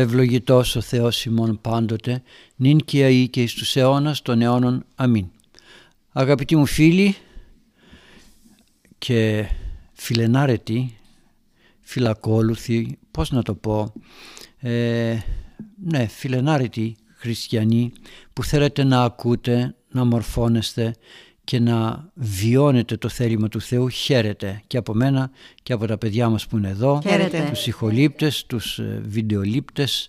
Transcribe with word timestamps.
Ευλογητός 0.00 0.76
ο 0.76 0.80
Θεός 0.80 1.24
ημών 1.24 1.60
πάντοτε, 1.60 2.22
νυν 2.56 2.78
και 2.78 3.04
αεί 3.04 3.28
και 3.28 3.42
εις 3.42 3.54
τους 3.54 3.76
αιώνας 3.76 4.22
των 4.22 4.42
αιώνων. 4.42 4.84
Αμήν. 4.94 5.26
Αγαπητοί 6.12 6.56
μου 6.56 6.66
φίλοι 6.66 7.16
και 8.98 9.48
φιλενάρετοι, 9.92 10.98
φιλακόλουθοι, 11.80 12.98
πώς 13.10 13.30
να 13.30 13.42
το 13.42 13.54
πω, 13.54 13.92
ε, 14.58 15.16
ναι, 15.84 16.06
φιλενάρετοι 16.06 16.96
χριστιανοί 17.14 17.92
που 18.32 18.44
θέλετε 18.44 18.84
να 18.84 19.02
ακούτε, 19.02 19.74
να 19.90 20.04
μορφώνεστε 20.04 20.94
και 21.48 21.60
να 21.60 22.08
βιώνετε 22.14 22.96
το 22.96 23.08
θέλημα 23.08 23.48
του 23.48 23.60
Θεού 23.60 23.88
χαίρετε. 23.88 24.62
Και 24.66 24.76
από 24.76 24.94
μένα 24.94 25.30
και 25.62 25.72
από 25.72 25.86
τα 25.86 25.98
παιδιά 25.98 26.28
μας 26.28 26.46
που 26.46 26.56
είναι 26.56 26.68
εδώ 26.68 27.00
χαίρετε. 27.06 27.46
τους 27.50 27.66
ηχολήπτες, 27.66 28.46
τους 28.46 28.78
ε, 28.78 29.02
βιντεολήπτες 29.04 30.08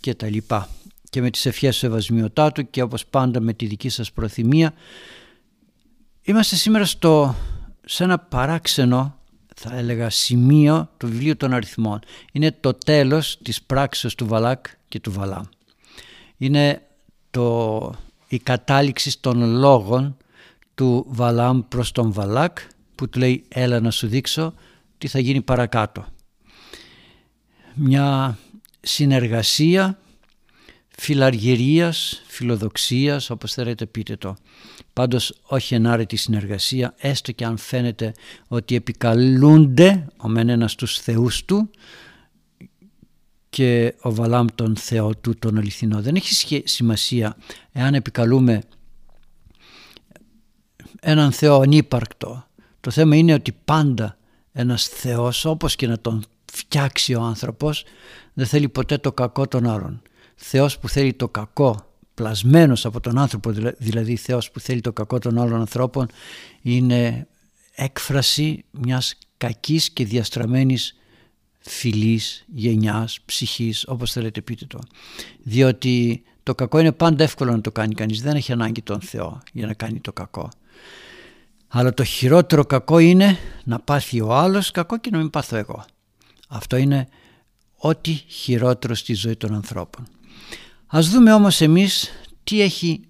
και 0.00 0.14
τα 0.14 0.28
λοιπά. 0.28 0.68
Και 1.10 1.20
με 1.20 1.30
τις 1.30 1.46
ευχές 1.46 1.78
του 1.78 1.86
Ευασμιωτάτου 1.86 2.70
και 2.70 2.82
όπως 2.82 3.06
πάντα 3.06 3.40
με 3.40 3.52
τη 3.52 3.66
δική 3.66 3.88
σας 3.88 4.12
προθυμία 4.12 4.74
είμαστε 6.22 6.56
σήμερα 6.56 6.84
στο, 6.84 7.34
σε 7.84 8.04
ένα 8.04 8.18
παράξενο 8.18 9.18
θα 9.56 9.76
έλεγα 9.76 10.10
σημείο 10.10 10.90
του 10.96 11.06
βιβλίου 11.06 11.36
των 11.36 11.52
αριθμών. 11.52 12.00
Είναι 12.32 12.56
το 12.60 12.74
τέλος 12.74 13.38
της 13.42 13.62
πράξης 13.62 14.14
του 14.14 14.26
Βαλάκ 14.26 14.66
και 14.88 15.00
του 15.00 15.12
Βαλάμ. 15.12 15.44
Είναι 16.36 16.82
το, 17.30 17.94
η 18.28 18.38
κατάληξη 18.38 19.20
των 19.20 19.44
λόγων 19.58 20.16
του 20.74 21.06
Βαλάμ 21.08 21.60
προς 21.68 21.92
τον 21.92 22.12
Βαλάκ 22.12 22.58
που 22.94 23.08
του 23.08 23.18
λέει 23.18 23.44
έλα 23.48 23.80
να 23.80 23.90
σου 23.90 24.06
δείξω 24.06 24.54
τι 24.98 25.08
θα 25.08 25.18
γίνει 25.18 25.42
παρακάτω. 25.42 26.06
Μια 27.74 28.38
συνεργασία 28.80 29.98
φιλαργυρίας, 30.96 32.22
φιλοδοξίας, 32.26 33.30
όπως 33.30 33.52
θέλετε 33.52 33.86
πείτε 33.86 34.16
το. 34.16 34.36
Πάντως 34.92 35.34
όχι 35.42 35.74
ενάρετη 35.74 36.16
συνεργασία, 36.16 36.94
έστω 36.98 37.32
και 37.32 37.44
αν 37.44 37.56
φαίνεται 37.56 38.12
ότι 38.48 38.74
επικαλούνται 38.74 40.06
ο 40.16 40.28
μεν 40.28 40.48
ένας 40.48 40.74
τους 40.74 40.98
θεούς 40.98 41.44
του 41.44 41.70
και 43.50 43.94
ο 44.00 44.14
Βαλάμ 44.14 44.46
τον 44.54 44.76
Θεό 44.76 45.14
του 45.16 45.38
τον 45.38 45.58
αληθινό. 45.58 46.02
Δεν 46.02 46.14
έχει 46.14 46.62
σημασία 46.64 47.36
εάν 47.72 47.94
επικαλούμε 47.94 48.62
έναν 51.04 51.32
Θεό 51.32 51.60
ανύπαρκτο. 51.60 52.46
Το 52.80 52.90
θέμα 52.90 53.16
είναι 53.16 53.34
ότι 53.34 53.52
πάντα 53.64 54.16
ένας 54.52 54.86
Θεός 54.88 55.44
όπως 55.44 55.76
και 55.76 55.86
να 55.86 55.98
τον 55.98 56.24
φτιάξει 56.52 57.14
ο 57.14 57.22
άνθρωπος 57.22 57.84
δεν 58.32 58.46
θέλει 58.46 58.68
ποτέ 58.68 58.98
το 58.98 59.12
κακό 59.12 59.48
των 59.48 59.68
άλλων. 59.68 60.02
Θεός 60.34 60.78
που 60.78 60.88
θέλει 60.88 61.12
το 61.14 61.28
κακό 61.28 61.86
πλασμένος 62.14 62.84
από 62.84 63.00
τον 63.00 63.18
άνθρωπο 63.18 63.50
δηλαδή 63.78 64.16
Θεός 64.16 64.50
που 64.50 64.60
θέλει 64.60 64.80
το 64.80 64.92
κακό 64.92 65.18
των 65.18 65.38
άλλων 65.38 65.60
ανθρώπων 65.60 66.08
είναι 66.62 67.26
έκφραση 67.74 68.64
μιας 68.70 69.18
κακής 69.36 69.90
και 69.90 70.04
διαστραμμένης 70.04 70.96
φιλής, 71.58 72.44
γενιάς, 72.54 73.20
ψυχής, 73.24 73.84
όπως 73.88 74.12
θέλετε 74.12 74.40
πείτε 74.40 74.66
το. 74.66 74.78
Διότι 75.42 76.22
το 76.42 76.54
κακό 76.54 76.78
είναι 76.78 76.92
πάντα 76.92 77.24
εύκολο 77.24 77.50
να 77.50 77.60
το 77.60 77.72
κάνει 77.72 77.94
κανείς, 77.94 78.22
δεν 78.22 78.36
έχει 78.36 78.52
ανάγκη 78.52 78.82
τον 78.82 79.00
Θεό 79.00 79.42
για 79.52 79.66
να 79.66 79.74
κάνει 79.74 80.00
το 80.00 80.12
κακό. 80.12 80.48
Αλλά 81.68 81.94
το 81.94 82.04
χειρότερο 82.04 82.64
κακό 82.64 82.98
είναι 82.98 83.38
να 83.64 83.78
πάθει 83.78 84.20
ο 84.20 84.34
άλλος 84.34 84.70
κακό 84.70 84.98
και 84.98 85.10
να 85.10 85.18
μην 85.18 85.30
πάθω 85.30 85.56
εγώ. 85.56 85.84
Αυτό 86.48 86.76
είναι 86.76 87.08
ό,τι 87.76 88.12
χειρότερο 88.12 88.94
στη 88.94 89.14
ζωή 89.14 89.36
των 89.36 89.54
ανθρώπων. 89.54 90.06
Ας 90.86 91.08
δούμε 91.08 91.32
όμως 91.32 91.60
εμείς 91.60 92.10
τι 92.44 92.60
έχει 92.60 93.00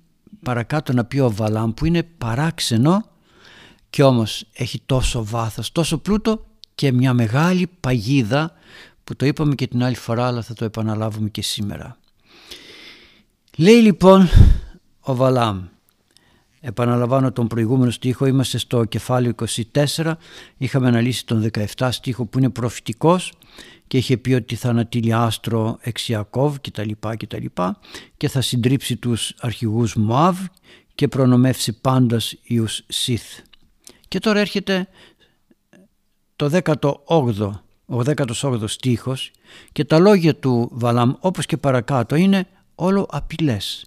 παρακάτω 0.43 0.93
να 0.93 1.05
πει 1.05 1.19
ο 1.19 1.31
Βαλάμ 1.31 1.73
που 1.73 1.85
είναι 1.87 2.03
παράξενο 2.03 3.05
και 3.91 4.03
όμως 4.03 4.45
έχει 4.53 4.83
τόσο 4.87 5.25
βάθος, 5.25 5.73
τόσο 5.73 5.99
πλούτο 5.99 6.47
και 6.75 6.93
μια 6.93 7.15
μεγάλη 7.15 7.71
παγίδα 7.81 8.53
που 9.05 9.17
το 9.17 9.27
είπαμε 9.27 9.55
και 9.55 9.67
την 9.67 9.83
άλλη 9.83 9.97
φορά 9.97 10.27
αλλά 10.27 10.43
θα 10.43 10.55
το 10.55 10.65
επαναλάβουμε 10.65 11.29
και 11.29 11.43
σήμερα. 11.43 11.97
Λέει 13.57 13.81
λοιπόν 13.81 14.29
ο 15.01 15.15
Βαλάμ 15.15 15.65
Επαναλαμβάνω 16.65 17.33
τον 17.33 17.47
προηγούμενο 17.47 17.91
στίχο, 17.91 18.27
είμαστε 18.27 18.59
στο 18.59 18.85
κεφάλαιο 18.85 19.35
24, 19.73 20.13
είχαμε 20.57 20.89
αναλύσει 20.89 21.27
τον 21.27 21.51
17 21.77 21.89
στίχο 21.91 22.27
που 22.27 22.39
είναι 22.39 22.51
προφητικός 22.51 23.33
και 23.87 23.97
είχε 23.97 24.17
πει 24.17 24.33
ότι 24.33 24.55
θα 24.55 24.69
ανατείλει 24.69 25.13
άστρο 25.13 25.79
Εξιακόβ 25.81 26.57
κτλ. 26.61 26.89
λοιπά 27.37 27.79
και 28.17 28.29
θα 28.29 28.41
συντρίψει 28.41 28.97
τους 28.97 29.35
αρχηγούς 29.41 29.95
Μωάβ 29.95 30.39
και 30.95 31.09
προνομεύσει 31.09 31.81
πάντας 31.81 32.35
ιους 32.43 32.85
Σιθ. 32.89 33.39
Και 34.09 34.19
τώρα 34.19 34.41
έρχεται 34.41 34.89
το 36.37 36.61
18ο, 36.65 37.51
ο 37.87 37.99
18ο 38.17 38.65
στίχος 38.65 39.31
και 39.73 39.85
τα 39.85 39.99
λόγια 39.99 40.37
του 40.37 40.69
Βαλάμ 40.73 41.13
όπως 41.21 41.47
και 41.47 41.57
παρακάτω 41.57 42.15
είναι 42.17 42.47
όλο 42.75 43.07
απειλές 43.11 43.87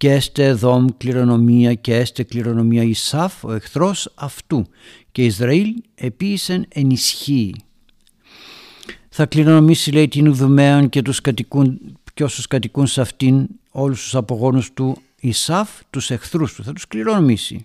και 0.00 0.12
έστε 0.12 0.46
Εδόμ 0.46 0.86
κληρονομία 0.96 1.74
και 1.74 1.94
έστε 1.94 2.22
κληρονομία 2.22 2.82
Ισάφ 2.82 3.44
ο 3.44 3.52
εχθρός 3.52 4.12
αυτού 4.14 4.66
και 5.12 5.24
Ισραήλ 5.24 5.74
επίησεν 5.94 6.66
ενισχύει. 6.68 7.54
Θα 9.08 9.26
κληρονομήσει 9.26 9.92
λέει 9.92 10.08
την 10.08 10.28
Ουδουμαίαν 10.28 10.88
και, 10.88 11.02
τους 11.02 11.20
κατοικούν, 11.20 11.98
και 12.14 12.24
όσους 12.24 12.46
κατοικούν 12.46 12.86
σε 12.86 13.00
αυτήν 13.00 13.46
όλους 13.70 14.02
τους 14.02 14.14
απογόνους 14.14 14.72
του 14.72 14.96
Ισάφ 15.20 15.70
τους 15.90 16.10
εχθρούς 16.10 16.54
του 16.54 16.64
θα 16.64 16.72
τους 16.72 16.86
κληρονομήσει. 16.86 17.64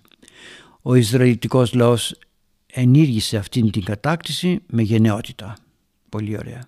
Ο 0.82 0.94
Ισραηλιτικός 0.94 1.74
λαός 1.74 2.18
ενήργησε 2.66 3.36
αυτήν 3.36 3.70
την 3.70 3.84
κατάκτηση 3.84 4.60
με 4.66 4.82
γενναιότητα. 4.82 5.56
Πολύ 6.08 6.38
ωραία. 6.38 6.66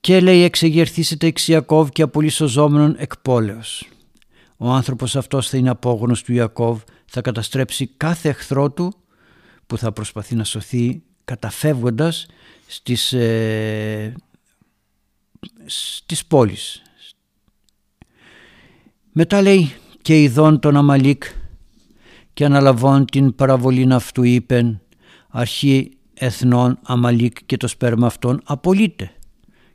Και 0.00 0.20
λέει 0.20 0.42
εξεγερθήσετε 0.42 1.26
εξ 1.26 1.48
Ιακώβ 1.48 1.88
και 1.88 2.02
απολύσοζόμενον 2.02 2.94
εκ 2.98 3.16
πόλεως. 3.16 3.89
Ο 4.62 4.70
άνθρωπος 4.70 5.16
αυτός 5.16 5.48
θα 5.48 5.56
είναι 5.56 5.70
απόγονος 5.70 6.22
του 6.22 6.32
Ιακώβ, 6.32 6.80
θα 7.04 7.20
καταστρέψει 7.20 7.86
κάθε 7.86 8.28
εχθρό 8.28 8.70
του 8.70 8.94
που 9.66 9.78
θα 9.78 9.92
προσπαθεί 9.92 10.34
να 10.34 10.44
σωθεί 10.44 11.02
καταφεύγοντας 11.24 12.26
στις, 12.66 13.12
ε, 13.12 14.14
στις 15.66 16.26
πόλεις. 16.26 16.82
Μετά 19.12 19.42
λέει 19.42 19.72
και 20.02 20.22
ειδών 20.22 20.60
τον 20.60 20.76
Αμαλίκ 20.76 21.24
και 22.32 22.44
αναλαβών 22.44 23.04
την 23.04 23.34
παραβολήν 23.34 23.92
αυτού 23.92 24.22
είπεν 24.22 24.80
αρχή 25.28 25.90
εθνών 26.14 26.78
Αμαλίκ 26.82 27.44
και 27.46 27.56
το 27.56 27.66
σπέρμα 27.66 28.06
αυτών 28.06 28.40
απολύται. 28.44 29.12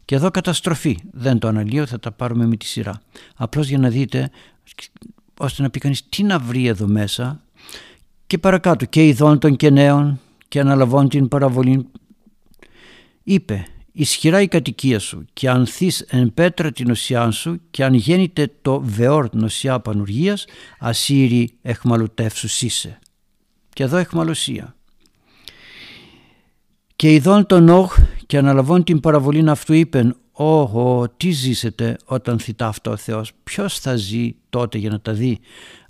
Και 0.06 0.16
εδώ 0.16 0.32
καταστροφή. 0.32 0.98
Δεν 1.12 1.40
το 1.40 1.48
αναλύω, 1.48 1.86
θα 1.86 2.00
τα 2.00 2.12
πάρουμε 2.12 2.46
με 2.46 2.56
τη 2.56 2.66
σειρά. 2.66 3.02
Απλώς 3.36 3.68
για 3.68 3.78
να 3.78 3.90
δείτε 3.90 4.30
ώστε 5.38 5.62
να 5.62 5.70
πει 5.70 5.80
κανείς 5.80 6.10
τι 6.10 6.24
να 6.24 6.40
βρει 6.40 6.66
εδώ 6.66 6.88
μέσα 6.88 7.42
και 8.28 8.38
παρακάτω 8.38 8.86
και 8.86 9.08
ειδών 9.08 9.40
των 9.40 9.56
και 9.56 9.70
νέων 9.70 10.20
και 10.48 10.60
αναλαβών 10.60 11.10
την 11.10 11.28
παραβολή 11.28 11.88
είπε 13.24 13.68
ισχυρά 13.92 14.42
η 14.42 14.48
κατοικία 14.48 15.00
σου 15.00 15.26
και 15.34 15.50
αν 15.50 15.66
θείς 15.66 16.02
εν 16.02 16.34
πέτρα 16.34 16.72
την 16.72 16.92
οσιά 16.92 17.32
σου 17.32 17.62
και 17.72 17.84
αν 17.84 17.94
γέννηται 17.94 18.52
το 18.62 18.82
βεόρ 18.82 19.30
νοσιά 19.32 19.80
πανουργίας 19.80 20.46
ασύρι 20.80 21.58
εχμαλωτεύσους 21.62 22.62
είσαι 22.62 23.00
και 23.76 23.84
εδώ 23.84 23.98
εχμαλωσία. 23.98 24.76
Και 26.96 27.14
ειδών 27.14 27.46
τον 27.46 27.70
όχ 27.70 27.98
και 28.26 28.38
αναλαβών 28.38 28.84
την 28.84 29.00
παραβολή 29.00 29.50
αυτού 29.50 29.74
είπεν 29.74 30.16
Ω, 30.38 31.08
τι 31.10 31.32
ζήσετε 31.32 31.98
όταν 32.06 32.40
θητά 32.40 32.68
αυτό 32.68 32.92
ο 32.92 32.96
Θεός; 32.96 33.32
Ποιος 33.44 33.80
θα 33.80 33.96
ζει 33.96 34.36
τότε 34.50 34.78
για 34.78 34.90
να 34.90 35.00
τα 35.02 35.14
δει 35.14 35.40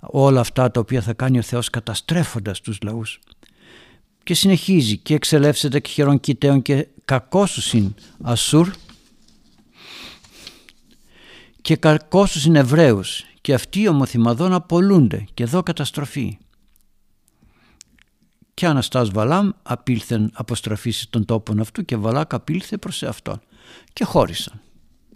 όλα 0.00 0.40
αυτά 0.40 0.70
τα 0.70 0.80
οποία 0.80 1.00
θα 1.00 1.12
κάνει 1.12 1.38
ο 1.38 1.42
Θεός 1.42 1.70
καταστρέφοντας 1.70 2.60
τους 2.60 2.78
λαούς; 2.82 3.20
Και 4.22 4.34
συνεχίζει 4.34 4.98
και 4.98 5.14
εξελεύσετε 5.14 5.80
και 5.80 5.90
χερών 5.90 6.20
κοιταίων 6.20 6.62
και 6.62 6.88
κακόσους 7.04 7.74
Ασούρ 8.22 8.70
και 11.62 11.76
κακόσους 11.76 12.44
είναι 12.44 12.58
Εβραίους 12.58 13.24
και 13.40 13.54
αυτοί 13.54 13.80
οι 13.80 13.88
ομοθυμαδών 13.88 14.52
απολούνται 14.52 15.24
και 15.34 15.42
εδώ 15.42 15.62
καταστροφή. 15.62 16.38
Και 18.54 18.66
Αναστάς 18.66 19.10
Βαλάμ 19.10 19.50
απήλθεν 19.62 20.30
αποστραφήσει 20.34 21.10
των 21.10 21.24
τόπων 21.24 21.60
αυτού 21.60 21.84
και 21.84 21.96
Βαλάκ 21.96 22.34
απήλθε 22.34 22.76
προς 22.76 23.02
αυτόν 23.02 23.40
και 23.92 24.04
χώρισαν. 24.04 24.60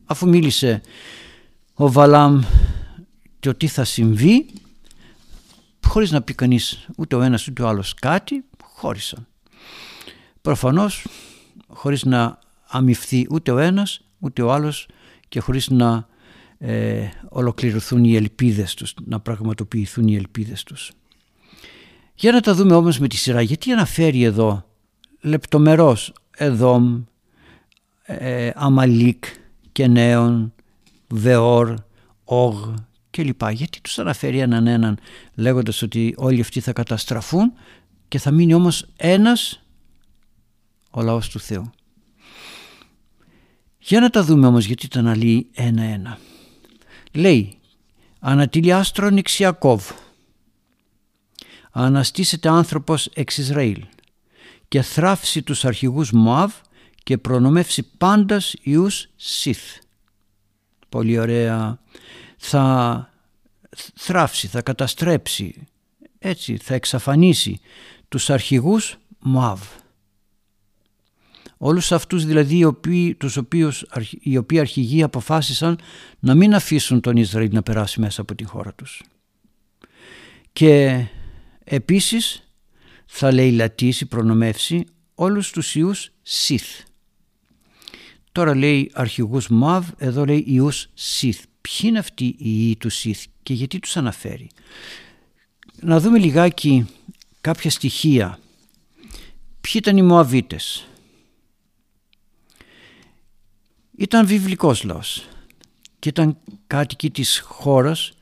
Αφού 0.05 0.29
μίλησε 0.29 0.81
ο 1.75 1.93
Βαλάμ 1.93 2.43
το 3.41 3.55
τι 3.55 3.67
θα 3.67 3.85
συμβεί 3.85 4.47
χωρίς 5.87 6.11
να 6.11 6.23
πει 6.23 6.35
κανείς 6.35 6.89
ούτε 6.97 7.17
ο 7.17 7.23
ένας 7.23 7.47
ούτε 7.47 7.63
ο 7.63 7.69
άλλος 7.69 7.95
κάτι 7.95 8.45
χώρισαν. 8.65 9.27
Προφανώς 10.43 11.07
χωρίς 11.67 12.05
να 12.05 12.39
αμυφθεί 12.67 13.27
ούτε 13.31 13.51
ο 13.51 13.59
ένας 13.59 14.01
ούτε 14.19 14.43
ο 14.43 14.53
άλλος 14.53 14.89
και 15.29 15.41
χωρίς 15.41 15.69
να 15.69 16.09
ε, 16.59 17.09
ολοκληρωθούν 17.29 18.05
οι 18.05 18.17
ελπίδες 18.17 18.75
τους, 18.75 18.95
να 19.05 19.21
πραγματοποιηθούν 19.21 20.09
οι 20.09 20.17
ελπίδες 20.17 20.63
τους. 20.63 20.93
Για 22.15 22.33
να 22.33 22.41
τα 22.41 22.55
δούμε 22.55 22.75
όμως 22.75 22.99
με 22.99 23.09
τη 23.09 23.17
σειρά, 23.17 23.43
γιατί 23.43 23.73
αναφέρει 23.73 24.23
εδώ 24.23 24.65
λεπτομερώς 25.21 26.13
Εδόμ, 26.37 27.03
ε, 28.19 28.51
Αμαλίκ, 28.55 29.25
Κενέον, 29.73 30.53
Βεόρ, 31.09 31.75
Όγ 32.25 32.75
κλπ. 33.11 33.51
Γιατί 33.51 33.81
τους 33.81 33.99
αναφέρει 33.99 34.39
έναν 34.39 34.67
έναν 34.67 34.99
λέγοντας 35.35 35.83
ότι 35.83 36.15
όλοι 36.17 36.41
αυτοί 36.41 36.61
θα 36.61 36.73
καταστραφούν 36.73 37.53
και 38.09 38.19
θα 38.19 38.31
μείνει 38.31 38.55
όμως 38.55 38.87
ένας 38.97 39.63
ο 40.91 41.03
λαός 41.03 41.29
του 41.29 41.41
Θεού. 41.41 41.71
Για 43.79 44.01
να 44.01 44.11
τα 44.11 44.25
δούμε 44.25 44.47
όμως 44.47 44.65
γιατί 44.65 44.89
τα 44.89 44.99
αναλύει 44.99 45.51
ένα-ένα. 45.55 46.19
Λέει 47.13 47.59
«Ανατήλει 48.21 48.73
άστρον 48.73 49.17
εξ 49.17 49.39
Ιακώβ, 49.39 49.91
αναστήσεται 51.71 52.49
άνθρωπος 52.49 53.07
εξ 53.07 53.39
Ισραήλ 53.39 53.85
και 54.69 54.83
θράψει 54.83 55.43
τους 55.43 55.65
αρχηγούς 55.65 56.13
Μωάβ 56.13 56.53
και 57.11 57.19
προνομεύσει 57.19 57.83
πάντας 57.99 58.55
ιούς 58.63 59.09
Σιθ». 59.17 59.79
Πολύ 60.89 61.19
ωραία. 61.19 61.81
Θα 62.37 63.15
θράψει, 63.95 64.47
θα 64.47 64.63
καταστρέψει, 64.63 65.67
έτσι 66.19 66.57
θα 66.57 66.75
εξαφανίσει 66.75 67.61
τους 68.09 68.31
αρχηγούς 68.31 68.99
Μωάβ. 69.19 69.63
Όλους 71.57 71.93
αυτούς 71.93 72.25
δηλαδή 72.25 72.57
οι 72.57 72.65
οποίοι, 72.65 73.15
τους 73.15 73.37
οποίους, 73.37 73.85
οι 74.21 74.37
οποίοι 74.37 74.59
αρχηγοί 74.59 75.03
αποφάσισαν 75.03 75.79
να 76.19 76.35
μην 76.35 76.55
αφήσουν 76.55 77.01
τον 77.01 77.17
Ισραήλ 77.17 77.51
να 77.53 77.63
περάσει 77.63 78.01
μέσα 78.01 78.21
από 78.21 78.35
την 78.35 78.47
χώρα 78.47 78.75
τους. 78.75 79.03
Και 80.53 81.05
επίσης 81.65 82.53
θα 83.07 83.33
λαιλατήσει, 83.33 84.07
προνομεύσει 84.07 84.85
όλους 85.15 85.51
τους 85.51 85.75
ιούς 85.75 86.13
Σιθ. 86.23 86.89
Τώρα 88.33 88.55
λέει 88.55 88.91
αρχηγούς 88.95 89.49
Μαβ, 89.49 89.89
εδώ 89.99 90.25
λέει 90.25 90.45
ιούς 90.47 90.89
Σιθ. 90.95 91.45
Ποιοι 91.61 91.79
είναι 91.83 91.99
αυτοί 91.99 92.25
οι 92.25 92.37
ιοί 92.39 92.77
του 92.77 92.89
Σιθ 92.89 93.25
και 93.43 93.55
γιατί 93.55 93.79
τους 93.79 93.97
αναφέρει; 93.97 94.51
Να 95.81 96.01
δούμε 96.01 96.19
λιγάκι 96.19 96.87
κάποια 97.41 97.71
στοιχεία. 97.71 98.39
Ποιοι 99.61 99.73
ήταν 99.75 99.97
οι 99.97 100.03
Μωαβίτες; 100.03 100.85
Ήταν 103.97 104.27
βιβλικός 104.27 104.83
λαός 104.85 105.29
και 105.99 106.09
ήταν 106.09 106.37
κάτοικοι 106.67 107.11
της 107.11 107.39
χώρας 107.39 108.13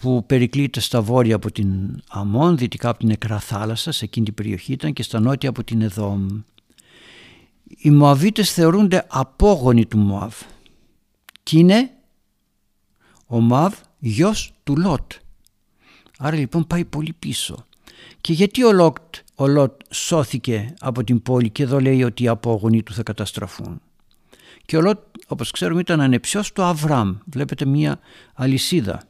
που 0.00 0.24
περικλείται 0.26 0.80
στα 0.80 1.02
βόρεια 1.02 1.34
από 1.34 1.52
την 1.52 2.02
Αμών, 2.08 2.56
δυτικά 2.56 2.88
από 2.88 2.98
την 2.98 3.08
Νεκρά 3.08 3.40
Θάλασσα, 3.40 3.92
σε 3.92 4.04
εκείνη 4.04 4.24
την 4.24 4.34
περιοχή 4.34 4.72
ήταν 4.72 4.92
και 4.92 5.02
στα 5.02 5.20
νότια 5.20 5.48
από 5.48 5.64
την 5.64 5.82
Εδόμ. 5.82 6.40
Οι 7.76 7.90
Μωαβίτες 7.90 8.52
θεωρούνται 8.52 9.06
απόγονοι 9.08 9.86
του 9.86 9.98
Μωάβ 9.98 10.34
και 11.42 11.58
είναι; 11.58 11.90
Ο 13.26 13.40
Μωάβ 13.40 13.74
γιος 13.98 14.52
του 14.64 14.76
Λότ. 14.76 15.12
Άρα 16.18 16.36
λοιπόν 16.36 16.66
πάει 16.66 16.84
πολύ 16.84 17.12
πίσω. 17.12 17.66
Και 18.20 18.32
γιατί 18.32 18.64
ο 18.64 18.72
Λότ, 18.72 19.14
ο 19.34 19.46
Λότ 19.46 19.80
σώθηκε 19.90 20.74
από 20.80 21.04
την 21.04 21.22
πόλη 21.22 21.50
και 21.50 21.62
εδώ 21.62 21.80
λέει 21.80 22.02
ότι 22.02 22.22
οι 22.22 22.28
απόγονοι 22.28 22.82
του 22.82 22.92
θα 22.92 23.02
καταστραφούν; 23.02 23.80
Και 24.66 24.76
ο 24.76 24.80
Λότ, 24.80 24.98
όπως 25.26 25.50
ξέρουμε, 25.50 25.80
ήταν 25.80 26.00
ανεψιός 26.00 26.52
του 26.52 26.62
Αβραμ. 26.62 27.16
Βλέπετε 27.24 27.64
μία 27.64 28.00
αλυσίδα. 28.34 29.02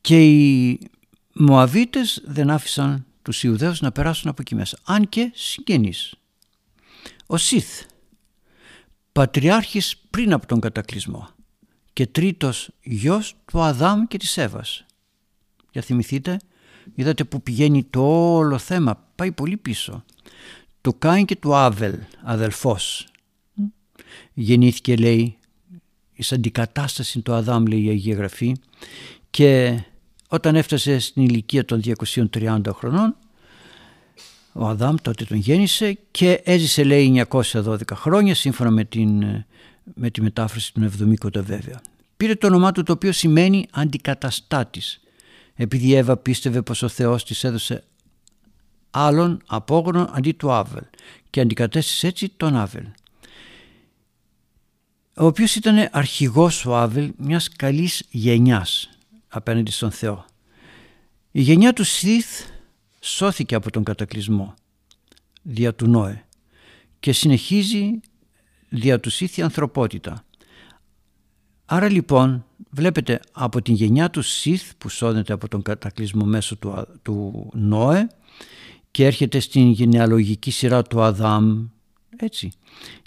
Και 0.00 0.28
οι 0.28 0.78
Μωαβίτες 1.32 2.22
δεν 2.24 2.50
άφησαν 2.50 3.04
τους 3.30 3.42
Ιουδαίους 3.42 3.80
να 3.80 3.92
περάσουν 3.92 4.30
από 4.30 4.40
εκεί 4.40 4.54
μέσα. 4.54 4.78
Αν 4.84 5.08
και 5.08 5.30
συγγενείς. 5.34 6.14
Ο 7.26 7.36
Σιθ, 7.36 7.82
πατριάρχης 9.12 9.96
πριν 10.10 10.32
από 10.32 10.46
τον 10.46 10.60
κατακλυσμό 10.60 11.28
και 11.92 12.06
τρίτος 12.06 12.70
γιος 12.82 13.34
του 13.44 13.60
Αδάμ 13.60 14.04
και 14.06 14.18
της 14.18 14.36
Εύας. 14.36 14.84
Για 15.72 15.82
θυμηθείτε, 15.82 16.36
είδατε 16.94 17.24
που 17.24 17.42
πηγαίνει 17.42 17.84
το 17.84 18.34
όλο 18.36 18.58
θέμα, 18.58 19.08
πάει 19.14 19.32
πολύ 19.32 19.56
πίσω 19.56 20.04
του 20.80 20.98
Κάιν 20.98 21.24
και 21.24 21.36
του 21.36 21.54
Άβελ, 21.54 21.98
αδελφός. 22.22 23.08
Γεννήθηκε 24.32 24.96
λέει 24.96 25.38
εις 26.12 26.32
αντικατάσταση 26.32 27.20
του 27.20 27.32
Αδάμ 27.32 27.64
λέει 27.66 27.84
η 27.84 27.88
Αγία 27.88 28.14
Γραφή 28.14 28.56
και 29.30 29.80
όταν 30.32 30.56
έφτασε 30.56 30.98
στην 30.98 31.22
ηλικία 31.22 31.64
των 31.64 31.82
230 32.32 32.60
χρονών 32.72 33.16
ο 34.52 34.66
Αδάμ 34.66 34.94
τότε 35.02 35.24
τον 35.24 35.36
γέννησε 35.36 35.98
και 36.10 36.40
έζησε 36.44 36.84
λέει 36.84 37.26
912 37.30 37.78
χρόνια 37.94 38.34
σύμφωνα 38.34 38.70
με, 38.70 38.84
την, 38.84 39.24
με 39.94 40.10
τη 40.10 40.22
μετάφραση 40.22 40.74
του 40.74 40.90
70 41.24 41.42
βέβαια. 41.42 41.80
Πήρε 42.16 42.34
το 42.34 42.46
όνομά 42.46 42.72
του 42.72 42.82
το 42.82 42.92
οποίο 42.92 43.12
σημαίνει 43.12 43.66
αντικαταστάτης 43.70 45.00
επειδή 45.54 45.86
η 45.86 45.94
Εύα 45.94 46.16
πίστευε 46.16 46.62
πως 46.62 46.82
ο 46.82 46.88
Θεός 46.88 47.24
της 47.24 47.44
έδωσε 47.44 47.84
άλλον 48.90 49.42
απόγονο 49.46 50.10
αντί 50.12 50.32
του 50.32 50.52
Άβελ 50.52 50.84
και 51.30 51.40
αντικατέστησε 51.40 52.06
έτσι 52.06 52.28
τον 52.36 52.56
Άβελ. 52.56 52.84
Ο 55.16 55.26
οποίος 55.26 55.54
ήταν 55.54 55.88
αρχηγός 55.92 56.66
ο 56.66 56.76
Άβελ 56.76 57.12
μιας 57.16 57.48
καλής 57.48 58.02
γενιάς 58.10 58.99
απέναντι 59.30 59.70
στον 59.70 59.90
Θεό. 59.90 60.24
Η 61.30 61.40
γενιά 61.40 61.72
του 61.72 61.84
Σιθ 61.84 62.44
σώθηκε 63.00 63.54
από 63.54 63.70
τον 63.70 63.84
κατακλυσμό 63.84 64.54
δια 65.42 65.74
του 65.74 65.86
Νόε 65.86 66.24
και 67.00 67.12
συνεχίζει 67.12 68.00
δια 68.68 69.00
του 69.00 69.10
Σιθ 69.10 69.36
η 69.36 69.42
ανθρωπότητα. 69.42 70.24
Άρα 71.64 71.88
λοιπόν 71.88 72.44
βλέπετε 72.70 73.20
από 73.32 73.62
την 73.62 73.74
γενιά 73.74 74.10
του 74.10 74.22
Σιθ 74.22 74.72
που 74.78 74.88
σώδεται 74.88 75.32
από 75.32 75.48
τον 75.48 75.62
κατακλυσμό 75.62 76.24
μέσω 76.24 76.56
του, 76.56 76.86
του 77.02 77.48
Νόε 77.54 78.06
και 78.90 79.06
έρχεται 79.06 79.40
στην 79.40 79.70
γενεαλογική 79.70 80.50
σειρά 80.50 80.82
του 80.82 81.02
Αδάμ 81.02 81.66
έτσι 82.16 82.52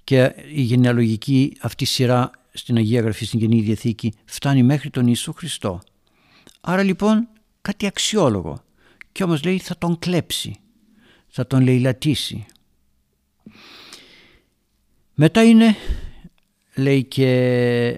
και 0.03 0.36
η 0.53 0.62
γενεαλογική 0.62 1.58
αυτή 1.62 1.86
σειρά 1.86 2.32
στην 2.53 2.77
Αγία 2.77 3.01
Γραφή 3.01 3.25
στην 3.25 3.39
Καινή 3.39 3.62
Διαθήκη 3.62 4.13
φτάνει 4.25 4.63
μέχρι 4.63 4.89
τον 4.89 5.08
Ιησού 5.08 5.34
Χριστό 5.34 5.82
άρα 6.65 6.84
λοιπόν 6.84 7.27
κάτι 7.62 7.86
αξιόλογο 7.86 8.63
και 9.12 9.24
όμως 9.24 9.43
λέει 9.43 9.60
θα 9.60 9.77
τον 9.77 10.00
κλέψει 10.00 10.55
θα 11.27 11.48
τον 11.48 11.62
λαιλατήσει 11.62 12.46
μετά 15.13 15.43
είναι 15.43 15.75
λέει 16.75 17.03
και 17.03 17.29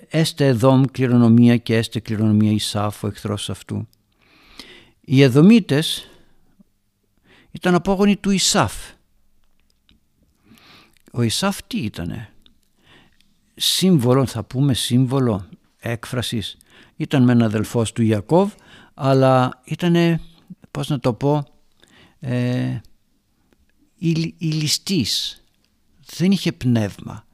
έστε 0.10 0.48
Εδόμ 0.48 0.84
κληρονομία 0.91 1.57
και 1.57 1.75
έστε 1.75 2.00
κληρονομία 2.00 2.51
Ισάφ 2.51 3.03
ο 3.03 3.07
εχθρός 3.07 3.50
αυτού 3.50 3.88
οι 5.07 5.22
Εδωμίτες 5.22 6.10
ήταν 7.51 7.75
απόγονοι 7.75 8.15
του 8.15 8.29
Ισάφ. 8.29 8.74
Ο 11.12 11.22
Ισάφ 11.22 11.63
τι 11.67 11.77
ήτανε; 11.77 12.34
Σύμβολο 13.55 14.25
θα 14.25 14.43
πούμε 14.43 14.74
σύμβολο 14.74 15.50
έκφρασης. 15.79 16.57
Ήταν 16.95 17.23
με 17.23 17.31
ένα 17.31 17.45
αδελφός 17.45 17.91
του 17.91 18.01
Ιακώβ 18.01 18.53
αλλά 18.93 19.61
ήτανε 19.65 20.21
πώς 20.71 20.89
να 20.89 20.99
το 20.99 21.13
πω 21.13 21.43
ε, 22.19 22.81
ηλιστής. 24.37 25.43
Δεν 26.15 26.31
είχε 26.31 26.51
πνεύμα. 26.51 27.25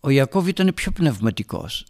Ο 0.00 0.10
Ιακώβ 0.10 0.48
ήταν 0.48 0.72
πιο 0.74 0.92
πνευματικός 0.92 1.84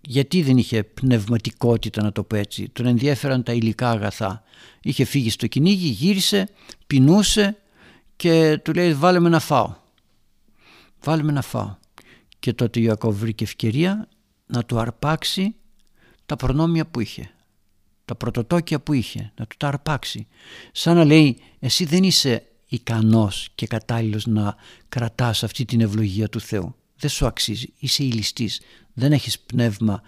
γιατί 0.00 0.42
δεν 0.42 0.56
είχε 0.56 0.82
πνευματικότητα 0.82 2.02
να 2.02 2.12
το 2.12 2.22
πω 2.22 2.36
έτσι; 2.36 2.68
Τον 2.68 2.86
ενδιέφεραν 2.86 3.42
τα 3.42 3.52
υλικά 3.52 3.90
αγαθά. 3.90 4.42
Είχε 4.82 5.04
φύγει 5.04 5.30
στο 5.30 5.46
κυνήγι, 5.46 5.88
γύρισε, 5.88 6.48
πεινούσε 6.86 7.56
και 8.16 8.60
του 8.64 8.72
λέει 8.72 8.94
βάλε 8.94 9.20
με 9.20 9.28
να 9.28 9.40
φάω. 9.40 9.74
Βάλε 11.02 11.22
με 11.22 11.32
να 11.32 11.42
φάω. 11.42 11.76
Και 12.38 12.52
τότε 12.52 12.80
ο 12.80 12.82
Ιακώβ 12.82 13.18
βρήκε 13.18 13.44
ευκαιρία 13.44 14.08
να 14.46 14.64
του 14.64 14.78
αρπάξει 14.78 15.54
τα 16.26 16.36
προνόμια 16.36 16.86
που 16.86 17.00
είχε. 17.00 17.30
Τα 18.04 18.14
πρωτοτόκια 18.14 18.80
που 18.80 18.92
είχε. 18.92 19.32
Να 19.36 19.46
του 19.46 19.56
τα 19.58 19.68
αρπάξει. 19.68 20.26
Σαν 20.72 20.96
να 20.96 21.04
λέει 21.04 21.38
εσύ 21.58 21.84
δεν 21.84 22.02
είσαι 22.02 22.46
ικανός 22.66 23.48
και 23.54 23.66
κατάλληλος 23.66 24.26
να 24.26 24.56
κρατάς 24.88 25.44
αυτή 25.44 25.64
την 25.64 25.80
ευλογία 25.80 26.28
του 26.28 26.40
Θεού. 26.40 26.74
Δεν 26.96 27.10
σου 27.10 27.26
αξίζει. 27.26 27.72
Είσαι 27.78 28.04
ηλιστής 28.04 28.60
δεν 28.94 29.12
έχεις 29.12 29.38
πνεύμα 29.38 30.02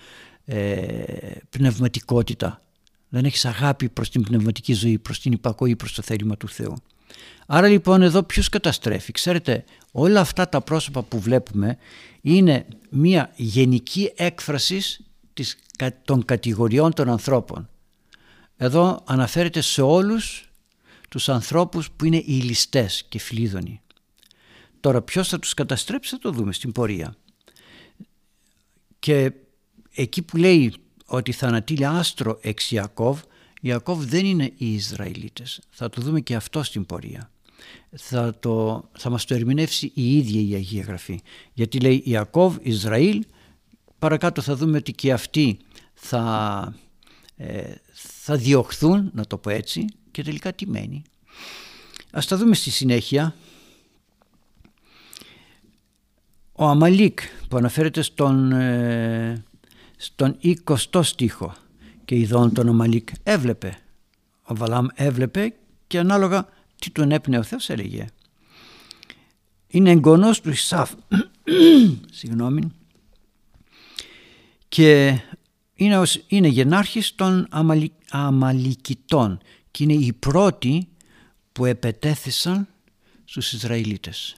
ε, 0.44 1.02
πνευματικότητα. 1.50 2.60
Δεν 3.08 3.24
έχεις 3.24 3.44
αγάπη 3.44 3.88
προς 3.88 4.10
την 4.10 4.22
πνευματική 4.22 4.72
ζωή, 4.72 4.98
προς 4.98 5.20
την 5.20 5.32
υπακοή, 5.32 5.76
προς 5.76 5.92
το 5.92 6.02
θέλημα 6.02 6.36
του 6.36 6.48
Θεού. 6.48 6.74
Άρα 7.46 7.68
λοιπόν 7.68 8.02
εδώ 8.02 8.22
ποιος 8.22 8.48
καταστρέφει. 8.48 9.12
Ξέρετε 9.12 9.64
όλα 9.92 10.20
αυτά 10.20 10.48
τα 10.48 10.60
πρόσωπα 10.60 11.02
που 11.02 11.20
βλέπουμε 11.20 11.78
είναι 12.20 12.66
μια 12.90 13.32
γενική 13.36 14.12
έκφρασης 14.16 15.00
των 16.04 16.24
κατηγοριών 16.24 16.92
των 16.92 17.08
ανθρώπων. 17.08 17.68
Εδώ 18.56 19.02
αναφέρεται 19.06 19.60
σε 19.60 19.82
όλους 19.82 20.50
τους 21.08 21.28
ανθρώπους 21.28 21.90
που 21.90 22.04
είναι 22.04 22.16
οι 22.16 22.40
ληστές 22.42 23.04
και 23.08 23.18
φλίδωνοι. 23.18 23.80
Τώρα 24.80 25.02
ποιος 25.02 25.28
θα 25.28 25.38
τους 25.38 25.54
καταστρέψει 25.54 26.10
θα 26.10 26.18
το 26.18 26.30
δούμε 26.30 26.52
στην 26.52 26.72
πορεία. 26.72 27.16
Και 28.98 29.32
εκεί 29.94 30.22
που 30.22 30.36
λέει 30.36 30.74
ότι 31.06 31.32
θα 31.32 31.46
ανατείλει 31.46 31.86
άστρο 31.86 32.38
εξ 32.42 32.70
Ιακώβ, 32.70 33.20
Ιακώβ 33.60 34.04
δεν 34.04 34.24
είναι 34.26 34.52
οι 34.56 34.74
Ισραηλίτες. 34.74 35.60
Θα 35.70 35.88
το 35.88 36.00
δούμε 36.00 36.20
και 36.20 36.34
αυτό 36.34 36.62
στην 36.62 36.86
πορεία. 36.86 37.30
Θα, 37.96 38.38
το, 38.38 38.84
θα 38.98 39.10
μας 39.10 39.24
το 39.24 39.34
ερμηνεύσει 39.34 39.90
η 39.94 40.16
ίδια 40.16 40.40
η 40.40 40.54
Αγία 40.54 40.82
Γραφή. 40.82 41.20
Γιατί 41.52 41.80
λέει 41.80 42.02
Ιακώβ, 42.04 42.56
Ισραήλ, 42.62 43.24
παρακάτω 43.98 44.40
θα 44.42 44.56
δούμε 44.56 44.76
ότι 44.76 44.92
και 44.92 45.12
αυτοί 45.12 45.58
θα, 45.94 46.74
ε, 47.36 47.74
θα 47.92 48.36
διωχθούν, 48.36 49.10
να 49.14 49.24
το 49.24 49.38
πω 49.38 49.50
έτσι, 49.50 49.84
και 50.10 50.22
τελικά 50.22 50.52
τι 50.52 50.66
μένει. 50.66 51.02
Ας 52.10 52.26
τα 52.26 52.36
δούμε 52.36 52.54
στη 52.54 52.70
συνέχεια. 52.70 53.34
Ο 56.52 56.64
Αμαλίκ 56.64 57.20
που 57.48 57.56
αναφέρεται 57.56 58.02
στον, 58.02 58.52
ε, 58.52 59.44
στον 59.96 60.36
20ο 60.42 61.00
στίχο 61.02 61.54
και 62.04 62.14
ειδών 62.14 62.54
τον 62.54 62.68
Αμαλίκ 62.68 63.08
έβλεπε. 63.22 63.78
Ο 64.42 64.54
Βαλάμ 64.54 64.86
έβλεπε 64.94 65.54
και 65.86 65.98
ανάλογα 65.98 66.48
τι 66.78 66.90
τον 66.90 67.10
έπνεε 67.10 67.38
ο 67.38 67.42
Θεός 67.42 67.70
έλεγε. 67.70 68.06
Είναι 69.66 69.90
εγγονός 69.90 70.40
του 70.40 70.50
Ισάφ. 70.50 70.92
Συγγνώμη. 72.18 72.72
Και 74.68 75.18
είναι, 75.74 76.02
είναι 76.26 76.48
γενάρχης 76.48 77.14
των 77.14 77.48
Αμαλικητών 78.10 79.38
και 79.70 79.82
είναι 79.82 79.92
οι 79.92 80.12
πρώτοι 80.12 80.88
που 81.52 81.64
επετέθησαν 81.64 82.68
στους 83.24 83.52
Ισραηλίτες. 83.52 84.36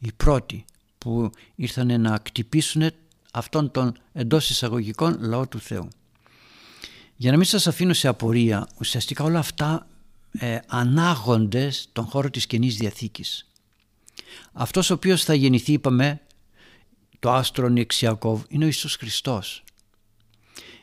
Οι 0.00 0.12
πρώτοι 0.12 0.64
που 0.98 1.30
ήρθαν 1.54 2.00
να 2.00 2.18
κτυπήσουν 2.18 2.90
αυτόν 3.32 3.70
τον 3.70 3.98
εντός 4.12 4.50
εισαγωγικών 4.50 5.16
λαό 5.20 5.46
του 5.46 5.60
Θεού. 5.60 5.88
Για 7.16 7.30
να 7.30 7.36
μην 7.36 7.46
σας 7.46 7.66
αφήνω 7.66 7.92
σε 7.92 8.08
απορία, 8.08 8.68
ουσιαστικά 8.78 9.24
όλα 9.24 9.38
αυτά 9.38 9.86
ε, 10.38 10.58
ανάγονται 10.66 11.70
στον 11.70 12.04
χώρο 12.04 12.30
της 12.30 12.46
Καινής 12.46 12.76
Διαθήκης. 12.76 13.46
Αυτός 14.52 14.90
ο 14.90 14.94
οποίος 14.94 15.24
θα 15.24 15.34
γεννηθεί, 15.34 15.72
είπαμε, 15.72 16.20
το 17.18 17.30
άστρο 17.30 17.68
Νιεξιακόβ, 17.68 18.42
είναι 18.48 18.64
ο 18.64 18.66
Ιησούς 18.66 18.94
Χριστός. 18.94 19.64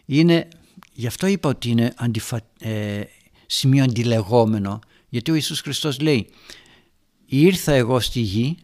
Είναι, 0.05 0.47
γι' 0.93 1.07
αυτό 1.07 1.27
είπα 1.27 1.49
ότι 1.49 1.69
είναι 1.69 1.93
αντιφα, 1.95 2.41
ε, 2.59 3.01
σημείο 3.45 3.83
αντιλεγόμενο, 3.83 4.79
γιατί 5.09 5.31
ο 5.31 5.33
Ιησούς 5.33 5.59
Χριστός 5.59 5.99
λέει 5.99 6.29
«Ήρθα 7.25 7.71
εγώ 7.73 7.99
στη 7.99 8.19
γη 8.19 8.57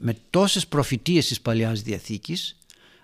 με 0.00 0.16
τόσες 0.30 0.66
προφητείες 0.66 1.26
της 1.26 1.40
Παλαιάς 1.40 1.82
Διαθήκης, 1.82 2.58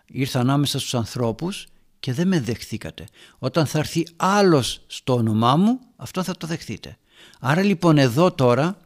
ήρθα 0.06 0.40
ανάμεσα 0.40 0.78
στους 0.78 0.94
ανθρώπους 0.94 1.66
και 2.00 2.12
δεν 2.12 2.28
με 2.28 2.40
δεχθήκατε. 2.40 3.06
Όταν 3.38 3.66
θα 3.66 3.78
έρθει 3.78 4.06
άλλος 4.16 4.80
στο 4.86 5.14
όνομά 5.14 5.56
μου, 5.56 5.80
αυτό 5.96 6.22
θα 6.22 6.36
το 6.36 6.46
δεχθείτε. 6.46 6.98
Άρα 7.40 7.62
λοιπόν 7.62 7.98
εδώ 7.98 8.32
τώρα 8.32 8.78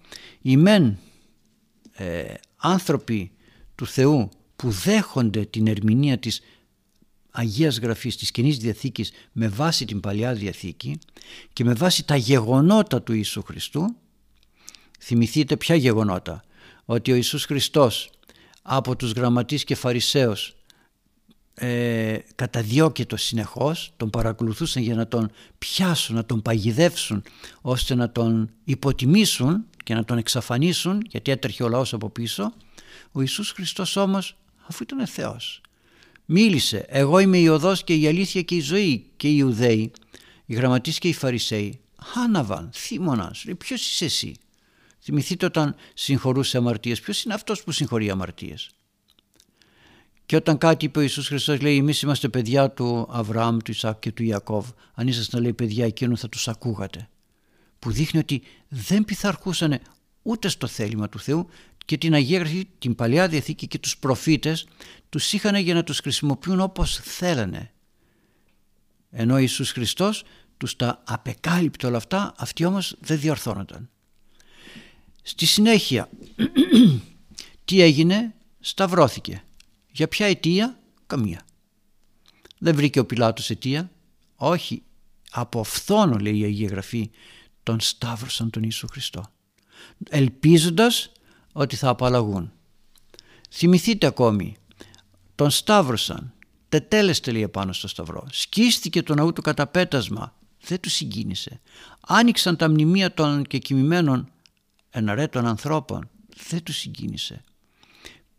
οι 0.43 0.57
μεν 0.57 0.99
ε, 1.93 2.35
άνθρωποι 2.57 3.31
του 3.75 3.87
Θεού 3.87 4.29
που 4.57 4.71
δέχονται 4.71 5.45
την 5.45 5.67
ερμηνεία 5.67 6.19
της 6.19 6.41
Αγίας 7.31 7.79
Γραφής 7.79 8.17
της 8.17 8.31
Καινής 8.31 8.59
Διαθήκης 8.59 9.13
με 9.33 9.49
βάση 9.49 9.85
την 9.85 10.01
Παλιά 10.01 10.35
Διαθήκη 10.35 10.99
και 11.53 11.65
με 11.65 11.73
βάση 11.73 12.05
τα 12.05 12.17
γεγονότα 12.17 13.03
του 13.03 13.13
Ιησού 13.13 13.43
Χριστού 13.43 13.97
θυμηθείτε 14.99 15.57
ποια 15.57 15.75
γεγονότα 15.75 16.45
ότι 16.85 17.13
ο 17.13 17.15
Ιησούς 17.15 17.45
Χριστός 17.45 18.11
από 18.63 18.97
τους 18.97 19.13
γραμματείς 19.13 19.65
και 19.65 19.75
φαρισαίους 19.75 20.55
ε, 21.55 22.19
καταδιώκετο 22.35 23.17
συνεχώς, 23.17 23.93
τον 23.97 24.11
παρακολουθούσαν 24.11 24.83
για 24.83 24.95
να 24.95 25.09
τον 25.09 25.31
πιάσουν, 25.59 26.15
να 26.15 26.25
τον 26.25 26.43
παγιδεύσουν 26.43 27.23
ώστε 27.61 27.95
να 27.95 28.11
τον 28.11 28.51
υποτιμήσουν 28.65 29.65
και 29.85 29.95
να 29.95 30.05
τον 30.05 30.19
εξαφανίσουν 30.19 31.03
γιατί 31.09 31.31
έτρεχε 31.31 31.63
ο 31.63 31.69
λαός 31.69 31.93
από 31.93 32.11
πίσω. 32.11 32.53
Ο 33.13 33.21
Ιησούς 33.21 33.51
Χριστός 33.51 33.97
όμως 33.97 34.37
αφού 34.67 34.83
ήταν 34.83 35.07
Θεός 35.07 35.61
μίλησε 36.25 36.85
εγώ 36.89 37.19
είμαι 37.19 37.39
η 37.39 37.49
οδός 37.49 37.85
και 37.85 37.95
η 37.95 38.07
αλήθεια 38.07 38.43
και 38.43 38.55
η 38.55 38.61
ζωή 38.61 39.11
και 39.17 39.29
οι 39.29 39.35
Ιουδαίοι 39.39 39.93
οι 40.47 40.55
γραμματείς 40.55 40.99
και 40.99 41.09
οι 41.09 41.13
Φαρισαίοι 41.13 41.79
Χάναβαν, 42.05 42.71
θύμωνας, 42.73 43.45
λέει 43.45 43.55
ποιος 43.55 43.87
είσαι 43.87 44.05
εσύ; 44.05 44.35
Θυμηθείτε 45.01 45.47
όταν 45.47 45.75
συγχωρούσε 45.95 46.57
αμαρτίες 46.57 47.01
ποιος 47.01 47.23
είναι 47.23 47.35
αυτός 47.35 47.63
που 47.63 47.73
συγχωρεί 47.73 48.11
αμαρτίες; 48.11 48.71
Και 50.27 50.37
όταν 50.37 50.59
κάτι 50.59 50.85
είπε 50.85 50.99
ο 50.99 51.03
Ιησούς 51.03 51.27
Χριστός 51.27 51.61
λέει 51.61 51.77
εμείς 51.77 52.03
είμαστε 52.03 52.29
παιδιά 52.29 52.71
του 52.71 53.09
Αβραάμ, 53.11 53.57
του 53.59 53.71
Ισάκ 53.71 53.99
και 53.99 54.13
του 54.13 54.23
Ιακώβ. 54.23 54.69
Αν 54.95 55.07
ήσασταν 55.09 55.43
λέει 55.43 55.53
παιδιά 55.53 55.85
εκείνων 55.85 56.17
θα 56.17 56.29
τους 56.29 56.49
ακούγατε. 56.49 57.09
Που 57.79 57.91
δείχνει 57.91 58.21
ότι 58.21 58.43
δεν 58.69 59.05
πειθαρχούσαν 59.05 59.81
ούτε 60.23 60.49
στο 60.49 60.67
θέλημα 60.67 61.09
του 61.09 61.19
Θεού 61.19 61.49
και 61.85 61.99
την 61.99 62.15
Αγία 62.15 62.39
Γραφή, 62.39 62.69
την 62.79 62.95
Παλαιά 62.95 63.29
Διαθήκη 63.29 63.67
και 63.67 63.79
τους 63.79 63.99
προφήτες 63.99 64.67
τους 65.09 65.33
είχαν 65.33 65.55
για 65.55 65.75
να 65.75 65.85
τους 65.85 65.99
χρησιμοποιούν 65.99 66.61
όπως 66.61 67.01
θέλανε. 67.03 67.73
Ενώ 69.11 69.35
ο 69.35 69.39
Ιησούς 69.39 69.71
Χριστός 69.71 70.25
τους 70.57 70.77
τα 70.77 71.03
απεκάλυπτε 71.07 71.87
όλα 71.87 71.97
αυτά, 71.97 72.35
αυτοί 72.37 72.65
όμως 72.65 72.97
δεν 73.01 73.19
διορθώνονταν. 73.19 73.91
Στη 75.23 75.47
συνέχεια, 75.47 76.09
τι 77.65 77.81
έγινε, 77.81 78.35
σταυρώθηκε. 78.61 79.43
Για 79.91 80.09
ποια 80.09 80.27
αιτία, 80.27 80.79
καμία. 81.07 81.43
Δεν 82.59 82.75
βρήκε 82.75 82.99
ο 82.99 83.07
Πιλάτος 83.07 83.51
αιτία, 83.51 83.91
όχι. 84.37 84.83
Από 85.31 85.65
φθόνο 85.65 86.17
λέει 86.17 86.39
η 86.39 86.45
Αγία 86.45 86.69
Γραφή 86.69 87.11
τον 87.63 87.81
σταύρωσαν 87.81 88.51
τον 88.51 88.63
Ιησού 88.63 88.87
Χριστό. 88.87 89.25
Ελπίζοντας 90.09 91.13
ότι 91.57 91.77
θα 91.77 91.89
απαλλαγούν. 91.89 92.53
Θυμηθείτε 93.51 94.07
ακόμη, 94.07 94.57
τον 95.35 95.51
σταύρωσαν, 95.51 96.33
τετέλεστε 96.69 97.33
λέει 97.33 97.49
πάνω 97.49 97.73
στο 97.73 97.89
σταυρό. 97.89 98.27
Σκίστηκε 98.31 99.03
το 99.03 99.15
ναού 99.15 99.33
του 99.33 99.43
καταπέτασμα, 99.43 100.35
δεν 100.61 100.81
του 100.81 100.91
συγκίνησε. 100.91 101.61
Άνοιξαν 102.01 102.57
τα 102.57 102.69
μνημεία 102.69 103.15
των 103.15 103.45
και 103.45 103.59
κοιμημένων 103.59 104.33
εναρέτων 104.91 105.47
ανθρώπων, 105.47 106.11
δεν 106.49 106.63
του 106.63 106.73
συγκίνησε. 106.73 107.45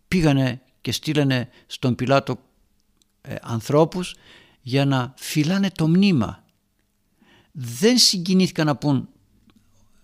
Πήγανε 0.08 0.62
και 0.82 0.92
στείλανε 0.92 1.50
στον 1.68 1.96
Πιλάτο 1.96 2.40
ε, 3.22 3.36
ανθρώπους 3.42 4.16
για 4.62 4.86
να 4.86 5.14
φυλάνε 5.18 5.70
το 5.72 5.88
μνήμα. 5.88 6.44
Δεν 7.52 7.98
συγκινήθηκαν 7.98 8.66
να 8.66 8.76
πούν 8.76 9.10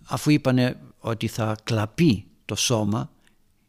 αφού 0.03 0.29
είπανε 0.29 0.79
ότι 0.99 1.27
θα 1.27 1.55
κλαπεί 1.63 2.30
το 2.51 2.57
σώμα. 2.57 3.11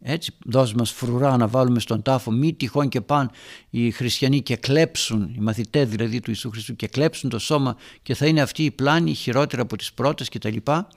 Έτσι 0.01 0.33
δώσ' 0.45 0.73
μας 0.75 0.91
φρουρά 0.91 1.37
να 1.37 1.49
βάλουμε 1.49 1.81
στον 1.81 2.03
τάφο 2.03 2.31
μη 2.31 2.55
τυχόν 2.55 2.89
και 2.89 3.01
πάνε 3.01 3.31
οι 3.71 3.91
χριστιανοί 3.91 4.43
και 4.43 4.57
κλέψουν 4.57 5.35
οι 5.37 5.41
μαθητές 5.41 5.89
δηλαδή 5.89 6.21
του 6.21 6.31
Ιησού 6.31 6.51
Χριστού 6.51 6.77
και 6.77 6.87
κλέψουν 6.87 7.31
το 7.31 7.39
σώμα 7.39 7.77
και 8.03 8.15
θα 8.15 8.27
είναι 8.27 8.41
αυτή 8.41 8.65
η 8.65 8.71
πλάνη 8.71 9.15
χειρότερα 9.15 9.63
από 9.63 9.77
τις 9.77 9.93
πρώτες 9.93 10.29
και 10.29 10.39
τα 10.39 10.51
λοιπά. 10.51 10.89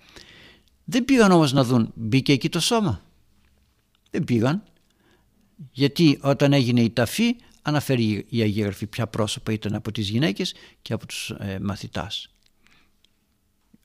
Δεν 0.84 1.06
πήγαν 1.06 1.32
όμως 1.32 1.54
να 1.54 1.64
δουν 1.64 1.92
μπήκε 1.96 2.32
εκεί 2.32 2.50
το 2.50 2.60
σώμα. 2.60 3.02
Δεν 4.12 4.24
πήγαν. 4.24 4.64
Γιατί 5.72 6.20
όταν 6.22 6.54
έγινε 6.54 6.82
η 6.82 6.90
ταφή 6.90 7.36
αναφέρει 7.62 8.26
η 8.30 8.42
Αγία 8.42 8.64
Γραφή 8.64 8.88
ποια 8.88 9.08
πρόσωπα 9.08 9.52
ήταν 9.52 9.76
από 9.76 9.92
τις 9.92 10.10
γυναίκες 10.10 10.54
και 10.82 10.94
από 10.94 11.06
τους 11.06 11.30
ε, 11.30 11.60
μαθητάς. 11.62 12.35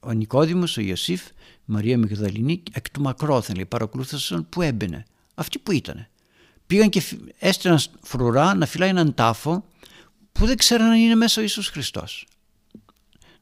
Ο 0.01 0.13
Νικόδημος, 0.13 0.77
ο 0.77 0.81
Ιωσήφ, 0.81 1.23
Μαρία 1.65 1.99
Μιγδαληνή 1.99 2.63
εκ 2.73 2.91
του 2.91 3.01
μακρόθεν 3.01 3.55
λέει, 3.55 3.67
παρακολούθησαν 3.67 4.49
που 4.49 4.63
έμπαινε. 4.63 5.05
Αυτοί 5.35 5.59
που 5.59 5.73
ήτανε. 5.73 6.11
Πήγαν 6.67 6.89
και 6.89 7.03
έστειλαν 7.39 7.79
φρουρά 8.03 8.55
να 8.55 8.67
φυλάει 8.67 8.89
έναν 8.89 9.15
τάφο 9.15 9.65
που 10.33 10.47
δεν 10.47 10.57
ξέραν 10.57 10.87
αν 10.91 10.99
είναι 10.99 11.15
μέσα 11.15 11.41
ο 11.41 11.43
Ιησούς 11.43 11.69
Χριστός. 11.69 12.27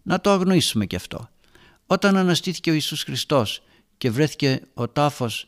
Να 0.02 0.20
το 0.20 0.30
αγνοήσουμε 0.30 0.86
και 0.86 0.96
αυτό. 0.96 1.28
Όταν 1.86 2.16
αναστήθηκε 2.16 2.70
ο 2.70 2.72
Ιησούς 2.72 3.02
Χριστός 3.02 3.62
και 3.98 4.10
βρέθηκε 4.10 4.62
ο 4.74 4.88
τάφος 4.88 5.46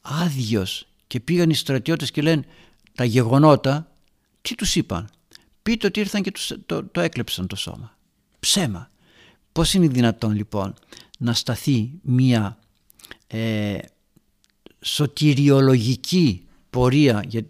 άδειος 0.00 0.88
και 1.06 1.20
πήγαν 1.20 1.50
οι 1.50 1.54
στρατιώτες 1.54 2.10
και 2.10 2.22
λένε 2.22 2.44
τα 2.94 3.04
γεγονότα, 3.04 3.92
τι 4.42 4.54
τους 4.54 4.76
είπαν; 4.76 5.08
πείτε 5.62 5.86
ότι 5.86 6.00
ήρθαν 6.00 6.22
και 6.22 6.32
το, 6.66 6.84
το 6.84 7.00
έκλεψαν 7.00 7.46
το 7.46 7.56
σώμα. 7.56 7.96
Ψέμα. 8.40 8.90
Πώς 9.56 9.74
είναι 9.74 9.88
δυνατόν 9.88 10.34
λοιπόν 10.34 10.74
να 11.18 11.32
σταθεί 11.32 11.90
μία 12.02 12.58
ε, 13.26 13.78
σωτηριολογική 14.80 16.44
πορεία 16.70 17.24
για 17.28 17.42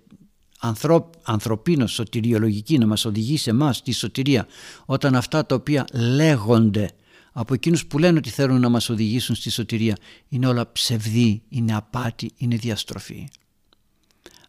ανθρωπ, 0.61 1.13
ανθρωπίνος 1.23 1.93
σωτηριολογική 1.93 2.79
να 2.79 2.87
μας 2.87 3.05
οδηγεί 3.05 3.37
σε 3.37 3.51
εμάς 3.51 3.83
τη 3.83 3.93
σωτηρία 3.93 4.47
όταν 4.85 5.15
αυτά 5.15 5.47
τα 5.47 5.55
οποία 5.55 5.85
λέγονται 5.93 6.91
από 7.33 7.55
εκείνους 7.55 7.87
που 7.87 7.99
λένε 7.99 8.19
ότι 8.19 8.31
θέλουν 8.31 8.61
να 8.61 8.69
μας 8.69 8.89
οδηγήσουν 8.89 9.35
στη 9.35 9.51
σωτηρία 9.51 9.97
είναι 10.29 10.47
όλα 10.47 10.73
ψευδή, 10.73 11.43
είναι 11.49 11.75
απάτη, 11.75 12.31
είναι 12.37 12.57
διαστροφή. 12.57 13.29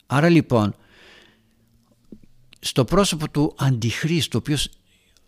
Άρα 0.05 0.29
λοιπόν 0.29 0.75
στο 2.59 2.85
πρόσωπο 2.85 3.29
του 3.29 3.53
αντιχρίστου, 3.57 4.31
ο 4.35 4.37
οποίος 4.37 4.69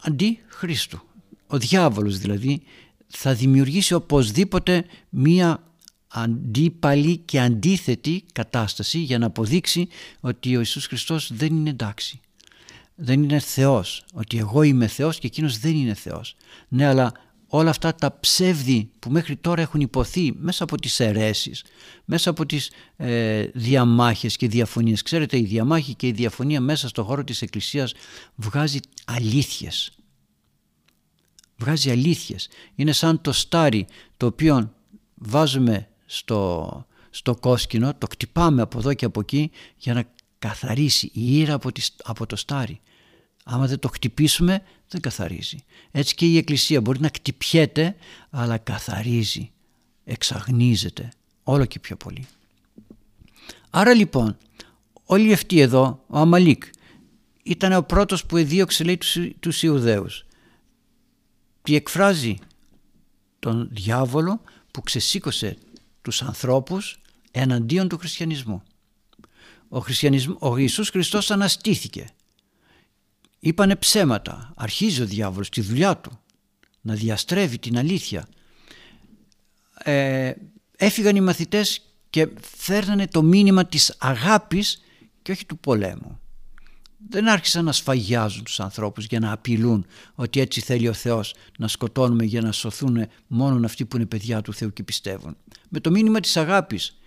αντιχρίστου, 0.02 1.02
ο 1.50 1.58
διάβολος 1.58 2.18
δηλαδή, 2.18 2.62
θα 3.08 3.34
δημιουργήσει 3.34 3.94
οπωσδήποτε 3.94 4.86
μία 5.10 5.64
αντίπαλη 6.08 7.18
και 7.18 7.40
αντίθετη 7.40 8.24
κατάσταση 8.34 9.00
για 9.00 9.18
να 9.18 9.26
αποδείξει 9.26 9.88
ότι 10.20 10.56
ο 10.56 10.60
Ιησούς 10.60 10.86
Χριστός 10.86 11.34
δεν 11.34 11.56
είναι 11.56 11.70
εντάξει. 11.70 12.20
Δεν 12.96 13.24
είναι 13.24 13.40
Θεός, 13.40 14.06
ότι 14.14 14.38
εγώ 14.38 14.62
είμαι 14.64 14.88
Θεός 14.88 15.20
και 15.20 15.28
εκείνος 15.28 15.60
δεν 15.60 15.76
είναι 15.76 15.94
Θεός. 15.94 16.36
Ναι, 16.68 16.86
αλλά 16.86 17.12
όλα 17.48 17.70
αυτά 17.70 17.96
τα 17.96 18.20
ψεύδη 18.20 18.90
που 19.00 19.12
μέχρι 19.12 19.36
τώρα 19.36 19.62
έχουν 19.62 19.82
υποθεί 19.82 20.34
μέσα 20.40 20.64
από 20.64 20.78
τις 20.78 21.00
αιρέσεις, 21.00 21.64
μέσα 22.06 22.30
από 22.30 22.46
τις 22.46 22.72
ε, 22.98 23.44
διαμάχες 23.54 24.36
και 24.36 24.48
διαφωνίες. 24.48 25.02
Ξέρετε 25.02 25.38
η 25.38 25.44
διαμάχη 25.44 25.94
και 25.94 26.08
η 26.08 26.12
διαφωνία 26.12 26.62
μέσα 26.62 26.88
στο 26.88 27.04
χώρο 27.04 27.24
της 27.24 27.42
Εκκλησίας 27.42 27.94
βγάζει 28.36 28.80
αλήθειες. 29.06 29.92
Βγάζει 31.60 31.92
αλήθειες. 31.92 32.48
Είναι 32.76 32.92
σαν 32.92 33.22
το 33.22 33.32
στάρι 33.32 33.88
το 34.18 34.26
οποίο 34.26 34.74
βάζουμε 35.16 35.88
στο, 36.06 36.86
στο 37.10 37.36
κόσκινο, 37.36 37.94
το 37.98 38.08
κτυπάμε 38.08 38.62
από 38.62 38.78
εδώ 38.78 38.94
και 38.94 39.06
από 39.06 39.20
εκεί 39.20 39.52
για 39.78 39.94
να 39.94 40.04
καθαρίσει 40.40 41.12
η 41.14 41.38
ήρα 41.38 41.54
από, 41.54 41.70
από 42.04 42.26
το 42.26 42.36
στάρι. 42.36 42.82
Άμα 43.44 43.68
δεν 43.68 43.80
το 43.80 43.88
χτυπήσουμε 43.88 44.64
δεν 44.88 45.02
καθαρίζει. 45.02 45.58
Έτσι 45.92 46.16
και 46.16 46.26
η 46.26 46.38
Εκκλησία 46.38 46.82
μπορεί 46.82 47.00
να 47.00 47.10
κτυπιέται 47.10 47.96
αλλά 48.30 48.58
καθαρίζει, 48.58 49.52
εξαγνίζεται 50.04 51.12
όλο 51.44 51.66
και 51.66 51.80
πιο 51.80 51.96
πολύ. 51.96 52.28
Άρα 53.70 53.94
λοιπόν 53.94 54.38
όλοι 55.04 55.34
αυτοί 55.34 55.60
εδώ, 55.60 56.04
ο 56.08 56.18
Αμαλίκ 56.18 56.64
ήταν 57.44 57.74
ο 57.74 57.84
πρώτος 57.84 58.26
που 58.26 58.38
εδίωξε 58.38 58.84
λέει 58.84 58.98
τους, 58.98 59.18
τους 59.40 59.64
Ιουδαίους. 59.64 60.26
Τι 61.62 61.76
εκφράζει 61.76 62.38
τον 63.40 63.70
διάβολο 63.72 64.42
που 64.72 64.82
ξεσήκωσε 64.82 65.58
τους 66.02 66.22
ανθρώπους 66.22 67.02
εναντίον 67.32 67.88
του 67.88 67.98
χριστιανισμού. 67.98 68.64
Ο, 69.70 69.80
χριστιανισμ... 69.80 70.34
ο 70.40 70.58
Ιησούς 70.58 70.90
Χριστός 70.90 71.32
αναστήθηκε 71.32 72.06
Είπανε 73.40 73.76
ψέματα. 73.76 74.54
Αρχίζει 74.56 75.02
ο 75.02 75.06
διάβολος 75.06 75.50
τη 75.50 75.62
δουλειά 75.62 75.98
του 75.98 76.20
να 76.82 76.94
διαστρέβει 76.94 77.60
την 77.60 77.78
αλήθεια. 77.78 78.28
Ε, 79.84 80.34
έφυγαν 80.76 81.16
οι 81.16 81.22
μαθητές 81.22 81.82
και 82.10 82.30
φέρνανε 82.42 83.08
το 83.08 83.22
μήνυμα 83.22 83.66
της 83.66 83.96
αγάπης 84.00 84.82
και 85.22 85.32
όχι 85.32 85.46
του 85.46 85.58
πολέμου. 85.58 86.19
Δεν 87.08 87.28
άρχισαν 87.28 87.66
να 87.66 87.72
σφαγιάζουν 87.72 88.44
τους 88.44 88.60
ανθρώπους 88.60 89.06
για 89.06 89.20
να 89.20 89.32
απειλούν 89.32 89.86
ότι 90.16 90.40
έτσι 90.40 90.62
θέλει 90.62 90.88
ο 90.88 90.94
Θεός 90.94 91.34
να 91.58 91.68
σκοτώνουμε 91.68 92.24
για 92.24 92.42
να 92.42 92.52
σωθούν 92.52 93.08
μόνο 93.28 93.66
αυτοί 93.66 93.86
που 93.86 93.96
είναι 93.96 94.06
παιδιά 94.06 94.42
του 94.42 94.54
Θεού 94.54 94.74
και 94.74 94.84
πιστεύουν. 94.84 95.38
Με 95.70 95.80
το 95.80 95.92
μήνυμα 95.92 96.20
της 96.20 96.38
αγάπης 96.38 96.98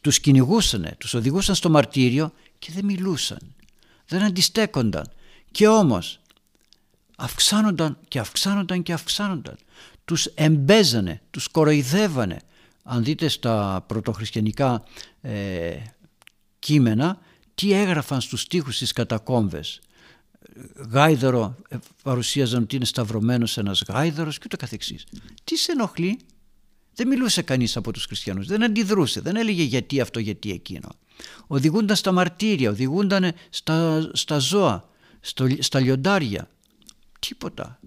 τους 0.00 0.20
κυνηγούσαν, 0.20 0.94
τους 0.98 1.14
οδηγούσαν 1.14 1.54
στο 1.54 1.70
μαρτύριο 1.70 2.32
και 2.58 2.72
δεν 2.72 2.84
μιλούσαν 2.84 3.38
δεν 4.12 4.22
αντιστέκονταν 4.22 5.10
και 5.50 5.68
όμως 5.68 6.20
αυξάνονταν 7.16 7.98
και 8.08 8.18
αυξάνονταν 8.18 8.82
και 8.82 8.92
αυξάνονταν. 8.92 9.56
Τους 10.04 10.26
εμπέζανε, 10.26 11.20
τους 11.30 11.48
κοροϊδεύανε. 11.48 12.40
Αν 12.82 13.04
δείτε 13.04 13.28
στα 13.28 13.84
πρωτοχριστιανικά 13.86 14.82
ε, 15.20 15.76
κείμενα 16.58 17.18
τι 17.62 17.72
έγραφαν 17.72 18.20
στους 18.20 18.40
στίχους 18.40 18.76
στις 18.76 18.92
κατακόμβες. 18.92 19.80
Γάιδαρο 20.90 21.56
ε, 21.68 21.76
παρουσίαζαν 22.02 22.62
ότι 22.62 22.76
είναι 22.76 22.84
σταυρωμένος 22.84 23.58
ένας 23.58 23.82
γάιδαρος 23.88 24.38
και 24.38 24.42
ούτω 24.46 24.56
καθεξής. 24.56 25.06
Τι 25.44 25.56
σε 25.56 25.72
ενοχλεί; 25.72 26.18
Δεν 26.94 27.08
μιλούσε 27.08 27.42
κανείς 27.42 27.76
από 27.76 27.92
τους 27.92 28.04
χριστιανούς, 28.04 28.46
δεν 28.46 28.64
αντιδρούσε, 28.64 29.20
δεν 29.20 29.36
έλεγε 29.36 29.62
γιατί 29.62 30.00
αυτό, 30.00 30.18
γιατί 30.18 30.50
εκείνο 30.50 30.88
οδηγούνταν 31.46 31.96
στα 31.96 32.12
μαρτύρια, 32.12 32.70
οδηγούνταν 32.70 33.32
στα, 33.50 34.10
στα 34.12 34.38
ζώα, 34.38 34.88
στο, 35.20 35.46
στα 35.58 35.80
λιοντάρια. 35.80 36.48
Τίποτα. 37.18 37.80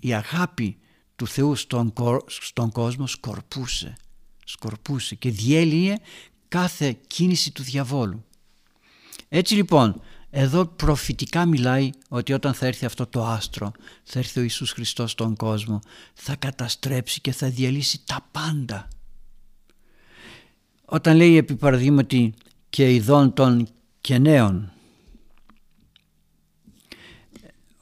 Η 0.00 0.14
αγάπη 0.14 0.78
του 1.16 1.26
Θεού 1.26 1.54
στον, 1.54 1.92
στον 2.26 2.70
κόσμο 2.70 3.06
σκορπούσε, 3.06 3.94
σκορπούσε 4.44 5.14
και 5.14 5.30
διέλυε 5.30 5.94
κάθε 6.48 6.98
κίνηση 7.06 7.52
του 7.52 7.62
διαβόλου. 7.62 8.24
Έτσι 9.36 9.54
λοιπόν, 9.54 10.00
εδώ 10.30 10.66
προφητικά 10.66 11.46
μιλάει 11.46 11.90
ότι 12.08 12.32
όταν 12.32 12.54
θα 12.54 12.66
έρθει 12.66 12.84
αυτό 12.84 13.06
το 13.06 13.24
άστρο, 13.24 13.72
θα 14.04 14.18
έρθει 14.18 14.38
ο 14.38 14.42
Ιησούς 14.42 14.70
Χριστός 14.72 15.10
στον 15.10 15.36
κόσμο, 15.36 15.80
θα 16.14 16.36
καταστρέψει 16.36 17.20
και 17.20 17.32
θα 17.32 17.48
διαλύσει 17.48 18.00
τα 18.06 18.28
πάντα. 18.30 18.88
Όταν 20.84 21.16
λέει 21.16 21.36
επί 21.36 21.54
παραδείγματι 21.54 22.34
και 22.70 22.94
ειδών 22.94 23.32
των 23.32 23.68
κενέων 24.00 24.72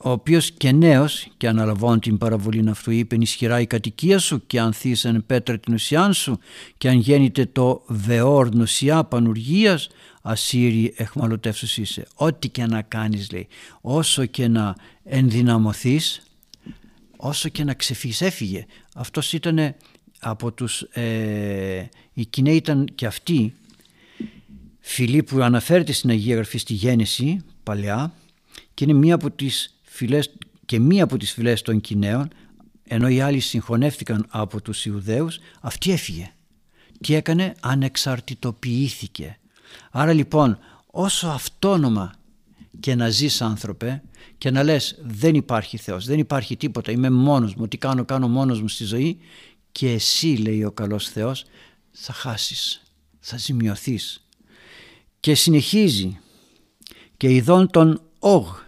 ο 0.04 0.10
οποίος 0.10 0.50
και 0.50 0.72
νέος 0.72 1.28
και 1.36 1.48
αναλαμβάνει 1.48 1.98
την 1.98 2.18
παραβολή 2.18 2.68
αυτού 2.68 2.90
είπε 2.90 3.16
ισχυρά 3.20 3.60
η 3.60 3.66
κατοικία 3.66 4.18
σου 4.18 4.46
και 4.46 4.60
αν 4.60 4.72
θύσεν 4.72 5.24
πέτρα 5.26 5.58
την 5.58 5.74
ουσιάν 5.74 6.12
σου 6.12 6.38
και 6.78 6.88
αν 6.88 6.98
γέννηται 6.98 7.46
το 7.46 7.82
βεόρ 7.86 8.54
νοσιά 8.54 9.04
πανουργίας 9.04 9.88
ασύρι 10.22 10.94
εχμαλωτεύσους 10.96 11.76
είσαι. 11.76 12.06
Ό,τι 12.14 12.48
και 12.48 12.66
να 12.66 12.82
κάνεις 12.82 13.30
λέει. 13.30 13.48
Όσο 13.80 14.26
και 14.26 14.48
να 14.48 14.76
ενδυναμωθείς 15.04 16.22
όσο 17.16 17.48
και 17.48 17.64
να 17.64 17.74
ξεφύγεις. 17.74 18.20
Έφυγε. 18.20 18.66
Αυτός 18.94 19.32
ήταν 19.32 19.74
από 20.20 20.52
τους 20.52 20.80
ε, 20.80 21.88
οι 22.12 22.24
Κινέοι 22.24 22.56
ήταν 22.56 22.88
και 22.94 23.06
αυτοί. 23.06 23.54
Φυλή 24.80 25.22
που 25.22 25.42
αναφέρεται 25.42 25.92
στην 25.92 26.10
Αγία 26.10 26.34
Γραφή 26.34 26.58
στη 26.58 26.72
Γέννηση 26.72 27.44
παλιά 27.62 28.12
και 28.74 28.84
είναι 28.84 28.92
μία 28.92 29.14
από 29.14 29.30
τις 29.30 29.78
φυλές 29.82 30.30
και 30.66 30.78
μία 30.78 31.04
από 31.04 31.16
τις 31.16 31.32
φυλές 31.32 31.62
των 31.62 31.80
Κινέων 31.80 32.28
ενώ 32.84 33.08
οι 33.08 33.20
άλλοι 33.20 33.40
συγχωνεύτηκαν 33.40 34.26
από 34.28 34.62
τους 34.62 34.86
Ιουδαίους. 34.86 35.38
Αυτή 35.60 35.92
έφυγε 35.92 36.32
τι 37.00 37.14
έκανε 37.14 37.54
ανεξαρτητοποιήθηκε 37.60 39.38
άρα 39.90 40.12
λοιπόν 40.12 40.58
όσο 40.86 41.28
αυτόνομα 41.28 42.14
και 42.80 42.94
να 42.94 43.08
ζεις 43.08 43.42
άνθρωπε 43.42 44.02
και 44.38 44.50
να 44.50 44.62
λες 44.62 44.98
δεν 45.02 45.34
υπάρχει 45.34 45.76
Θεός, 45.76 46.06
δεν 46.06 46.18
υπάρχει 46.18 46.56
τίποτα, 46.56 46.92
είμαι 46.92 47.10
μόνος 47.10 47.54
μου, 47.54 47.68
τι 47.68 47.76
κάνω 47.76 48.04
κάνω 48.04 48.28
μόνος 48.28 48.60
μου 48.60 48.68
στη 48.68 48.84
ζωή 48.84 49.18
και 49.72 49.90
εσύ 49.90 50.26
λέει 50.26 50.64
ο 50.64 50.72
καλός 50.72 51.08
Θεός 51.08 51.44
θα 51.90 52.12
χάσεις, 52.12 52.82
θα 53.20 53.36
ζημιωθείς. 53.36 54.26
Και 55.20 55.34
συνεχίζει 55.34 56.18
και 57.16 57.30
ειδών 57.34 57.70
τον 57.70 58.02
όγ 58.18 58.60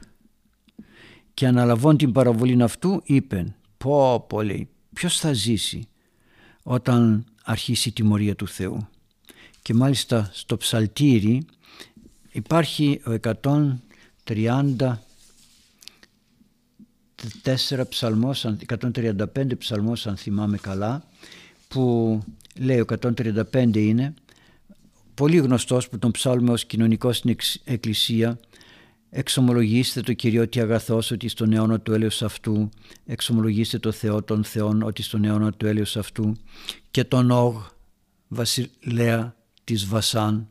και 1.34 1.46
αναλαβών 1.46 1.96
την 1.96 2.12
παραβολή 2.12 2.62
αυτού 2.62 3.02
είπεν 3.04 3.54
πω 3.76 4.20
πω 4.28 4.42
λέει 4.42 4.68
ποιος 4.92 5.18
θα 5.18 5.32
ζήσει 5.32 5.88
όταν 6.62 7.24
αρχίσει 7.44 7.88
η 7.88 7.92
τιμωρία 7.92 8.36
του 8.36 8.48
Θεού 8.48 8.88
και 9.64 9.74
μάλιστα 9.74 10.30
στο 10.32 10.56
ψαλτήρι 10.56 11.46
υπάρχει 12.32 13.00
ο 13.06 13.12
130 13.40 14.96
4 17.42 17.88
ψαλμός, 17.88 18.46
135 18.66 19.58
ψαλμός 19.58 20.06
αν 20.06 20.16
θυμάμαι 20.16 20.56
καλά 20.56 21.04
που 21.68 22.22
λέει 22.58 22.80
ο 22.80 22.84
135 23.02 23.76
είναι 23.76 24.14
πολύ 25.14 25.36
γνωστός 25.36 25.88
που 25.88 25.98
τον 25.98 26.10
ψάλουμε 26.10 26.52
ως 26.52 26.64
κοινωνικό 26.64 27.12
στην 27.12 27.36
εκκλησία. 27.64 28.38
Εξομολογήστε 29.10 30.00
το 30.00 30.12
Κυριώτη 30.12 30.60
αγαθός 30.60 31.10
ότι 31.10 31.28
στον 31.28 31.52
αιώνα 31.52 31.80
του 31.80 31.92
έλεος 31.92 32.22
αυτού. 32.22 32.68
Εξομολογήστε 33.06 33.78
το 33.78 33.92
Θεό 33.92 34.22
των 34.22 34.44
Θεών 34.44 34.82
ότι 34.82 35.02
στον 35.02 35.24
αιώνα 35.24 35.52
του 35.52 35.66
έλεος 35.66 35.96
αυτού. 35.96 36.36
Και 36.90 37.04
τον 37.04 37.30
Όγ 37.30 37.56
βασιλέα 38.28 39.34
της 39.64 39.86
Βασάν. 39.86 40.48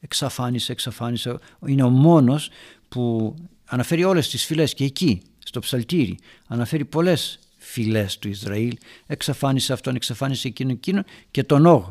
Εξαφάνισε, 0.00 0.72
εξαφάνισε. 0.72 1.38
Είναι 1.66 1.82
ο 1.82 1.88
μόνος 1.88 2.50
που 2.88 3.34
αναφέρει 3.64 4.04
όλες 4.04 4.28
τις 4.28 4.44
φυλές 4.44 4.74
και 4.74 4.84
εκεί 4.84 5.22
στο 5.38 5.60
ψαλτήρι. 5.60 6.18
Αναφέρει 6.46 6.84
πολλές 6.84 7.38
φυλές 7.56 8.18
του 8.18 8.28
Ισραήλ. 8.28 8.76
Εξαφάνισε 9.06 9.72
αυτόν, 9.72 9.94
εξαφάνισε 9.94 10.48
εκείνον, 10.48 10.72
εκείνον 10.72 11.04
και 11.30 11.44
τον 11.44 11.66
Όγ. 11.66 11.88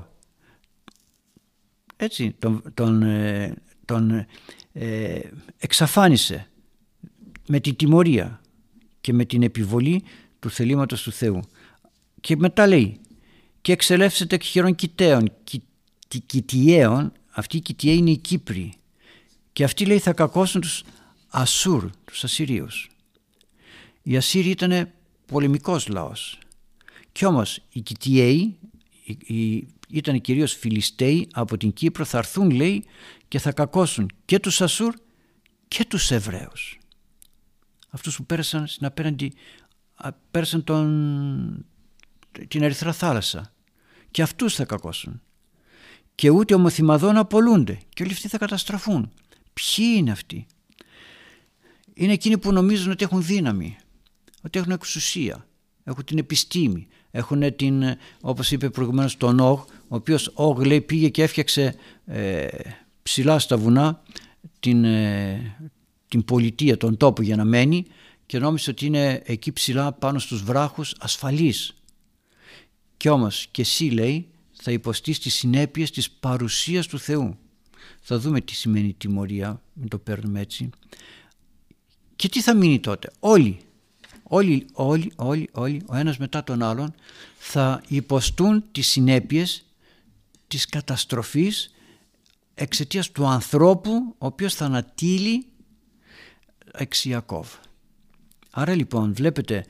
Έτσι 1.96 2.36
τον, 2.40 2.64
τον, 2.74 3.02
ε, 3.02 3.54
τον 3.86 4.26
ε, 4.74 5.20
εξαφάνισε 5.58 6.48
με 7.48 7.60
την 7.60 7.76
τιμωρία 7.76 8.42
και 9.02 9.14
με 9.14 9.26
την 9.26 9.44
επιβολή 9.44 10.04
του 10.40 10.50
θελήματος 10.50 11.02
του 11.02 11.12
Θεού. 11.12 11.40
Και 12.22 12.36
μετά 12.36 12.68
λέει 12.68 13.00
και 13.62 13.72
εξελεύσετε 13.72 14.36
εκ 14.36 14.44
χειρών 14.44 14.76
κοιταίων 14.76 15.32
κοιτιαίων 16.20 17.12
αυτή 17.30 17.58
η 17.58 17.62
κοιτιαίοι 17.62 17.98
είναι 17.98 18.12
οι 18.12 18.18
Κύπροι. 18.18 18.74
Και 19.54 19.64
αυτοί 19.64 19.86
λέει 19.86 20.00
θα 20.00 20.14
κακώσουν 20.14 20.62
τους 20.62 20.84
Ασούρ, 21.28 21.90
τους 22.06 22.24
Ασσυρίους. 22.24 22.90
Οι 24.04 24.18
Ασσύριοι 24.18 24.52
ήταν 24.52 24.92
πολεμικός 25.26 25.88
λαός. 25.88 26.40
Κι 27.12 27.26
όμως 27.26 27.62
οι 27.72 27.82
Κιτιαίοι 27.82 28.58
ήταν 29.90 30.22
κυρίως 30.22 30.54
Φιλιστέοι 30.54 31.28
από 31.32 31.58
την 31.58 31.74
Κύπρο 31.74 32.06
θα 32.06 32.18
έρθουν 32.18 32.50
λέει 32.50 32.86
και 33.28 33.40
θα 33.40 33.52
κακώσουν 33.52 34.10
και 34.26 34.40
τους 34.40 34.62
Ασούρ 34.62 34.94
και 35.68 35.86
τους 35.86 36.12
Εβραίους. 36.12 36.78
Αυτούς 37.90 38.16
που 38.16 38.26
πέρασαν 38.26 38.68
στην 38.68 38.86
απέναντι 38.86 39.34
πέρασαν 40.32 40.64
τον, 40.64 41.66
την 42.48 42.64
Ερυθρά 42.64 42.94
θάλασσα. 42.94 43.54
Και 44.12 44.22
αυτούς 44.22 44.56
θα 44.56 44.66
κακώσουν 44.66 45.22
και 46.16 46.30
ούτε 46.30 46.54
ομοθυμαδόν 46.54 47.18
απολούνται 47.18 47.80
και 47.90 48.04
όλοι 48.04 48.12
αυτοί 48.12 48.28
θα 48.28 48.38
καταστραφούν 48.38 49.12
ποιοι 49.54 49.86
είναι 49.98 50.12
αυτοί; 50.12 50.46
Είναι 51.94 52.14
εκείνοι 52.14 52.38
που 52.38 52.52
νομίζουν 52.52 52.92
ότι 52.92 53.04
έχουν 53.04 53.24
δύναμη 53.24 53.78
ότι 54.44 54.60
έχουν 54.60 54.72
εξουσία 54.72 55.48
έχουν 55.84 56.04
την 56.06 56.18
επιστήμη 56.18 56.88
έχουν 57.12 57.56
την, 57.56 57.84
όπως 58.22 58.52
είπε 58.52 58.70
προηγουμένως 58.70 59.18
τον 59.18 59.40
Όγ 59.40 59.60
ο 59.88 59.96
οποίος 59.96 60.32
Όγ 60.34 60.60
λέει 60.60 60.82
πήγε 60.82 61.10
και 61.10 61.24
έφτιαξε 61.24 61.76
ε, 62.06 62.48
ψηλά 63.04 63.40
στα 63.40 63.58
βουνά 63.58 64.02
την, 64.60 64.84
ε, 64.84 65.56
την 66.08 66.26
πολιτεία, 66.26 66.78
τον 66.78 66.98
τόπο 66.98 67.22
για 67.22 67.36
να 67.36 67.44
μένει 67.44 67.86
και 68.26 68.40
νόμιζε 68.40 68.70
ότι 68.70 68.86
είναι 68.86 69.22
εκεί 69.26 69.52
ψηλά 69.52 69.94
πάνω 69.94 70.20
στους 70.20 70.44
βράχους 70.44 70.96
ασφαλής. 71.00 71.76
Κι 72.98 73.10
όμως 73.10 73.48
και 73.52 73.62
εσύ 73.62 73.84
λέει 73.84 74.28
θα 74.66 74.72
υποστείς 74.72 75.20
τις 75.20 75.34
συνέπειες 75.34 75.92
της 75.92 76.12
παρουσίας 76.12 76.88
του 76.88 77.00
Θεού. 77.00 77.38
Θα 78.02 78.20
δούμε 78.20 78.42
τι 78.42 78.56
σημαίνει 78.56 78.94
τιμωρία, 78.94 79.62
μην 79.74 79.88
το 79.88 79.98
παίρνουμε 79.98 80.40
έτσι. 80.40 80.70
Και 82.16 82.30
τι 82.30 82.42
θα 82.42 82.54
μείνει 82.54 82.80
τότε. 82.80 83.12
Όλοι, 83.20 83.60
όλοι, 84.24 84.66
όλοι, 84.74 85.12
όλοι, 85.16 85.50
όλοι, 85.52 85.82
ο 85.86 85.96
ένας 85.96 86.18
μετά 86.18 86.44
τον 86.44 86.64
άλλον 86.64 86.94
θα 87.38 87.82
υποστούν 87.88 88.64
τις 88.72 88.88
συνέπειες 88.88 89.66
της 90.48 90.66
καταστροφής 90.66 91.74
εξαιτίας 92.54 93.12
του 93.12 93.26
ανθρώπου 93.26 94.16
ο 94.18 94.26
οποίος 94.26 94.54
θα 94.54 94.66
ανατείλει 94.66 95.46
εξ 96.72 97.06
Ιακώβ. 97.06 97.48
Άρα 98.50 98.76
λοιπόν 98.76 99.14
βλέπετε 99.14 99.66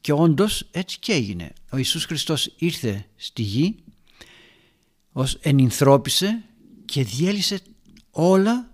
και 0.00 0.12
όντως 0.12 0.68
έτσι 0.70 0.98
και 0.98 1.12
έγινε. 1.12 1.52
Ο 1.70 1.76
Ιησούς 1.76 2.04
Χριστός 2.04 2.54
ήρθε 2.56 3.06
στη 3.16 3.42
γη, 3.42 3.76
ως 5.12 5.34
ενυνθρώπισε 5.34 6.44
και 6.84 7.04
διέλυσε 7.04 7.60
όλα, 8.10 8.70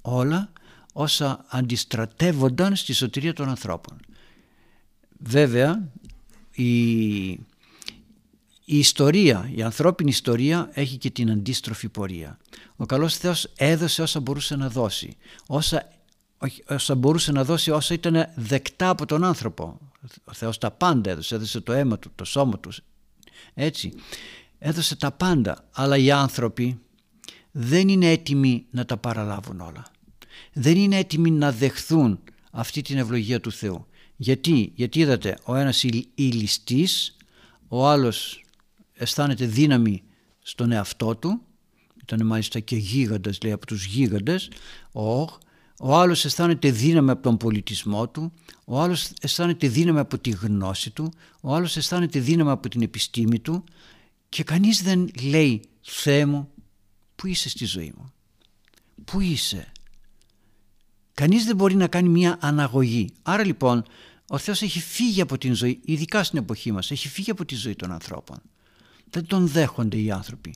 όλα 0.00 0.52
όσα 0.92 1.44
αντιστρατεύονταν 1.48 2.76
στη 2.76 2.92
σωτηρία 2.92 3.32
των 3.32 3.48
ανθρώπων. 3.48 4.00
Βέβαια 5.18 5.88
η, 6.50 7.28
η 8.64 8.78
ιστορία, 8.78 9.50
η 9.54 9.62
ανθρώπινη 9.62 10.10
ιστορία 10.10 10.70
έχει 10.72 10.96
και 10.96 11.10
την 11.10 11.30
αντίστροφη 11.30 11.88
πορεία. 11.88 12.38
Ο 12.76 12.86
καλός 12.86 13.16
Θεός 13.16 13.52
έδωσε 13.56 14.02
όσα 14.02 14.20
μπορούσε 14.20 14.56
να 14.56 14.68
δώσει, 14.68 15.16
όσα 15.46 15.88
όσα 16.66 16.94
μπορούσε 16.94 17.32
να 17.32 17.44
δώσει 17.44 17.70
όσα 17.70 17.94
ήταν 17.94 18.32
δεκτά 18.34 18.88
από 18.88 19.06
τον 19.06 19.24
άνθρωπο. 19.24 19.78
Ο 20.24 20.32
Θεός 20.32 20.58
τα 20.58 20.70
πάντα 20.70 21.10
έδωσε, 21.10 21.34
έδωσε 21.34 21.60
το 21.60 21.72
αίμα 21.72 21.98
του, 21.98 22.10
το 22.14 22.24
σώμα 22.24 22.58
του. 22.58 22.70
Έτσι, 23.54 23.92
έδωσε 24.60 24.96
τα 24.96 25.12
πάντα, 25.12 25.68
αλλά 25.72 25.96
οι 25.96 26.10
άνθρωποι 26.10 26.80
δεν 27.50 27.88
είναι 27.88 28.10
έτοιμοι 28.10 28.66
να 28.70 28.84
τα 28.84 28.96
παραλάβουν 28.96 29.60
όλα. 29.60 29.86
Δεν 30.52 30.76
είναι 30.76 30.96
έτοιμοι 30.96 31.30
να 31.30 31.52
δεχθούν 31.52 32.20
αυτή 32.50 32.82
την 32.82 32.98
ευλογία 32.98 33.40
του 33.40 33.52
Θεού. 33.52 33.86
Γιατί, 34.16 34.72
γιατί 34.74 34.98
είδατε, 34.98 35.38
ο 35.44 35.54
ένας 35.54 35.84
ηλιστής, 36.14 37.16
ο 37.68 37.88
άλλος 37.88 38.44
αισθάνεται 38.94 39.46
δύναμη 39.46 40.02
στον 40.42 40.72
εαυτό 40.72 41.16
του, 41.16 41.40
ήταν 42.02 42.26
μάλιστα 42.26 42.60
και 42.60 42.76
γίγαντας 42.76 43.38
λέει 43.42 43.52
από 43.52 43.66
τους 43.66 43.84
γίγαντες, 43.84 44.50
ο 44.92 45.28
ο 45.82 45.96
άλλος 45.96 46.24
αισθάνεται 46.24 46.70
δύναμη 46.70 47.10
από 47.10 47.22
τον 47.22 47.36
πολιτισμό 47.36 48.08
του, 48.08 48.32
ο 48.64 48.80
άλλος 48.80 49.10
αισθάνεται 49.20 49.68
δύναμη 49.68 49.98
από 49.98 50.18
τη 50.18 50.30
γνώση 50.30 50.90
του, 50.90 51.12
ο 51.40 51.54
άλλος 51.54 51.76
αισθάνεται 51.76 52.20
δύναμη 52.20 52.50
από 52.50 52.68
την 52.68 52.82
επιστήμη 52.82 53.38
του 53.38 53.64
και 54.30 54.44
κανείς 54.44 54.82
δεν 54.82 55.10
λέει 55.22 55.60
«Θεέ 55.80 56.26
μου, 56.26 56.50
πού 57.16 57.26
είσαι 57.26 57.48
στη 57.48 57.64
ζωή 57.64 57.92
μου, 57.96 58.12
πού 59.04 59.20
είσαι». 59.20 59.72
Κανείς 61.14 61.44
δεν 61.44 61.56
μπορεί 61.56 61.74
να 61.74 61.86
κάνει 61.86 62.08
μια 62.08 62.38
αναγωγή. 62.40 63.08
Άρα 63.22 63.44
λοιπόν 63.44 63.84
ο 64.28 64.38
Θεός 64.38 64.62
έχει 64.62 64.80
φύγει 64.80 65.20
από 65.20 65.38
την 65.38 65.54
ζωή, 65.54 65.80
ειδικά 65.84 66.24
στην 66.24 66.38
εποχή 66.38 66.72
μας, 66.72 66.90
έχει 66.90 67.08
φύγει 67.08 67.30
από 67.30 67.44
τη 67.44 67.54
ζωή 67.54 67.74
των 67.74 67.92
ανθρώπων. 67.92 68.36
Δεν 69.10 69.26
τον 69.26 69.46
δέχονται 69.46 70.00
οι 70.00 70.10
άνθρωποι. 70.10 70.54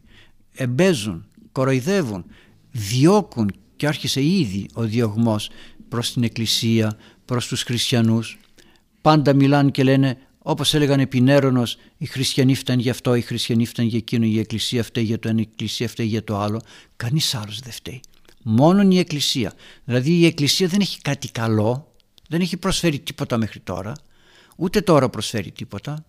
Εμπέζουν, 0.53 1.27
κοροϊδεύουν, 1.53 2.25
διώκουν 2.71 3.51
και 3.77 3.87
άρχισε 3.87 4.25
ήδη 4.25 4.69
ο 4.75 4.83
διωγμός 4.83 5.51
προς 5.89 6.13
την 6.13 6.23
Εκκλησία, 6.23 6.99
προς 7.25 7.47
τους 7.47 7.63
χριστιανούς. 7.63 8.39
Πάντα 9.01 9.35
μιλάνε 9.35 9.71
και 9.71 9.85
λένε 9.85 10.19
όπως 10.47 10.75
έλεγαν 10.75 11.01
επί 11.01 11.21
Νέρονος, 11.21 11.77
οι 11.97 12.07
χριστιανοί 12.07 12.55
φτάνουν 12.55 12.83
για 12.83 12.93
αυτό, 12.93 13.15
οι 13.15 13.21
χριστιανοί 13.21 13.67
φτάνουν 13.67 13.91
για 13.91 13.99
εκείνο, 13.99 14.25
η 14.25 14.39
Εκκλησία 14.39 14.83
φταίει 14.83 15.05
για 15.05 15.19
το 15.19 15.29
ένα, 15.29 15.41
η 15.41 15.47
Εκκλησία 15.51 15.89
φταίει 15.89 16.07
για 16.07 16.25
το 16.25 16.39
άλλο. 16.39 16.61
Κανείς 16.97 17.35
άλλος 17.35 17.61
δεν 17.61 17.73
φταίει. 17.73 18.01
Μόνον 18.43 18.91
η 18.91 18.99
Εκκλησία. 18.99 19.53
Δηλαδή 19.85 20.13
η 20.13 20.27
Εκκλησία 20.27 20.69
δεν 20.69 20.81
έχει 20.81 21.01
κάτι 21.01 21.31
καλό, 21.31 21.93
δεν 22.29 22.41
έχει 22.41 22.57
προσφέρει 22.57 22.99
τίποτα 22.99 23.37
μέχρι 23.37 23.61
τώρα, 23.61 23.93
ούτε 24.57 24.81
τώρα 24.81 25.09
προσφέρει 25.09 25.51
τίποτα 25.51 26.05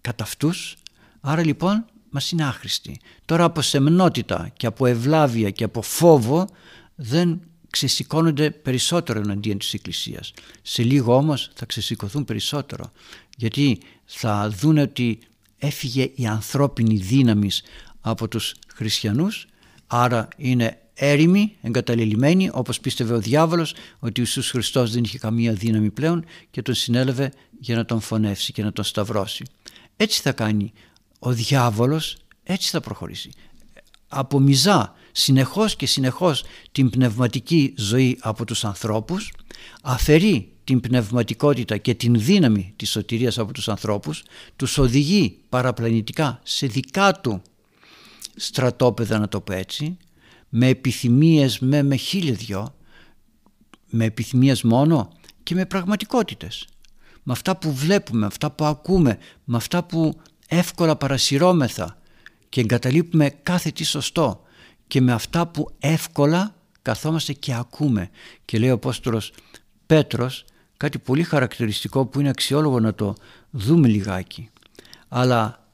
κατά 0.00 0.24
αυτούς. 0.24 0.76
Άρα 1.20 1.44
λοιπόν 1.44 1.84
μας 2.10 2.30
είναι 2.30 2.44
άχρηστη. 2.44 3.00
Τώρα 3.24 3.44
από 3.44 3.60
σεμνότητα 3.60 4.50
και 4.56 4.66
από 4.66 4.86
ευλάβεια 4.86 5.50
και 5.50 5.64
από 5.64 5.82
φόβο 5.82 6.48
δεν 6.94 7.40
ξεσηκώνονται 7.72 8.50
περισσότερο 8.50 9.20
εναντίον 9.20 9.58
της 9.58 9.74
Εκκλησίας. 9.74 10.32
Σε 10.62 10.82
λίγο 10.82 11.16
όμως 11.16 11.50
θα 11.54 11.66
ξεσηκωθούν 11.66 12.24
περισσότερο 12.24 12.92
γιατί 13.36 13.80
θα 14.04 14.48
δουν 14.48 14.78
ότι 14.78 15.18
έφυγε 15.58 16.10
η 16.14 16.26
ανθρώπινη 16.26 16.96
δύναμη 16.96 17.50
από 18.00 18.28
τους 18.28 18.54
χριστιανούς 18.74 19.46
άρα 19.86 20.28
είναι 20.36 20.78
έρημοι, 20.94 21.56
εγκαταλελειμμένοι 21.62 22.50
όπως 22.52 22.80
πίστευε 22.80 23.14
ο 23.14 23.18
διάβολος 23.18 23.74
ότι 23.98 24.20
ο 24.20 24.22
Ιησούς 24.22 24.50
Χριστός 24.50 24.92
δεν 24.92 25.04
είχε 25.04 25.18
καμία 25.18 25.52
δύναμη 25.52 25.90
πλέον 25.90 26.24
και 26.50 26.62
τον 26.62 26.74
συνέλευε 26.74 27.32
για 27.60 27.76
να 27.76 27.84
τον 27.84 28.00
φωνεύσει 28.00 28.52
και 28.52 28.62
να 28.62 28.72
τον 28.72 28.84
σταυρώσει. 28.84 29.44
Έτσι 29.96 30.20
θα 30.20 30.32
κάνει 30.32 30.72
ο 31.18 31.32
διάβολος 31.32 32.16
έτσι 32.42 32.70
θα 32.70 32.80
προχωρήσει. 32.80 33.30
Απομυζά 34.08 34.94
συνεχώς 35.12 35.76
και 35.76 35.86
συνεχώς 35.86 36.44
την 36.72 36.90
πνευματική 36.90 37.74
ζωή 37.76 38.18
από 38.20 38.44
τους 38.44 38.64
ανθρώπους, 38.64 39.32
αφαιρεί 39.82 40.52
την 40.64 40.80
πνευματικότητα 40.80 41.76
και 41.76 41.94
την 41.94 42.14
δύναμη 42.18 42.72
της 42.76 42.90
σωτηρίας 42.90 43.38
από 43.38 43.52
τους 43.52 43.68
ανθρώπους, 43.68 44.22
τους 44.56 44.78
οδηγεί 44.78 45.38
παραπλανητικά 45.48 46.40
σε 46.42 46.66
δικά 46.66 47.20
του 47.20 47.42
στρατόπεδα 48.36 49.18
να 49.18 49.28
το 49.28 49.40
πω 49.40 49.52
έτσι, 49.52 49.96
με 50.48 50.66
επιθυμίες 50.66 51.58
με, 51.58 51.82
με 51.82 51.96
χίλια 51.96 52.34
δυο, 52.34 52.74
με 53.90 54.04
επιθυμίες 54.04 54.62
μόνο 54.62 55.12
και 55.42 55.54
με 55.54 55.66
πραγματικότητες. 55.66 56.66
Με 57.22 57.32
αυτά 57.32 57.56
που 57.56 57.72
βλέπουμε, 57.72 58.18
με 58.18 58.26
αυτά 58.26 58.50
που 58.50 58.64
ακούμε, 58.64 59.18
με 59.44 59.56
αυτά 59.56 59.84
που 59.84 60.20
εύκολα 60.48 60.96
παρασυρώμεθα 60.96 61.98
και 62.48 62.60
εγκαταλείπουμε 62.60 63.30
κάθε 63.42 63.70
τι 63.70 63.84
σωστό 63.84 64.41
και 64.92 65.00
με 65.00 65.12
αυτά 65.12 65.46
που 65.46 65.74
εύκολα 65.78 66.54
καθόμαστε 66.82 67.32
και 67.32 67.54
ακούμε. 67.54 68.10
Και 68.44 68.58
λέει 68.58 68.70
ο 68.70 68.74
Απόστολος 68.74 69.32
Πέτρος 69.86 70.44
κάτι 70.76 70.98
πολύ 70.98 71.22
χαρακτηριστικό 71.22 72.06
που 72.06 72.20
είναι 72.20 72.28
αξιόλογο 72.28 72.80
να 72.80 72.94
το 72.94 73.14
δούμε 73.50 73.88
λιγάκι. 73.88 74.50
Αλλά 75.08 75.68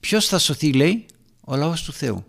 ποιος 0.00 0.26
θα 0.26 0.38
σωθεί 0.38 0.72
λέει 0.72 1.06
ο 1.40 1.56
λαός 1.56 1.82
του 1.82 1.92
Θεού. 1.92 2.24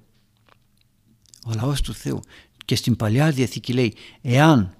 Ο 1.45 1.51
λαός 1.55 1.81
του 1.81 1.93
Θεού. 1.93 2.19
Και 2.65 2.75
στην 2.75 2.95
Παλιά 2.95 3.31
Διαθήκη 3.31 3.73
λέει 3.73 3.95
εάν 4.21 4.75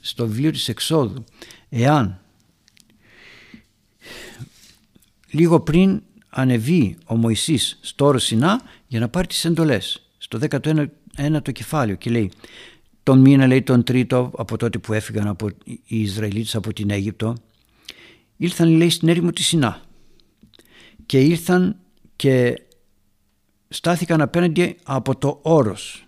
στο 0.00 0.26
βιβλίο 0.26 0.50
της 0.50 0.68
Εξόδου 0.68 1.24
εάν 1.68 2.20
λίγο 5.30 5.60
πριν 5.60 6.02
ανεβεί 6.28 6.96
ο 7.06 7.16
Μωυσής 7.16 7.78
στο 7.80 8.04
όρος 8.04 8.24
Σινά 8.24 8.62
για 8.86 9.00
να 9.00 9.08
πάρει 9.08 9.26
τις 9.26 9.44
εντολές 9.44 10.03
στο 10.24 10.38
19ο 11.16 11.52
κεφάλαιο 11.52 11.96
και 11.96 12.10
λέει 12.10 12.30
τον 13.02 13.20
μήνα 13.20 13.46
λέει 13.46 13.62
τον 13.62 13.84
τρίτο 13.84 14.30
από 14.36 14.56
τότε 14.56 14.78
που 14.78 14.92
έφυγαν 14.92 15.26
από 15.26 15.48
οι 15.64 16.00
Ισραηλίτες 16.00 16.54
από 16.54 16.72
την 16.72 16.90
Αίγυπτο 16.90 17.34
ήρθαν 18.36 18.68
λέει 18.68 18.90
στην 18.90 19.08
έρημο 19.08 19.30
της 19.30 19.46
Σινά. 19.46 19.82
Και 21.06 21.20
ήρθαν 21.20 21.76
και 22.16 22.62
στάθηκαν 23.68 24.20
απέναντι 24.20 24.76
από 24.82 25.16
το 25.16 25.38
όρος. 25.42 26.06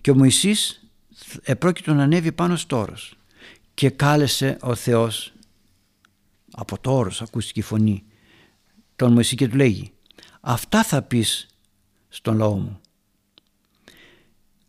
Και 0.00 0.10
ο 0.10 0.14
Μωυσής 0.14 0.90
επρόκειτο 1.42 1.94
να 1.94 2.02
ανέβει 2.02 2.32
πάνω 2.32 2.56
στο 2.56 2.78
όρος. 2.78 3.16
Και 3.74 3.90
κάλεσε 3.90 4.56
ο 4.60 4.74
Θεός 4.74 5.32
από 6.50 6.80
το 6.80 6.96
όρος 6.96 7.22
ακούστηκε 7.22 7.60
η 7.60 7.62
φωνή 7.62 8.04
τον 8.96 9.12
Μωυσή 9.12 9.36
και 9.36 9.48
του 9.48 9.56
λέγει 9.56 9.92
αυτά 10.40 10.82
θα 10.82 11.02
πεις 11.02 11.47
στον 12.08 12.36
λαό 12.36 12.54
μου. 12.54 12.80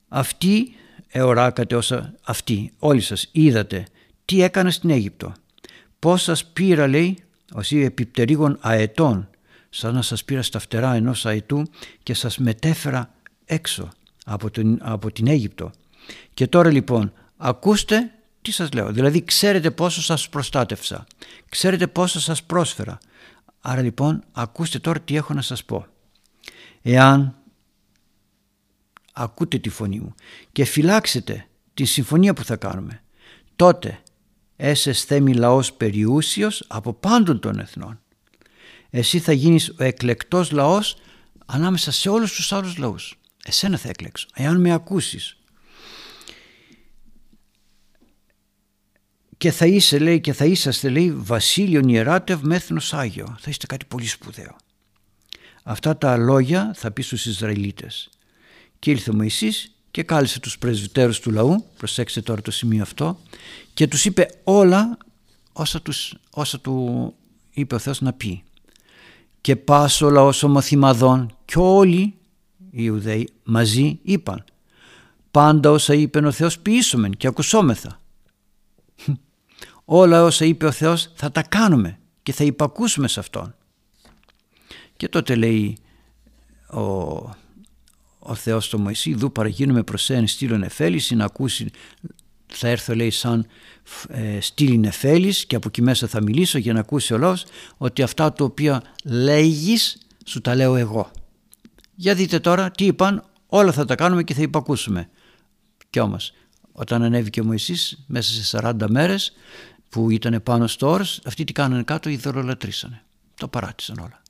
Αυτοί 0.08 0.74
εωράκατε 1.08 1.76
όσα 1.76 2.14
αυτοί 2.24 2.74
όλοι 2.80 3.02
σας 3.02 3.30
είδατε 3.32 3.86
τι 4.26 4.42
έκανα 4.42 4.72
στην 4.72 4.90
Αίγυπτο. 4.90 5.34
Πώς 6.00 6.22
σας 6.22 6.46
πήρα 6.46 6.88
λέει 6.88 7.24
ως 7.54 7.72
επιπτερίγων 7.72 8.58
αετών 8.62 9.30
σαν 9.70 9.94
να 9.94 10.02
σας 10.02 10.24
πήρα 10.24 10.42
στα 10.42 10.60
φτερά 10.60 10.94
ενός 10.94 11.26
αετού 11.26 11.64
και 12.04 12.14
σας 12.14 12.38
μετέφερα 12.38 13.14
έξω 13.46 13.90
από 14.26 14.52
την, 14.52 14.80
από 14.82 15.12
την 15.12 15.28
Αίγυπτο. 15.28 15.72
Και 16.34 16.48
τώρα 16.48 16.72
λοιπόν 16.72 17.14
ακούστε 17.38 18.12
τι 18.42 18.52
σας 18.52 18.72
λέω. 18.74 18.92
Δηλαδή 18.92 19.24
ξέρετε 19.24 19.72
πόσο 19.72 20.02
σας 20.02 20.30
προστάτευσα. 20.30 21.06
Ξέρετε 21.50 21.88
πόσο 21.88 22.20
σας 22.20 22.44
πρόσφερα. 22.44 22.98
Άρα 23.62 23.82
λοιπόν 23.82 24.24
ακούστε 24.32 24.80
τώρα 24.80 25.00
τι 25.00 25.16
έχω 25.16 25.34
να 25.34 25.42
σας 25.42 25.64
πω 25.64 25.86
εάν 26.82 27.40
ακούτε 29.14 29.58
τη 29.58 29.70
φωνή 29.70 30.00
μου 30.00 30.16
και 30.52 30.66
φυλάξετε 30.66 31.48
τη 31.74 31.86
συμφωνία 31.86 32.34
που 32.34 32.44
θα 32.44 32.56
κάνουμε 32.56 33.04
τότε 33.56 34.02
έσες 34.56 35.04
θέμη 35.04 35.34
λαός 35.34 35.74
περιούσιος 35.74 36.66
από 36.68 36.94
πάντων 36.94 37.40
των 37.40 37.60
εθνών. 37.60 38.00
Εσύ 38.90 39.20
θα 39.20 39.32
γίνεις 39.32 39.70
ο 39.70 39.84
εκλεκτός 39.84 40.52
λαός 40.52 40.98
ανάμεσα 41.46 41.92
σε 41.92 42.10
όλους 42.10 42.34
τους 42.34 42.52
άλλους 42.52 42.78
λαούς. 42.78 43.20
Εσένα 43.46 43.78
θα 43.78 43.90
εκλέξω 43.90 44.28
εάν 44.34 44.60
με 44.62 44.74
ακούσεις. 44.74 45.38
Και 49.38 49.52
θα 49.52 49.66
είσαι 49.66 50.00
λέει 50.00 50.22
και 50.22 50.34
θα 50.34 50.46
είσαστε 50.46 50.90
λέει 50.90 51.12
βασίλειον 51.12 51.90
ιεράτευ 51.90 52.42
μέθνος 52.42 52.94
Άγιο. 52.94 53.36
Θα 53.40 53.50
είστε 53.50 53.66
κάτι 53.66 53.86
πολύ 53.86 54.08
σπουδαίο 54.08 54.56
αυτά 55.70 55.98
τα 55.98 56.18
λόγια 56.18 56.72
θα 56.76 56.92
πεις 56.92 57.06
στους 57.06 57.26
Ισραηλίτες. 57.26 58.10
Και 58.80 58.92
ήρθε 58.92 59.10
ο 59.10 59.14
Μωυσής 59.14 59.72
και 59.92 60.04
κάλεσε 60.04 60.40
τους 60.40 60.58
πρεσβυτέρους 60.58 61.20
του 61.20 61.32
λαού 61.32 61.66
προσέξτε 61.78 62.22
τώρα 62.22 62.42
το 62.42 62.52
σημείο 62.52 62.82
αυτό 62.82 63.20
και 63.74 63.88
τους 63.88 64.06
είπε 64.06 64.30
όλα 64.44 64.98
όσα, 65.54 65.82
τους, 65.82 66.16
όσα 66.30 66.60
του 66.60 67.14
είπε 67.52 67.76
ο 67.76 67.80
Θεός 67.80 68.02
να 68.02 68.14
πει. 68.14 68.44
Και 69.42 69.56
πάσο 69.56 70.06
ο 70.06 70.10
λαός 70.10 70.44
ομοθυμαδών 70.44 71.38
και 71.46 71.56
όλοι 71.58 72.14
οι 72.58 72.82
Ιουδαίοι 72.82 73.30
μαζί 73.44 74.00
είπαν 74.04 74.44
πάντα 75.32 75.72
όσα 75.72 75.94
είπε 75.94 76.20
ο 76.20 76.32
Θεός 76.32 76.60
ποιήσομεν 76.60 77.12
και 77.12 77.28
ακουσόμεθα. 77.28 78.02
Όλα 79.86 80.24
όσα 80.24 80.46
είπε 80.46 80.66
ο 80.66 80.72
Θεός 80.72 81.12
θα 81.16 81.32
τα 81.32 81.44
κάνουμε 81.44 82.00
και 82.24 82.34
θα 82.34 82.44
υπακούσουμε 82.44 83.08
σε 83.08 83.20
Αυτόν 83.20 83.54
και 85.00 85.10
τότε 85.10 85.36
λέει 85.36 85.78
ο, 86.70 86.82
ο 88.20 88.36
Θεός 88.36 88.66
στο 88.66 88.78
Μωυσή 88.78 89.14
δου 89.14 89.32
παραγίνουμε 89.32 89.84
προς 89.84 90.10
έναν 90.10 90.28
στήλον 90.28 90.64
εφέληση 90.64 91.16
να 91.16 91.26
ακούσει 91.26 91.72
θα 92.48 92.68
έρθω 92.68 92.96
λέει 92.96 93.10
σαν 93.10 93.46
ε, 94.10 94.40
στήλη 94.42 94.78
νεφέλης 94.78 95.46
και 95.46 95.56
από 95.56 95.68
εκεί 95.68 95.82
μέσα 95.82 96.08
θα 96.08 96.22
μιλήσω 96.22 96.58
για 96.58 96.74
να 96.74 96.80
ακούσει 96.80 97.14
ο 97.14 97.18
λαός 97.18 97.46
ότι 97.78 98.02
αυτά 98.02 98.34
τα 98.34 98.44
οποία 98.44 98.84
λέγεις 99.04 99.98
σου 100.26 100.42
τα 100.42 100.56
λέω 100.56 100.76
εγώ. 100.76 101.12
Για 101.96 102.16
δείτε 102.16 102.40
τώρα 102.40 102.72
τι 102.72 102.86
είπαν, 102.86 103.24
όλα 103.48 103.72
θα 103.72 103.86
τα 103.86 103.96
κάνουμε 103.96 104.24
και 104.24 104.34
θα 104.34 104.42
υπακούσουμε. 104.42 105.10
Κι 105.90 106.00
όμως 106.00 106.34
όταν 106.72 107.04
ανέβηκε 107.04 107.42
ο 107.42 107.44
Μωυσής 107.44 108.04
μέσα 108.08 108.44
σε 108.44 108.60
40 108.62 108.74
μέρες 108.90 109.32
που 109.90 110.10
ήταν 110.10 110.44
πάνω 110.44 110.68
στο 110.68 110.90
όρος, 110.90 111.22
αυτοί 111.26 111.44
τι 111.44 111.54
κάνανε 111.54 111.84
κάτω, 111.84 112.10
ιδωρολατρήσανε. 112.10 113.04
Το 113.36 113.48
παράτησαν 113.48 113.98
όλα. 114.00 114.22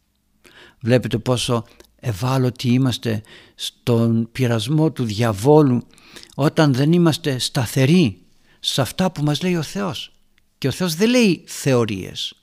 Βλέπετε 0.80 1.18
πόσο 1.18 1.66
ευάλωτοι 2.00 2.70
είμαστε 2.70 3.22
στον 3.56 4.30
πειρασμό 4.32 4.92
του 4.92 5.04
διαβόλου 5.04 5.88
όταν 6.36 6.74
δεν 6.74 6.94
είμαστε 6.94 7.38
σταθεροί 7.38 8.22
σε 8.60 8.82
αυτά 8.82 9.12
που 9.12 9.24
μας 9.24 9.42
λέει 9.42 9.56
ο 9.56 9.62
Θεός. 9.62 10.14
Και 10.58 10.68
ο 10.68 10.72
Θεός 10.72 10.96
δεν 10.96 11.10
λέει 11.10 11.44
θεωρίες. 11.48 12.34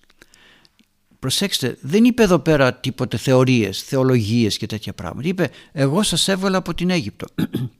Προσέξτε, 1.18 1.76
δεν 1.80 2.04
είπε 2.04 2.22
εδώ 2.22 2.38
πέρα 2.38 2.74
τίποτε 2.74 3.16
θεωρίες, 3.16 3.82
θεολογίες 3.82 4.56
και 4.56 4.66
τέτοια 4.66 4.92
πράγματα. 4.92 5.28
Είπε, 5.28 5.50
εγώ 5.72 6.02
σας 6.02 6.28
έβγαλα 6.28 6.56
από 6.56 6.74
την 6.74 6.90
Αίγυπτο. 6.90 7.26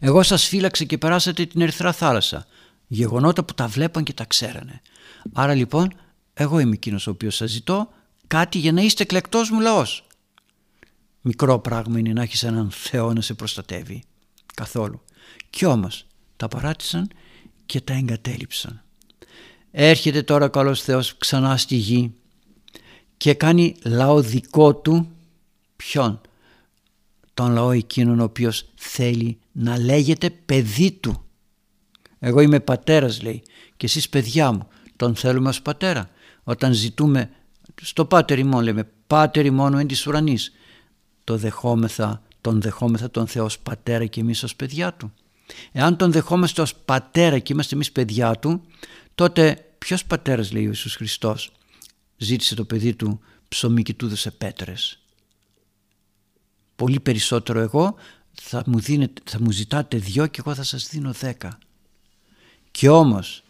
εγώ 0.00 0.22
σας 0.22 0.46
φύλαξε 0.46 0.84
και 0.84 0.98
περάσατε 0.98 1.44
την 1.46 1.60
Ερυθρά 1.60 1.92
θάλασσα. 1.92 2.46
Γεγονότα 2.86 3.44
που 3.44 3.54
τα 3.54 3.66
βλέπαν 3.66 4.04
και 4.04 4.12
τα 4.12 4.24
ξέρανε. 4.24 4.80
Άρα 5.32 5.54
λοιπόν, 5.54 5.92
εγώ 6.34 6.58
είμαι 6.58 6.72
εκείνος 6.72 7.06
ο 7.06 7.10
οποίος 7.10 7.36
σας 7.36 7.50
ζητώ 7.50 7.88
κάτι 8.32 8.58
για 8.58 8.72
να 8.72 8.82
είστε 8.82 9.02
εκλεκτός 9.02 9.50
μου 9.50 9.60
λαός. 9.60 10.06
Μικρό 11.20 11.58
πράγμα 11.58 11.98
είναι 11.98 12.12
να 12.12 12.22
έχεις 12.22 12.42
έναν 12.42 12.70
Θεό 12.70 13.12
να 13.12 13.20
σε 13.20 13.34
προστατεύει. 13.34 14.02
Καθόλου. 14.54 15.00
Κι 15.50 15.64
όμως 15.64 16.06
τα 16.36 16.48
παράτησαν 16.48 17.10
και 17.66 17.80
τα 17.80 17.92
εγκατέλειψαν. 17.92 18.82
Έρχεται 19.70 20.22
τώρα 20.22 20.44
ο 20.44 20.50
καλός 20.50 20.82
Θεός 20.82 21.16
ξανά 21.16 21.56
στη 21.56 21.74
γη 21.74 22.14
και 23.16 23.34
κάνει 23.34 23.76
λαό 23.84 24.20
δικό 24.20 24.74
του 24.74 25.10
ποιον; 25.76 26.20
Τον 27.34 27.52
λαό 27.52 27.70
εκείνον 27.70 28.20
ο 28.20 28.24
οποίος 28.24 28.68
θέλει 28.74 29.38
να 29.52 29.78
λέγεται 29.78 30.30
παιδί 30.30 30.92
του 30.92 31.24
εγώ 32.18 32.40
είμαι 32.40 32.60
πατέρας 32.60 33.22
λέει 33.22 33.42
και 33.76 33.86
εσείς 33.86 34.08
παιδιά 34.08 34.52
μου 34.52 34.68
τον 34.96 35.16
θέλουμε 35.16 35.48
ως 35.48 35.62
πατέρα 35.62 36.10
όταν 36.42 36.72
ζητούμε 36.72 37.30
στο 37.82 38.04
πάτερ 38.04 38.38
ημών 38.38 38.62
λέμε 38.62 38.88
πάτερ 39.06 39.44
ημών 39.46 39.78
εν 39.78 39.86
της 39.86 40.06
ουρανής 40.06 40.52
το 41.24 41.36
δεχόμεθα 41.36 42.22
τον 42.40 42.60
δεχόμεθα 42.60 43.10
τον 43.10 43.26
Θεό 43.26 43.44
ως 43.44 43.58
πατέρα 43.58 44.06
και 44.06 44.20
εμείς 44.20 44.42
ως 44.42 44.56
παιδιά 44.56 44.94
του 44.94 45.12
Εάν 45.72 45.96
τον 45.96 46.12
δεχόμαστε 46.12 46.60
ως 46.60 46.74
πατέρα 46.74 47.38
και 47.38 47.52
είμαστε 47.52 47.74
εμείς 47.74 47.92
παιδιά 47.92 48.38
του, 48.38 48.62
τότε 49.14 49.66
ποιος 49.78 50.04
πατέρας 50.04 50.52
λέει 50.52 50.64
ο 50.64 50.68
Ιησούς 50.68 50.94
Χριστός 50.94 51.52
ζήτησε 52.16 52.54
το 52.54 52.64
παιδί 52.64 52.94
του 52.94 53.20
ψωμί 53.48 53.82
και 53.82 53.94
του 53.94 54.06
έδωσε 54.06 54.30
πέτρες. 54.30 54.98
Πολύ 56.76 57.00
περισσότερο 57.00 57.60
εγώ 57.60 57.94
θα 58.32 58.62
μου, 58.66 58.80
δίνετε, 58.80 59.22
θα 59.24 59.40
μου 59.40 59.50
ζητάτε 59.50 59.98
δυο 59.98 60.26
και 60.26 60.42
εγώ 60.44 60.54
θα 60.54 60.62
σας 60.62 60.88
δίνω 60.88 61.12
δέκα. 61.12 61.58
Και 62.70 62.88
όμως 62.88 63.42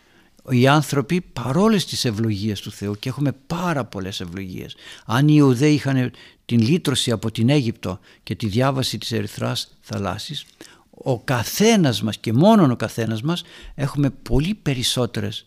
οι 0.49 0.69
άνθρωποι 0.69 1.21
παρόλες 1.21 1.85
τις 1.85 2.05
ευλογίες 2.05 2.61
του 2.61 2.71
Θεού 2.71 2.95
και 2.99 3.09
έχουμε 3.09 3.33
πάρα 3.47 3.85
πολλές 3.85 4.21
ευλογίες. 4.21 4.77
Αν 5.07 5.29
οι 5.29 5.35
Ιουδαίοι 5.37 5.75
είχαν 5.75 6.13
την 6.45 6.61
λύτρωση 6.61 7.11
από 7.11 7.31
την 7.31 7.49
Αίγυπτο 7.49 7.99
και 8.23 8.35
τη 8.35 8.47
διάβαση 8.47 8.99
της 8.99 9.13
Ερυθράς 9.13 9.77
θαλάσσης, 9.81 10.45
ο 10.91 11.21
καθένας 11.21 12.03
μας 12.03 12.19
και 12.19 12.33
μόνο 12.33 12.73
ο 12.73 12.77
καθένας 12.77 13.23
μας 13.23 13.43
έχουμε 13.75 14.11
πολύ 14.11 14.55
περισσότερες 14.55 15.47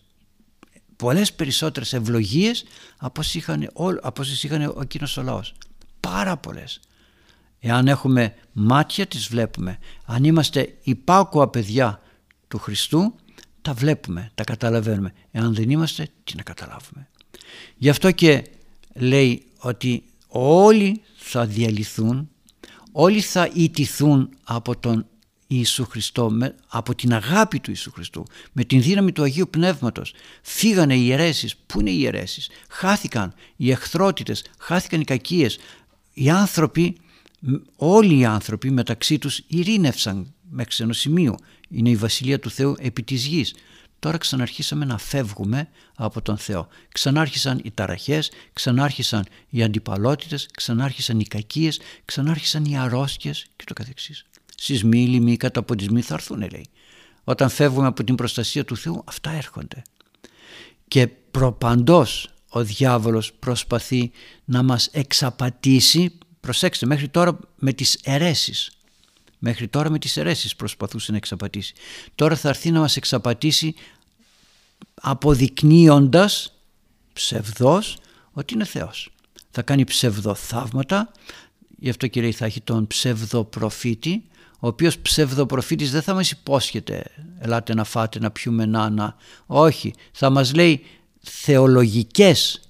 πολλές 0.96 1.34
περισσότερες 1.34 1.94
ευλογίες 1.94 2.66
από 2.98 3.20
όσες 3.22 3.36
είχαν, 3.36 3.72
από 4.02 4.22
όσες 4.22 4.44
είχαν 4.44 4.62
ο 4.62 4.80
εκείνος 4.82 5.18
ο 5.18 5.22
λαός. 5.22 5.54
Πάρα 6.00 6.38
πολλές. 6.38 6.80
Εάν 7.60 7.88
έχουμε 7.88 8.36
μάτια 8.52 9.06
τις 9.06 9.28
βλέπουμε. 9.28 9.78
Αν 10.06 10.24
είμαστε 10.24 10.78
υπάκουα 10.84 11.50
παιδιά 11.50 12.02
του 12.48 12.58
Χριστού 12.58 13.16
τα 13.66 13.74
βλέπουμε, 13.74 14.32
τα 14.36 14.44
καταλαβαίνουμε. 14.44 15.14
Εάν 15.32 15.56
δεν 15.56 15.70
είμαστε 15.70 16.08
τι 16.24 16.36
να 16.36 16.44
καταλάβουμε. 16.44 17.08
Γι' 17.78 17.90
αυτό 17.90 18.12
και 18.12 18.44
λέει 18.94 19.44
ότι 19.58 20.04
όλοι 20.28 21.02
θα 21.16 21.46
διαλυθούν, 21.46 22.30
όλοι 22.92 23.22
θα 23.22 23.50
ιτηθούν 23.54 24.30
από 24.44 24.78
τον 24.78 25.06
Ιησού 25.48 25.86
Χριστό, 25.86 26.38
από 26.68 26.96
την 26.96 27.14
αγάπη 27.14 27.60
του 27.60 27.70
Ιησού 27.70 27.92
Χριστού, 27.92 28.24
με 28.52 28.64
την 28.64 28.82
δύναμη 28.82 29.12
του 29.12 29.24
Αγίου 29.24 29.50
Πνεύματος. 29.50 30.14
Φύγανε 30.42 30.96
οι 30.96 31.12
αιρέσεις. 31.12 31.56
Πού 31.56 31.80
είναι 31.80 31.90
οι 31.90 32.06
αιρέσεις; 32.06 32.50
Χάθηκαν 32.70 33.34
οι 33.56 33.72
εχθρότητες, 33.72 34.44
χάθηκαν 34.58 35.02
οι 35.02 35.04
κακίες. 35.04 35.58
Οι 36.14 36.30
άνθρωποι, 36.30 36.98
όλοι 37.76 38.18
οι 38.18 38.26
άνθρωποι 38.26 38.72
μεταξύ 38.72 39.18
τους 39.18 39.42
ειρήνευσαν 39.48 40.34
μέχρι 40.50 40.84
ενός 40.84 40.98
σημείου. 40.98 41.36
Είναι 41.70 41.90
η 41.90 41.96
Βασιλεία 41.96 42.40
του 42.40 42.50
Θεού 42.50 42.76
επί 42.80 43.04
της 43.04 43.26
γης. 43.26 43.54
Τώρα 44.00 44.18
ξαναρχίσαμε 44.18 44.86
να 44.86 44.98
φεύγουμε 44.98 45.70
από 45.96 46.22
τον 46.22 46.38
Θεό. 46.38 46.68
Ξανάρχισαν 46.92 47.62
οι 47.64 47.72
ταραχές, 47.72 48.32
ξανάρχισαν 48.54 49.26
οι 49.50 49.64
αντιπαλότητες, 49.64 50.48
ξανάρχισαν 50.54 51.20
οι 51.20 51.26
κακίες, 51.26 51.80
ξανάρχισαν 52.06 52.66
οι 52.66 52.78
αρρώστιες 52.78 53.46
και 53.56 53.64
το 53.68 53.74
καθεξής. 53.74 54.26
Σεισμοί, 54.58 55.08
λοιμοί, 55.08 55.38
καταποντισμοί 55.38 56.02
θα 56.02 56.14
έρθουν 56.14 56.40
λέει. 56.40 56.68
Όταν 57.24 57.50
φεύγουμε 57.50 57.88
από 57.88 58.04
την 58.04 58.16
προστασία 58.16 58.66
του 58.66 58.78
Θεού 58.78 59.04
αυτά 59.06 59.32
έρχονται. 59.32 59.82
Και 60.88 61.08
προπαντός 61.08 62.30
ο 62.50 62.64
διάβολος 62.64 63.34
προσπαθεί 63.34 64.12
να 64.46 64.64
μας 64.64 64.88
εξαπατήσει 64.92 66.18
προσέξτε 66.40 66.86
μέχρι 66.86 67.08
τώρα 67.08 67.40
με 67.56 67.74
τις 67.74 68.00
αιρέσεις 68.04 68.75
μέχρι 69.48 69.68
τώρα 69.68 69.90
με 69.90 70.00
τις 70.00 70.18
αιρέσεις 70.18 70.56
προσπαθούσε 70.56 71.12
να 71.12 71.18
εξαπατήσει. 71.18 71.74
Τώρα 72.16 72.36
θα 72.36 72.50
έρθει 72.50 72.72
να 72.72 72.80
μας 72.80 72.98
εξαπατήσει 72.98 73.76
αποδεικνύοντας 74.94 76.54
ψευδός 77.14 77.98
ότι 78.32 78.54
είναι 78.54 78.66
Θεός. 78.66 79.12
Θα 79.52 79.62
κάνει 79.62 79.84
ψευδοθαύματα. 79.84 81.12
Γι' 81.80 81.90
αυτό 81.90 82.08
κύριε 82.08 82.32
θα 82.32 82.46
έχει 82.46 82.62
τον 82.62 82.88
ψευδοπροφήτη 82.88 84.24
ο 84.60 84.68
οποίος 84.68 84.98
ψευδοπροφήτης 85.00 85.92
δεν 85.92 86.02
θα 86.02 86.14
μας 86.14 86.32
υπόσχεται 86.32 87.04
ελάτε 87.40 87.74
να 87.74 87.84
φάτε, 87.84 88.20
να 88.20 88.32
πιούμε, 88.32 88.66
να, 88.66 88.90
να. 88.90 89.16
όχι. 89.46 89.94
Θα 90.12 90.30
μας 90.30 90.54
λέει 90.54 90.86
θεολογικές 91.20 92.62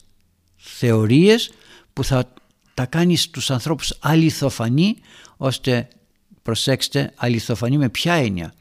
θεωρίες 0.56 1.52
που 1.94 2.04
θα 2.04 2.34
τα 2.74 2.86
κάνει 2.86 3.16
στους 3.16 3.52
ανθρώπους 3.52 3.98
αληθοφανή 4.00 4.96
ώστε 5.38 5.88
προσέξτε 6.46 7.14
αληθοφανή 7.16 7.78
με 7.78 7.90
ποια 7.90 8.14
έννοια 8.14 8.54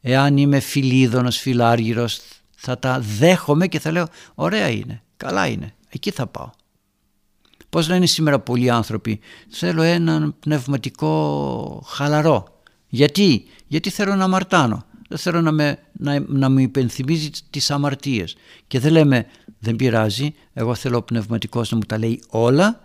εάν 0.00 0.36
είμαι 0.36 0.60
φιλίδωνος, 0.60 1.36
φιλάργυρος 1.36 2.20
θα 2.56 2.78
τα 2.78 3.00
δέχομαι 3.00 3.66
και 3.66 3.78
θα 3.78 3.90
λέω 3.90 4.06
ωραία 4.34 4.68
είναι, 4.68 5.02
καλά 5.16 5.46
είναι, 5.46 5.74
εκεί 5.88 6.10
θα 6.10 6.26
πάω. 6.26 6.50
Πώς 7.68 7.88
λένε 7.88 8.06
σήμερα 8.06 8.40
πολλοί 8.40 8.70
άνθρωποι 8.70 9.20
θέλω 9.48 9.82
έναν 9.82 10.34
πνευματικό 10.40 11.82
χαλαρό. 11.86 12.60
Γιατί, 12.88 13.44
γιατί 13.66 13.90
θέλω 13.90 14.14
να 14.14 14.24
αμαρτάνω. 14.24 14.84
Δεν 15.08 15.18
θέλω 15.18 15.40
να, 15.40 15.52
με, 15.52 15.78
να, 15.92 16.24
να 16.26 16.50
μου 16.50 16.58
υπενθυμίζει 16.58 17.30
τις 17.50 17.70
αμαρτίες. 17.70 18.36
Και 18.66 18.80
δεν 18.80 18.92
λέμε 18.92 19.26
δεν 19.58 19.76
πειράζει, 19.76 20.34
εγώ 20.52 20.74
θέλω 20.74 20.96
ο 20.96 21.02
πνευματικός 21.02 21.70
να 21.70 21.76
μου 21.76 21.82
τα 21.82 21.98
λέει 21.98 22.22
όλα 22.28 22.80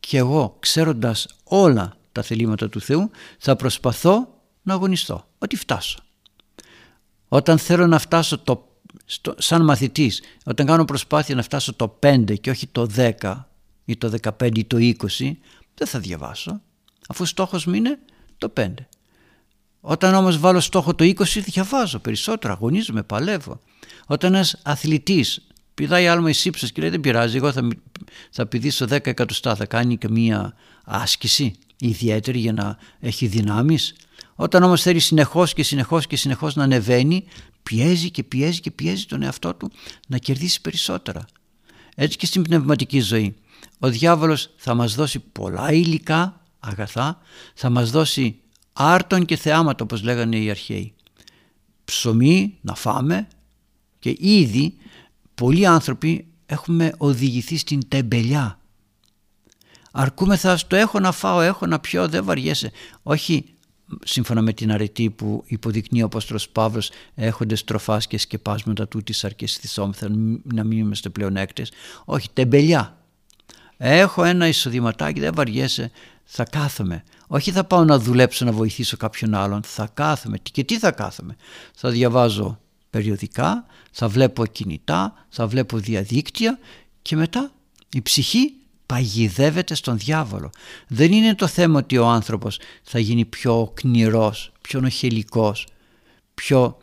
και 0.00 0.18
εγώ 0.18 0.56
ξέροντας 0.60 1.26
όλα 1.44 1.97
τα 2.18 2.26
θελήματα 2.26 2.68
του 2.68 2.80
Θεού 2.80 3.10
θα 3.38 3.56
προσπαθώ 3.56 4.42
να 4.62 4.74
αγωνιστώ, 4.74 5.28
ότι 5.38 5.56
φτάσω. 5.56 5.98
Όταν 7.28 7.58
θέλω 7.58 7.86
να 7.86 7.98
φτάσω 7.98 8.38
το, 8.38 8.68
στο, 9.04 9.34
σαν 9.38 9.64
μαθητής, 9.64 10.22
όταν 10.44 10.66
κάνω 10.66 10.84
προσπάθεια 10.84 11.34
να 11.34 11.42
φτάσω 11.42 11.74
το 11.74 11.98
5 12.02 12.40
και 12.40 12.50
όχι 12.50 12.66
το 12.66 12.86
10 12.96 13.44
ή 13.84 13.96
το 13.96 14.12
15 14.38 14.56
ή 14.56 14.64
το 14.64 14.76
20, 14.80 14.96
δεν 15.74 15.86
θα 15.86 15.98
διαβάσω, 15.98 16.60
αφού 17.08 17.24
στόχος 17.24 17.66
μου 17.66 17.74
είναι 17.74 17.98
το 18.38 18.52
5. 18.56 18.74
Όταν 19.80 20.14
όμως 20.14 20.38
βάλω 20.38 20.60
στόχο 20.60 20.94
το 20.94 21.04
20 21.04 21.24
διαβάζω 21.24 21.98
περισσότερο, 21.98 22.52
αγωνίζομαι, 22.52 23.02
παλεύω. 23.02 23.60
Όταν 24.06 24.34
ένας 24.34 24.60
αθλητής 24.62 25.46
πηδάει 25.74 26.08
άλμα 26.08 26.30
εις 26.30 26.44
ύψος 26.44 26.72
και 26.72 26.80
λέει 26.80 26.90
δεν 26.90 27.00
πειράζει, 27.00 27.36
εγώ 27.36 27.52
θα, 27.52 27.68
θα 28.30 28.46
πηδήσω 28.46 28.84
10 28.84 29.06
εκατοστά, 29.06 29.56
θα 29.56 29.66
κάνει 29.66 29.98
και 29.98 30.08
μία 30.08 30.54
άσκηση 30.84 31.54
ιδιαίτερη 31.78 32.38
για 32.38 32.52
να 32.52 32.78
έχει 33.00 33.26
δυνάμεις. 33.26 33.94
Όταν 34.34 34.62
όμως 34.62 34.82
θέλει 34.82 34.98
συνεχώς 34.98 35.52
και 35.52 35.62
συνεχώς 35.62 36.06
και 36.06 36.16
συνεχώς 36.16 36.54
να 36.54 36.62
ανεβαίνει, 36.62 37.24
πιέζει 37.62 38.10
και 38.10 38.22
πιέζει 38.22 38.60
και 38.60 38.70
πιέζει 38.70 39.04
τον 39.04 39.22
εαυτό 39.22 39.54
του 39.54 39.70
να 40.08 40.18
κερδίσει 40.18 40.60
περισσότερα. 40.60 41.24
Έτσι 41.94 42.16
και 42.16 42.26
στην 42.26 42.42
πνευματική 42.42 43.00
ζωή. 43.00 43.34
Ο 43.78 43.88
διάβολος 43.88 44.50
θα 44.56 44.74
μας 44.74 44.94
δώσει 44.94 45.18
πολλά 45.18 45.72
υλικά, 45.72 46.40
αγαθά, 46.60 47.20
θα 47.54 47.70
μας 47.70 47.90
δώσει 47.90 48.40
άρτον 48.72 49.24
και 49.24 49.36
θεάματα 49.36 49.84
όπως 49.84 50.02
λέγανε 50.02 50.38
οι 50.38 50.50
αρχαίοι. 50.50 50.94
Ψωμί 51.84 52.58
να 52.60 52.74
φάμε 52.74 53.28
και 53.98 54.16
ήδη 54.18 54.74
πολλοί 55.34 55.66
άνθρωποι 55.66 56.26
έχουμε 56.46 56.92
οδηγηθεί 56.96 57.56
στην 57.56 57.88
τεμπελιά. 57.88 58.58
Αρκούμεθα 59.92 60.56
στο 60.56 60.76
έχω 60.76 61.00
να 61.00 61.12
φάω, 61.12 61.40
έχω 61.40 61.66
να 61.66 61.78
πιω, 61.78 62.08
δεν 62.08 62.24
βαριέσαι. 62.24 62.70
Όχι 63.02 63.44
σύμφωνα 64.04 64.42
με 64.42 64.52
την 64.52 64.72
αρετή 64.72 65.10
που 65.10 65.42
υποδεικνύει 65.46 66.02
ο 66.02 66.04
Απόστολος 66.04 66.48
Παύλος 66.48 66.90
έχονται 67.14 67.56
τροφάς 67.64 68.06
και 68.06 68.18
σκεπάσματα 68.18 68.88
του 68.88 69.02
της 69.02 69.24
αρκές 69.24 69.78
να 70.42 70.64
μην 70.64 70.78
είμαστε 70.78 71.08
πλέον 71.08 71.36
έκτες. 71.36 71.72
Όχι, 72.04 72.28
τεμπελιά. 72.32 72.96
Έχω 73.76 74.24
ένα 74.24 74.48
εισοδηματάκι, 74.48 75.20
δεν 75.20 75.32
βαριέσαι, 75.34 75.90
θα 76.24 76.44
κάθομαι. 76.44 77.04
Όχι 77.26 77.50
θα 77.50 77.64
πάω 77.64 77.84
να 77.84 77.98
δουλέψω 77.98 78.44
να 78.44 78.52
βοηθήσω 78.52 78.96
κάποιον 78.96 79.34
άλλον, 79.34 79.62
θα 79.62 79.90
κάθομαι. 79.94 80.38
Και 80.52 80.64
τι 80.64 80.78
θα 80.78 80.90
κάθομαι; 80.90 81.36
Θα 81.74 81.90
διαβάζω 81.90 82.60
περιοδικά, 82.90 83.66
θα 83.90 84.08
βλέπω 84.08 84.46
κινητά, 84.46 85.26
θα 85.28 85.46
βλέπω 85.46 85.78
διαδίκτυα 85.78 86.58
και 87.02 87.16
μετά 87.16 87.50
η 87.92 88.02
ψυχή 88.02 88.52
παγιδεύεται 88.88 89.74
στον 89.74 89.98
διάβολο. 89.98 90.50
Δεν 90.86 91.12
είναι 91.12 91.34
το 91.34 91.46
θέμα 91.46 91.78
ότι 91.78 91.98
ο 91.98 92.06
άνθρωπος 92.06 92.60
θα 92.82 92.98
γίνει 92.98 93.24
πιο 93.24 93.70
κνηρός, 93.74 94.52
πιο 94.60 94.80
νοχελικός, 94.80 95.66
πιο 96.34 96.78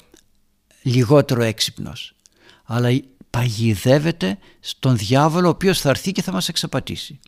λιγότερο 0.82 1.42
έξυπνος. 1.42 2.16
Αλλά 2.64 3.00
παγιδεύεται 3.30 4.38
στον 4.60 4.98
διάβολο 4.98 5.48
ο 5.48 5.50
οποίος 5.50 5.82
θα 5.82 5.90
έρθει 5.90 6.12
και 6.12 6.22
θα 6.22 6.32
μας 6.32 6.50
εξαπατήσει. 6.50 7.20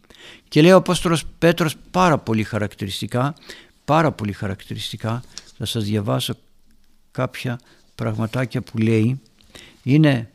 Και 0.47 0.61
λέει 0.61 0.71
ο 0.71 0.75
Απόστολος 0.75 1.23
Πέτρος 1.39 1.75
πάρα 1.91 2.17
πολύ 2.17 2.43
χαρακτηριστικά, 2.43 3.36
πάρα 3.86 4.11
πολύ 4.11 4.34
χαρακτηριστικά, 4.34 5.23
θα 5.57 5.65
σας 5.65 5.84
διαβάσω 5.84 6.34
κάποια 7.11 7.59
πραγματάκια 7.95 8.61
που 8.61 8.78
λέει, 8.78 9.21
είναι 9.84 10.30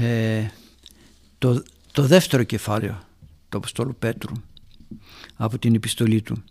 ε, 0.00 0.50
το, 1.38 1.62
το 1.92 2.02
δεύτερο 2.02 2.42
κεφάλαιο 2.42 3.00
του 3.48 3.56
Αποστόλου 3.56 3.96
Πέτρου 3.98 4.32
από 5.36 5.58
την 5.58 5.74
επιστολή 5.74 6.22
του. 6.22 6.44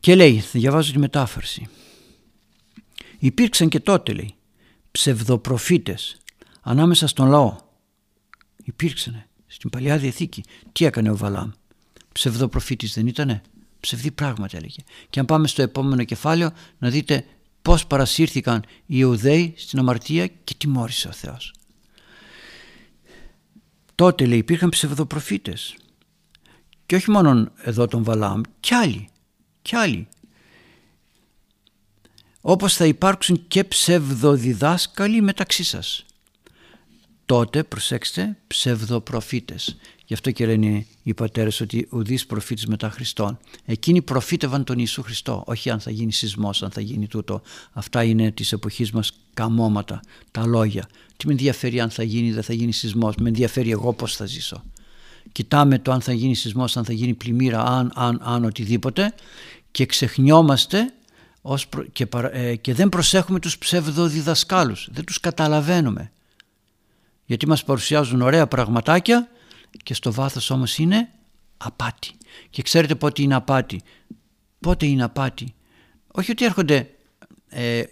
Και 0.00 0.14
λέει, 0.14 0.40
θα 0.40 0.58
διαβάζω 0.58 0.92
τη 0.92 0.98
μετάφραση. 0.98 1.68
Υπήρξαν 3.18 3.68
και 3.68 3.80
τότε 3.80 4.12
λέει 4.12 4.34
ψευδοπροφήτες 4.90 6.16
ανάμεσα 6.60 7.06
στον 7.06 7.28
λαό. 7.28 7.56
Υπήρξανε 8.64 9.28
στην 9.46 9.70
Παλιά 9.70 9.98
Διαθήκη. 9.98 10.44
Τι 10.72 10.84
έκανε 10.84 11.10
ο 11.10 11.16
Βαλάμ; 11.16 11.50
Ψευδοπροφήτης 12.12 12.94
δεν 12.94 13.06
ήτανε; 13.06 13.42
Ψευδή 13.80 14.10
πράγματα 14.10 14.56
έλεγε. 14.56 14.80
Και 15.10 15.20
αν 15.20 15.26
πάμε 15.26 15.46
στο 15.46 15.62
επόμενο 15.62 16.04
κεφάλαιο 16.04 16.50
να 16.78 16.90
δείτε 16.90 17.26
πως 17.62 17.86
παρασύρθηκαν 17.86 18.64
οι 18.66 18.66
Ιουδαίοι 18.86 19.54
στην 19.56 19.78
αμαρτία 19.78 20.26
και 20.26 20.54
τιμώρησε 20.58 21.08
ο 21.08 21.12
Θεός 21.12 21.54
τότε 23.94 24.26
λέει 24.26 24.38
υπήρχαν 24.38 24.68
ψευδοπροφήτες. 24.68 25.76
Και 26.86 26.96
όχι 26.96 27.10
μόνο 27.10 27.52
εδώ 27.56 27.86
τον 27.86 28.04
Βαλάμ 28.04 28.40
κι 28.60 28.74
άλλοι 28.74 29.08
κι 29.64 29.76
άλλοι. 29.76 30.08
Όπως 32.40 32.76
θα 32.76 32.86
υπάρξουν 32.86 33.44
και 33.48 33.64
ψευδοδιδάσκαλοι 33.64 35.20
μεταξύ 35.20 35.64
σας 35.64 36.04
τότε 37.26 37.62
προσέξτε 37.62 38.36
ψευδοπροφήτες 38.46 39.76
γι' 40.06 40.14
αυτό 40.14 40.30
και 40.30 40.46
λένε 40.46 40.86
οι 41.02 41.14
πατέρες 41.14 41.60
ότι 41.60 41.88
ουδείς 41.90 42.26
προφήτης 42.26 42.66
μετά 42.66 42.90
Χριστόν 42.90 43.38
εκείνοι 43.64 44.02
προφήτευαν 44.02 44.64
τον 44.64 44.76
Ιησού 44.78 45.02
Χριστό 45.02 45.42
όχι 45.46 45.70
αν 45.70 45.80
θα 45.80 45.90
γίνει 45.90 46.12
σεισμός, 46.12 46.62
αν 46.62 46.70
θα 46.70 46.80
γίνει 46.80 47.06
τούτο 47.06 47.42
αυτά 47.72 48.02
είναι 48.04 48.30
της 48.30 48.52
εποχής 48.52 48.90
μας 48.90 49.12
καμώματα 49.34 50.00
τα 50.30 50.46
λόγια 50.46 50.88
τι 51.16 51.26
με 51.26 51.32
ενδιαφέρει 51.32 51.80
αν 51.80 51.90
θα 51.90 52.02
γίνει 52.02 52.26
ή 52.26 52.32
δεν 52.32 52.42
θα 52.42 52.52
γίνει 52.52 52.72
σεισμός. 52.72 53.14
Με 53.16 53.28
ενδιαφέρει 53.28 53.70
εγώ 53.70 53.92
πώς 53.92 54.16
θα 54.16 54.26
ζήσω. 54.26 54.62
Κοιτάμε 55.32 55.78
το 55.78 55.92
αν 55.92 56.00
θα 56.00 56.12
γίνει 56.12 56.34
σεισμός, 56.34 56.76
αν 56.76 56.84
θα 56.84 56.92
γίνει 56.92 57.14
πλημμύρα, 57.14 57.64
αν, 57.64 57.92
αν, 57.94 58.20
αν, 58.22 58.44
οτιδήποτε 58.44 59.14
και 59.70 59.86
ξεχνιόμαστε 59.86 60.92
ως 61.42 61.68
και, 61.92 62.06
ε, 62.32 62.56
και 62.56 62.74
δεν 62.74 62.88
προσέχουμε 62.88 63.40
τους 63.40 63.58
ψευδοδιδασκάλους. 63.58 64.88
Δεν 64.92 65.04
τους 65.04 65.20
καταλαβαίνουμε. 65.20 66.12
Γιατί 67.24 67.48
μας 67.48 67.64
παρουσιάζουν 67.64 68.22
ωραία 68.22 68.46
πραγματάκια 68.46 69.28
και 69.82 69.94
στο 69.94 70.12
βάθος 70.12 70.50
όμως 70.50 70.78
είναι 70.78 71.08
απάτη. 71.56 72.10
Και 72.50 72.62
ξέρετε 72.62 72.94
πότε 72.94 73.22
είναι 73.22 73.34
απάτη. 73.34 73.82
Πότε 74.60 74.86
είναι 74.86 75.02
απάτη. 75.02 75.54
Όχι 76.06 76.30
ότι 76.30 76.44
έρχονται 76.44 76.88
ε, 77.48 77.82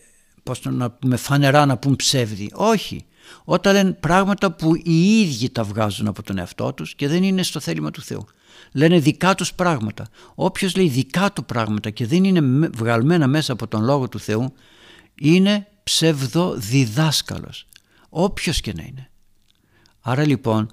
πώς 0.43 0.61
να 0.65 0.91
πούμε 0.91 1.17
φανερά 1.17 1.67
να 1.67 1.77
πούν 1.77 1.97
ψεύδι. 1.97 2.51
Όχι. 2.55 3.05
Όταν 3.45 3.75
λένε 3.75 3.93
πράγματα 3.93 4.53
που 4.53 4.75
οι 4.75 5.21
ίδιοι 5.21 5.51
τα 5.51 5.65
βγάζουν 5.65 6.07
από 6.07 6.23
τον 6.23 6.39
εαυτό 6.39 6.73
τους 6.73 6.95
και 6.95 7.09
δεν 7.09 7.23
είναι 7.23 7.43
στο 7.43 7.61
θέλημα 7.61 7.91
του 7.91 8.03
Θεού. 8.03 8.25
Λένε 8.73 8.99
δικά 8.99 9.35
τους 9.35 9.55
πράγματα. 9.55 10.09
Όποιος 10.35 10.77
λέει 10.77 10.89
δικά 10.89 11.33
του 11.33 11.45
πράγματα 11.45 11.91
και 11.91 12.07
δεν 12.07 12.25
είναι 12.25 12.69
βγαλμένα 12.75 13.27
μέσα 13.27 13.53
από 13.53 13.69
τον 13.69 13.83
Λόγο 13.85 14.09
του 14.09 14.19
Θεού 14.19 14.53
είναι 15.15 15.67
ψευδοδιδάσκαλος. 15.83 17.67
Όποιος 18.09 18.61
και 18.61 18.73
να 18.73 18.83
είναι. 18.83 19.11
Άρα 20.03 20.27
λοιπόν 20.27 20.71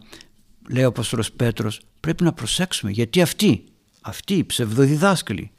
λέει 0.69 0.84
ο 0.84 0.88
Απόστολος 0.88 1.32
Πέτρος 1.32 1.82
πρέπει 1.99 2.23
να 2.23 2.34
προσέξουμε 2.34 2.91
γιατί 2.91 3.21
αυτοί, 3.21 3.63
αυτοί 4.01 4.34
οι 4.34 4.45
ψευδοδιδάσκαλοι 4.45 5.51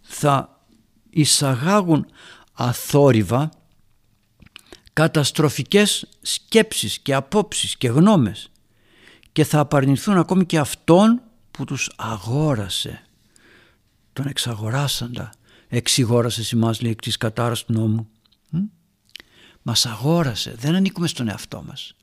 θα 0.00 0.62
εισαγάγουν 1.10 2.06
αθόρυβα 2.52 3.50
καταστροφικές 4.92 6.06
σκέψεις 6.22 6.98
και 6.98 7.14
απόψεις 7.14 7.76
και 7.76 7.88
γνώμες 7.88 8.50
και 9.32 9.44
θα 9.44 9.58
απαρνηθούν 9.58 10.16
ακόμη 10.16 10.46
και 10.46 10.58
αυτόν 10.58 11.22
που 11.50 11.64
τους 11.64 11.90
αγόρασε. 11.96 13.02
Τον 14.12 14.26
εξαγοράσαντα. 14.26 15.32
Εξηγόρασες 15.68 16.52
εμάς 16.52 16.80
λέει 16.80 16.90
εκ 16.90 17.00
της 17.00 17.16
κατάρας 17.16 17.64
του 17.64 17.72
νόμου. 17.72 18.08
Μας 19.68 19.86
αγόρασε. 19.86 20.54
Δεν 20.58 20.74
ανήκουμε 20.74 21.06
στον 21.06 21.28
εαυτό 21.28 21.62
μας. 21.66 21.94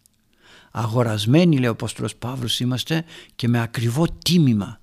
Αγορασμένοι 0.72 1.57
λέει 1.57 1.68
ο 1.68 1.72
Απόστολος 1.72 2.16
Παύλος 2.16 2.59
είμαστε 2.59 3.05
και 3.36 3.47
με 3.47 3.61
ακριβό 3.61 4.07
τίμημα. 4.24 4.80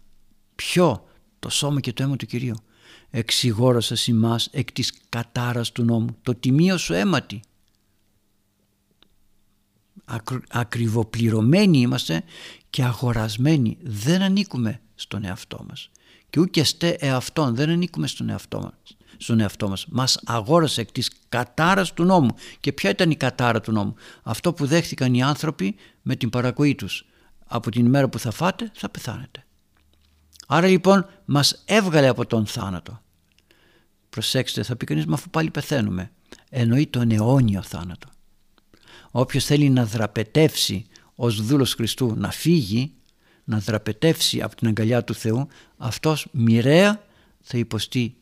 Ποιο; 0.55 1.09
Το 1.39 1.49
σώμα 1.49 1.81
και 1.81 1.93
το 1.93 2.03
αίμα 2.03 2.17
του 2.17 2.27
Κυρίου. 2.27 2.55
Εξηγόρασες 3.11 4.09
εμάς 4.09 4.49
εκ 4.53 4.73
της 4.73 4.93
κατάρας 5.09 5.73
του 5.73 5.85
νόμου. 5.85 6.17
Το 6.23 6.35
τιμίο 6.35 6.79
σου 6.79 6.93
αίματι 6.93 7.41
ακριβοπληρωμένοι 10.49 11.79
είμαστε 11.79 12.23
και 12.71 12.85
αγορασμένοι. 12.85 13.79
Δεν 13.83 14.23
ανήκουμε 14.23 14.81
στον 14.95 15.25
εαυτό 15.25 15.65
μας. 15.69 15.91
Και 16.31 16.41
ούτε 16.41 16.65
στε 16.65 16.89
εαυτόν, 16.89 17.55
δεν 17.55 17.71
ανήκουμε 17.71 18.07
στον 18.07 18.29
εαυτό 18.29 18.61
μας. 18.61 18.97
Στον 19.23 19.41
εαυτό 19.41 19.69
μας. 19.69 19.87
Μας 19.89 20.21
αγόρασε 20.25 20.81
εκ 20.81 20.93
της 20.93 21.11
κατάρας 21.29 21.93
του 21.93 22.05
νόμου. 22.05 22.35
Και 22.61 22.73
ποια 22.73 22.91
ήταν 22.91 23.11
η 23.11 23.17
κατάρα 23.17 23.61
του 23.61 23.73
νόμου; 23.73 23.95
Αυτό 24.23 24.53
που 24.53 24.67
δέχτηκαν 24.67 25.15
οι 25.15 25.23
άνθρωποι 25.23 25.75
με 26.03 26.17
την 26.17 26.31
παρακοή 26.31 26.75
τους. 26.75 27.07
Από 27.47 27.71
την 27.71 27.87
ημέρα 27.87 28.09
που 28.09 28.19
θα 28.19 28.31
φάτε 28.31 28.71
θα 28.75 28.89
πεθάνετε. 28.89 29.45
Άρα 30.47 30.67
λοιπόν 30.67 31.07
μας 31.25 31.63
έβγαλε 31.67 32.09
από 32.09 32.27
τον 32.27 32.47
θάνατο. 32.47 33.03
Προσέξτε 34.11 34.63
θα 34.63 34.77
πει 34.77 34.87
κανείς 34.87 35.07
μα 35.07 35.15
αφού 35.15 35.31
πάλι 35.31 35.51
πεθαίνουμε. 35.51 36.11
Εννοεί 36.51 36.87
τον 36.87 37.11
αιώνιο 37.11 37.63
θάνατο. 37.63 38.09
Όποιος 39.11 39.45
θέλει 39.45 39.71
να 39.71 39.85
δραπετεύσει 39.85 40.87
ως 41.15 41.43
δούλος 41.43 41.75
Χριστού 41.75 42.15
να 42.17 42.31
φύγει, 42.31 42.93
να 43.45 43.59
δραπετεύσει 43.59 44.43
από 44.43 44.57
την 44.57 44.69
αγκαλιά 44.69 45.05
του 45.05 45.15
Θεού, 45.15 45.49
αυτός 45.77 46.27
μοιραία 46.33 47.03
θα 47.41 47.59
υποστεί 47.59 48.17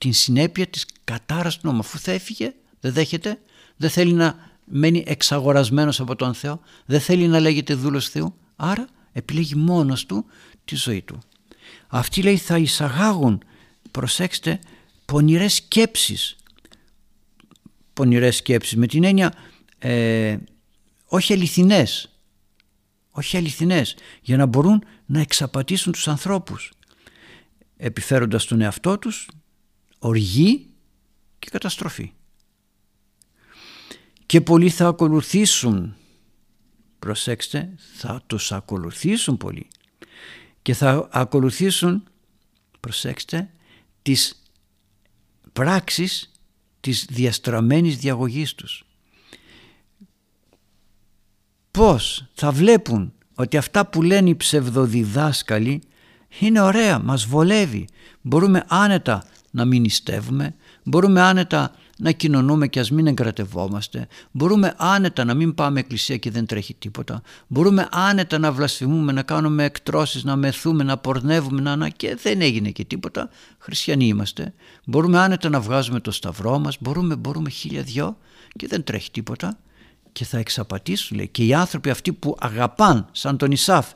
την 0.00 0.12
συνέπεια 0.12 0.66
της 0.66 0.86
κατάρας 1.04 1.54
του 1.54 1.66
νόμου. 1.66 1.78
Αφού 1.78 1.98
θα 1.98 2.12
έφυγε, 2.12 2.54
δεν 2.80 2.92
δέχεται, 2.92 3.38
δεν 3.76 3.90
θέλει 3.90 4.12
να 4.12 4.50
μένει 4.64 5.04
εξαγορασμένος 5.06 6.00
από 6.00 6.16
τον 6.16 6.34
Θεό, 6.34 6.60
δεν 6.86 7.00
θέλει 7.00 7.28
να 7.28 7.40
λέγεται 7.40 7.74
δούλος 7.74 8.08
Θεού, 8.08 8.34
άρα 8.56 8.86
επιλέγει 9.12 9.54
μόνος 9.54 10.06
του 10.06 10.24
τη 10.64 10.76
ζωή 10.76 11.02
του. 11.02 11.18
Αυτοί 11.88 12.22
λέει 12.22 12.36
θα 12.36 12.58
εισαγάγουν, 12.58 13.42
προσέξτε, 13.90 14.60
πονηρές 15.04 15.54
σκέψεις. 15.54 16.36
Πονηρές 17.92 18.36
σκέψεις 18.36 18.76
με 18.76 18.86
την 18.86 19.04
έννοια 19.04 19.32
ε, 19.78 20.36
όχι 21.06 21.32
αληθινές 21.32 22.10
όχι 23.10 23.36
αληθινές 23.36 23.96
για 24.22 24.36
να 24.36 24.46
μπορούν 24.46 24.84
να 25.06 25.20
εξαπατήσουν 25.20 25.92
τους 25.92 26.08
ανθρώπους 26.08 26.72
επιφέροντας 27.76 28.44
τον 28.44 28.60
εαυτό 28.60 28.98
τους 28.98 29.28
οργή 30.00 30.66
και 31.38 31.48
καταστροφή 31.50 32.12
και 34.26 34.40
πολλοί 34.40 34.70
θα 34.70 34.86
ακολουθήσουν 34.86 35.94
προσέξτε 36.98 37.74
θα 37.96 38.22
τους 38.26 38.52
ακολουθήσουν 38.52 39.36
πολλοί 39.36 39.68
και 40.62 40.74
θα 40.74 41.08
ακολουθήσουν 41.12 42.04
προσέξτε 42.80 43.50
τις 44.02 44.42
πράξεις 45.52 46.30
της 46.80 47.06
διαστραμμένης 47.10 47.96
διαγωγής 47.96 48.54
τους 48.54 48.84
πώς 51.70 52.26
θα 52.34 52.50
βλέπουν 52.52 53.12
ότι 53.34 53.56
αυτά 53.56 53.86
που 53.86 54.02
λένε 54.02 54.28
οι 54.28 54.36
ψευδοδιδάσκαλοι 54.36 55.82
είναι 56.38 56.60
ωραία, 56.60 56.98
μας 56.98 57.24
βολεύει. 57.24 57.88
Μπορούμε 58.20 58.64
άνετα 58.68 59.24
να 59.50 59.64
μην 59.64 59.80
νηστεύουμε, 59.80 60.54
μπορούμε 60.82 61.20
άνετα 61.20 61.74
να 61.98 62.12
κοινωνούμε 62.12 62.66
και 62.68 62.80
ας 62.80 62.90
μην 62.90 63.06
εγκρατευόμαστε, 63.06 64.06
μπορούμε 64.30 64.74
άνετα 64.76 65.24
να 65.24 65.34
μην 65.34 65.54
πάμε 65.54 65.80
εκκλησία 65.80 66.16
και 66.16 66.30
δεν 66.30 66.46
τρέχει 66.46 66.74
τίποτα, 66.74 67.22
μπορούμε 67.46 67.88
άνετα 67.90 68.38
να 68.38 68.52
βλασφημούμε, 68.52 69.12
να 69.12 69.22
κάνουμε 69.22 69.64
εκτρώσεις, 69.64 70.24
να 70.24 70.36
μεθούμε, 70.36 70.84
να 70.84 70.98
πορνεύουμε 70.98 71.76
να... 71.76 71.88
και 71.88 72.16
δεν 72.22 72.40
έγινε 72.40 72.70
και 72.70 72.84
τίποτα, 72.84 73.30
χριστιανοί 73.58 74.06
είμαστε, 74.06 74.54
μπορούμε 74.86 75.18
άνετα 75.18 75.48
να 75.48 75.60
βγάζουμε 75.60 76.00
το 76.00 76.10
σταυρό 76.10 76.58
μας, 76.58 76.76
μπορούμε, 76.80 77.16
μπορούμε 77.16 77.50
χίλια 77.50 77.82
δυο 77.82 78.18
και 78.56 78.66
δεν 78.66 78.84
τρέχει 78.84 79.10
τίποτα 79.10 79.58
και 80.12 80.24
θα 80.24 80.38
εξαπατήσουν 80.38 81.16
λέει, 81.16 81.28
και 81.28 81.44
οι 81.44 81.54
άνθρωποι 81.54 81.90
αυτοί 81.90 82.12
που 82.12 82.36
αγαπάν 82.40 83.08
σαν 83.12 83.36
τον 83.36 83.50
Ισάφ 83.50 83.90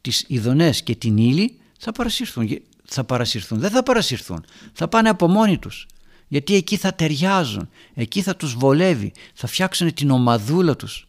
τις 0.00 0.24
ειδονές 0.28 0.82
και 0.82 0.94
την 0.94 1.16
ύλη 1.16 1.58
θα 1.78 1.92
παρασυρθούν. 1.92 2.48
Θα 2.94 3.04
παρασυρθούν. 3.04 3.58
Δεν 3.58 3.70
θα 3.70 3.82
παρασυρθούν. 3.82 4.44
Θα 4.72 4.88
πάνε 4.88 5.08
από 5.08 5.28
μόνοι 5.28 5.58
τους. 5.58 5.86
Γιατί 6.28 6.54
εκεί 6.54 6.76
θα 6.76 6.94
ταιριάζουν. 6.94 7.68
Εκεί 7.94 8.22
θα 8.22 8.36
τους 8.36 8.54
βολεύει. 8.54 9.12
Θα 9.34 9.46
φτιάξουν 9.46 9.94
την 9.94 10.10
ομαδούλα 10.10 10.76
τους. 10.76 11.06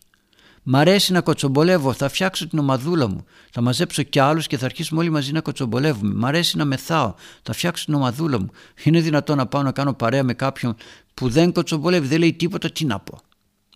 Μ' 0.64 0.76
αρέσει 0.76 1.12
να 1.12 1.22
κοτσομπολεύω. 1.22 1.94
Θα 1.94 2.10
φτιάξω 2.10 2.48
την 2.48 2.60
ομαδούλα 2.60 3.08
μου. 3.08 3.26
Θα 3.52 3.62
μαζέψω 3.62 4.04
κι 4.04 4.20
άλλους 4.20 4.48
και 4.48 4.58
θα 4.58 4.66
αρχίσουμε 4.66 5.00
όλοι 5.00 5.10
μαζί 5.10 5.32
να 5.32 5.42
κοτσομπολεύουμε. 5.42 6.14
Μ' 6.14 6.26
αρέσει 6.26 6.58
να 6.58 6.66
μεθάω. 6.66 7.14
Θα 7.42 7.54
φτιάξω 7.54 7.86
την 7.86 7.94
ομαδούλα 7.94 8.40
μου. 8.40 8.50
Είναι 8.84 9.00
δυνατόν 9.00 9.38
να 9.38 9.46
πάω 9.46 9.64
να 9.64 9.72
κάνω 9.72 9.94
παρέα 9.94 10.24
με 10.24 10.34
κάποιον 10.34 10.76
που 11.14 11.30
δεν 11.30 11.52
κοτσομπολεύει. 11.52 12.08
Δεν 12.08 12.20
λέει 12.20 12.34
τίποτα. 12.34 12.72
Τι 12.72 12.86
να 12.86 13.00
πω 13.00 13.22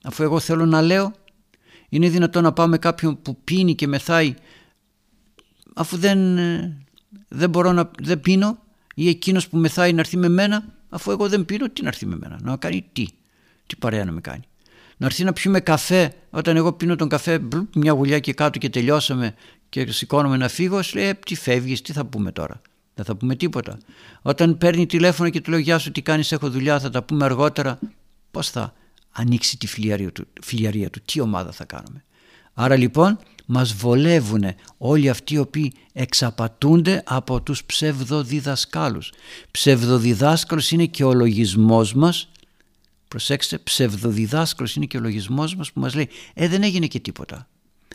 αφού 0.05 0.23
εγώ 0.23 0.39
θέλω 0.39 0.65
να 0.65 0.81
λέω 0.81 1.13
είναι 1.89 2.09
δυνατόν 2.09 2.43
να 2.43 2.53
πάω 2.53 2.67
με 2.67 2.77
κάποιον 2.77 3.21
που 3.21 3.37
πίνει 3.43 3.75
και 3.75 3.87
μεθάει 3.87 4.33
αφού 5.73 5.97
δεν, 5.97 6.37
ε, 6.37 6.77
δεν 7.27 7.49
μπορώ 7.49 7.71
να 7.71 7.91
δεν 8.01 8.19
πίνω 8.19 8.57
ή 8.95 9.09
εκείνος 9.09 9.47
που 9.47 9.57
μεθάει 9.57 9.93
να 9.93 9.99
έρθει 9.99 10.17
με 10.17 10.29
μένα 10.29 10.63
αφού 10.89 11.11
εγώ 11.11 11.29
δεν 11.29 11.45
πίνω 11.45 11.69
τι 11.69 11.81
να 11.81 11.87
έρθει 11.87 12.05
με 12.05 12.15
μένα 12.15 12.39
να 12.41 12.57
κάνει 12.57 12.85
τι 12.93 13.07
τι 13.67 13.75
παρέα 13.75 14.05
να 14.05 14.11
με 14.11 14.21
κάνει 14.21 14.43
να 14.97 15.05
έρθει 15.05 15.23
να 15.23 15.33
πιούμε 15.33 15.59
καφέ 15.59 16.13
όταν 16.29 16.55
εγώ 16.55 16.73
πίνω 16.73 16.95
τον 16.95 17.09
καφέ 17.09 17.41
μια 17.75 17.91
γουλιά 17.91 18.19
και 18.19 18.33
κάτω 18.33 18.59
και 18.59 18.69
τελειώσαμε 18.69 19.33
και 19.69 19.91
σηκώνομαι 19.91 20.37
να 20.37 20.47
φύγω 20.47 20.81
σου 20.81 20.97
λέει 20.97 21.07
«Ε, 21.07 21.13
τι 21.13 21.35
φεύγεις 21.35 21.81
τι 21.81 21.93
θα 21.93 22.05
πούμε 22.05 22.31
τώρα 22.31 22.61
δεν 22.95 23.05
θα 23.05 23.15
πούμε 23.15 23.35
τίποτα 23.35 23.77
όταν 24.21 24.57
παίρνει 24.57 24.85
τηλέφωνο 24.85 25.29
και 25.29 25.41
του 25.41 25.49
λέω 25.49 25.59
γεια 25.59 25.77
σου 25.77 25.91
τι 25.91 26.01
κάνεις 26.01 26.31
έχω 26.31 26.49
δουλειά 26.49 26.79
θα 26.79 26.89
τα 26.89 27.03
πούμε 27.03 27.25
αργότερα 27.25 27.79
πώς 28.31 28.49
θα 28.49 28.73
ανοίξει 29.15 29.57
τη 29.57 29.67
φιλιαρία 29.67 30.11
του, 30.11 30.27
φιλιαρία 30.41 30.89
του. 30.89 31.01
Τι 31.05 31.19
ομάδα 31.19 31.51
θα 31.51 31.65
κάνουμε. 31.65 32.03
Άρα 32.53 32.75
λοιπόν 32.75 33.19
μας 33.45 33.73
βολεύουν 33.73 34.43
όλοι 34.77 35.09
αυτοί 35.09 35.33
οι 35.33 35.37
οποίοι 35.37 35.73
εξαπατούνται 35.93 37.03
από 37.05 37.41
τους 37.41 37.63
ψευδοδιδασκάλους. 37.63 39.11
Ψευδοδιδάσκαλος 39.51 40.71
είναι 40.71 40.85
και 40.85 41.03
ο 41.03 41.13
λογισμός 41.13 41.93
μας 41.93 42.29
προσέξτε 43.07 43.57
ψευδοδιδάσκαλος 43.57 44.75
είναι 44.75 44.85
και 44.85 44.97
ο 44.97 44.99
λογισμός 44.99 45.55
μας 45.55 45.71
που 45.71 45.79
μας 45.79 45.93
λέει 45.93 46.09
ε 46.33 46.47
δεν 46.47 46.63
έγινε 46.63 46.87
και 46.87 46.99
τίποτα. 46.99 47.47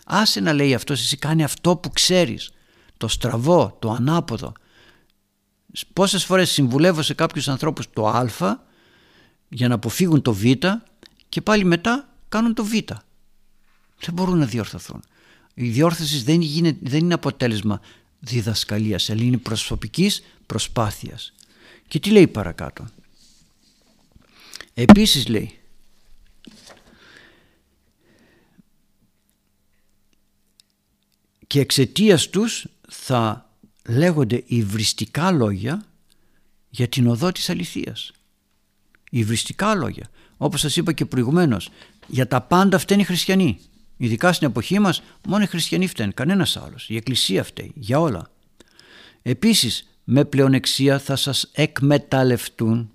Άσε 0.04 0.40
να 0.40 0.52
λέει 0.52 0.74
αυτός 0.74 1.00
εσύ 1.00 1.16
κάνει 1.16 1.44
αυτό 1.44 1.76
που 1.76 1.90
ξέρεις 1.90 2.50
το 2.96 3.08
στραβό, 3.08 3.76
το 3.78 3.90
ανάποδο. 3.90 4.52
Πόσες 5.92 6.24
φορές 6.24 6.50
συμβουλεύω 6.50 7.02
σε 7.02 7.14
κάποιους 7.14 7.48
ανθρώπους 7.48 7.90
το 7.92 8.08
α 8.08 8.28
για 9.48 9.68
να 9.68 9.74
αποφύγουν 9.74 10.22
το 10.22 10.34
β 10.34 10.44
και 11.28 11.40
πάλι 11.40 11.64
μετά 11.64 12.08
κάνουν 12.28 12.54
το 12.54 12.64
β. 12.64 12.72
Δεν 14.00 14.12
μπορούν 14.12 14.38
να 14.38 14.46
διορθωθούν. 14.46 15.02
Η 15.60 15.68
διόρθωση 15.68 16.22
δεν, 16.22 16.40
είναι, 16.40 16.76
δεν 16.82 16.98
είναι 16.98 17.14
αποτέλεσμα 17.14 17.80
διδασκαλίας, 18.20 19.10
αλλά 19.10 19.22
είναι 19.22 19.36
προσωπικής 19.36 20.22
προσπάθειας. 20.46 21.32
Και 21.88 21.98
τι 21.98 22.10
λέει 22.10 22.26
παρακάτω; 22.26 22.88
Επίσης 24.74 25.28
λέει 25.28 25.58
και 31.46 31.60
εξαιτίας 31.60 32.28
τους 32.28 32.66
θα 32.88 33.50
λέγονται 33.88 34.42
υβριστικά 34.46 35.30
λόγια 35.30 35.84
για 36.70 36.88
την 36.88 37.06
οδό 37.06 37.32
της 37.32 37.50
αληθείας. 37.50 38.12
υβριστικά 39.10 39.74
λόγια. 39.74 40.10
Όπως 40.36 40.60
σας 40.60 40.76
είπα 40.76 40.92
και 40.92 41.04
προηγουμένως, 41.04 41.70
για 42.06 42.26
τα 42.26 42.40
πάντα 42.40 42.78
φταίνει 42.78 43.00
οι 43.00 43.04
χριστιανοί. 43.04 43.60
Ειδικά 44.02 44.32
στην 44.32 44.46
εποχή 44.48 44.78
μας 44.78 45.02
μόνο 45.28 45.42
οι 45.42 45.46
χριστιανοί 45.46 45.86
φταίνουν, 45.86 46.14
κανένας 46.14 46.56
άλλος. 46.56 46.88
Η 46.88 46.96
εκκλησία 46.96 47.44
φταίει 47.44 47.72
για 47.74 48.00
όλα. 48.00 48.30
Επίσης 49.22 49.88
με 50.04 50.24
πλεονεξία 50.24 50.98
θα 50.98 51.16
σας 51.16 51.50
εκμεταλλευτούν 51.52 52.90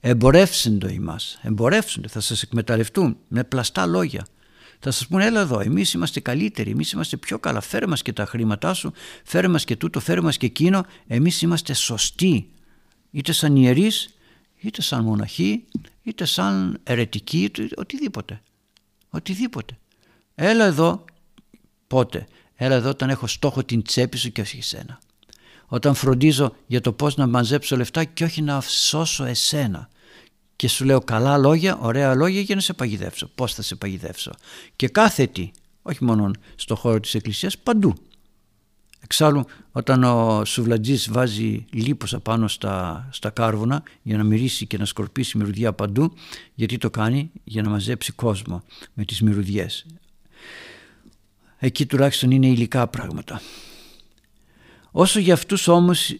εμπορεύσεντο 0.00 0.88
ημάς, 0.88 1.38
εμπορεύσονται, 1.42 2.08
θα 2.08 2.20
σας 2.20 2.42
εκμεταλλευτούν 2.42 3.16
με 3.28 3.44
πλαστά 3.44 3.86
λόγια. 3.86 4.26
Θα 4.78 4.90
σας 4.90 5.06
πούνε 5.06 5.24
έλα 5.24 5.40
εδώ, 5.40 5.60
εμείς 5.60 5.92
είμαστε 5.92 6.20
καλύτεροι, 6.20 6.70
εμείς 6.70 6.92
είμαστε 6.92 7.16
πιο 7.16 7.38
καλά, 7.38 7.60
φέρε 7.60 7.86
μας 7.86 8.02
και 8.02 8.12
τα 8.12 8.26
χρήματά 8.26 8.74
σου, 8.74 8.92
φέρε 9.24 9.48
μας 9.48 9.64
και 9.64 9.76
τούτο, 9.76 10.00
φέρε 10.00 10.20
μας 10.20 10.36
και 10.36 10.46
εκείνο, 10.46 10.86
εμείς 11.06 11.42
είμαστε 11.42 11.72
σωστοί, 11.72 12.50
είτε 13.10 13.32
σαν 13.32 13.56
ιερείς, 13.56 14.14
είτε 14.60 14.82
σαν 14.82 15.04
μοναχοί, 15.04 15.64
είτε 16.02 16.24
σαν 16.24 16.80
αιρετικοί, 16.82 17.50
οτιδήποτε. 17.76 18.42
Οτιδήποτε. 19.10 19.78
Έλα 20.38 20.64
εδώ, 20.64 21.04
πότε, 21.86 22.26
έλα 22.54 22.74
εδώ 22.74 22.88
όταν 22.88 23.10
έχω 23.10 23.26
στόχο 23.26 23.64
την 23.64 23.82
τσέπη 23.82 24.16
σου 24.16 24.32
και 24.32 24.40
όχι 24.40 24.58
εσένα. 24.58 24.98
Όταν 25.66 25.94
φροντίζω 25.94 26.54
για 26.66 26.80
το 26.80 26.92
πώς 26.92 27.16
να 27.16 27.26
μαζέψω 27.26 27.76
λεφτά 27.76 28.04
και 28.04 28.24
όχι 28.24 28.42
να 28.42 28.60
σώσω 28.60 29.24
εσένα 29.24 29.88
και 30.56 30.68
σου 30.68 30.84
λέω 30.84 31.00
καλά 31.00 31.38
λόγια, 31.38 31.76
ωραία 31.76 32.14
λόγια 32.14 32.40
για 32.40 32.54
να 32.54 32.60
σε 32.60 32.72
παγιδεύσω. 32.72 33.30
Πώς 33.34 33.54
θα 33.54 33.62
σε 33.62 33.74
παγιδεύσω; 33.74 34.32
Και 34.76 34.88
κάθε 34.88 35.26
τι, 35.26 35.50
όχι 35.82 36.04
μόνο 36.04 36.30
στο 36.54 36.76
χώρο 36.76 37.00
της 37.00 37.14
εκκλησίας, 37.14 37.58
παντού. 37.58 37.94
Εξάλλου 39.00 39.44
όταν 39.72 40.04
ο 40.04 40.44
σουβλατζής 40.44 41.10
βάζει 41.10 41.64
λίπος 41.72 42.14
απάνω 42.14 42.48
στα, 42.48 43.08
στα 43.12 43.30
κάρβουνα 43.30 43.82
για 44.02 44.16
να 44.16 44.24
μυρίσει 44.24 44.66
και 44.66 44.78
να 44.78 44.84
σκορπίσει 44.84 45.38
μυρουδιά 45.38 45.72
παντού, 45.72 46.12
γιατί 46.54 46.78
το 46.78 46.90
κάνει 46.90 47.30
για 47.44 47.62
να 47.62 47.70
μαζέψει 47.70 48.12
κόσμο 48.12 48.62
με 48.94 49.04
τις 49.04 49.22
μυρουδιές. 49.22 49.86
Εκεί 51.58 51.86
τουλάχιστον 51.86 52.30
είναι 52.30 52.46
υλικά 52.46 52.88
πράγματα. 52.88 53.40
Όσο 54.90 55.18
για 55.18 55.34
αυτούς 55.34 55.68
όμως 55.68 56.16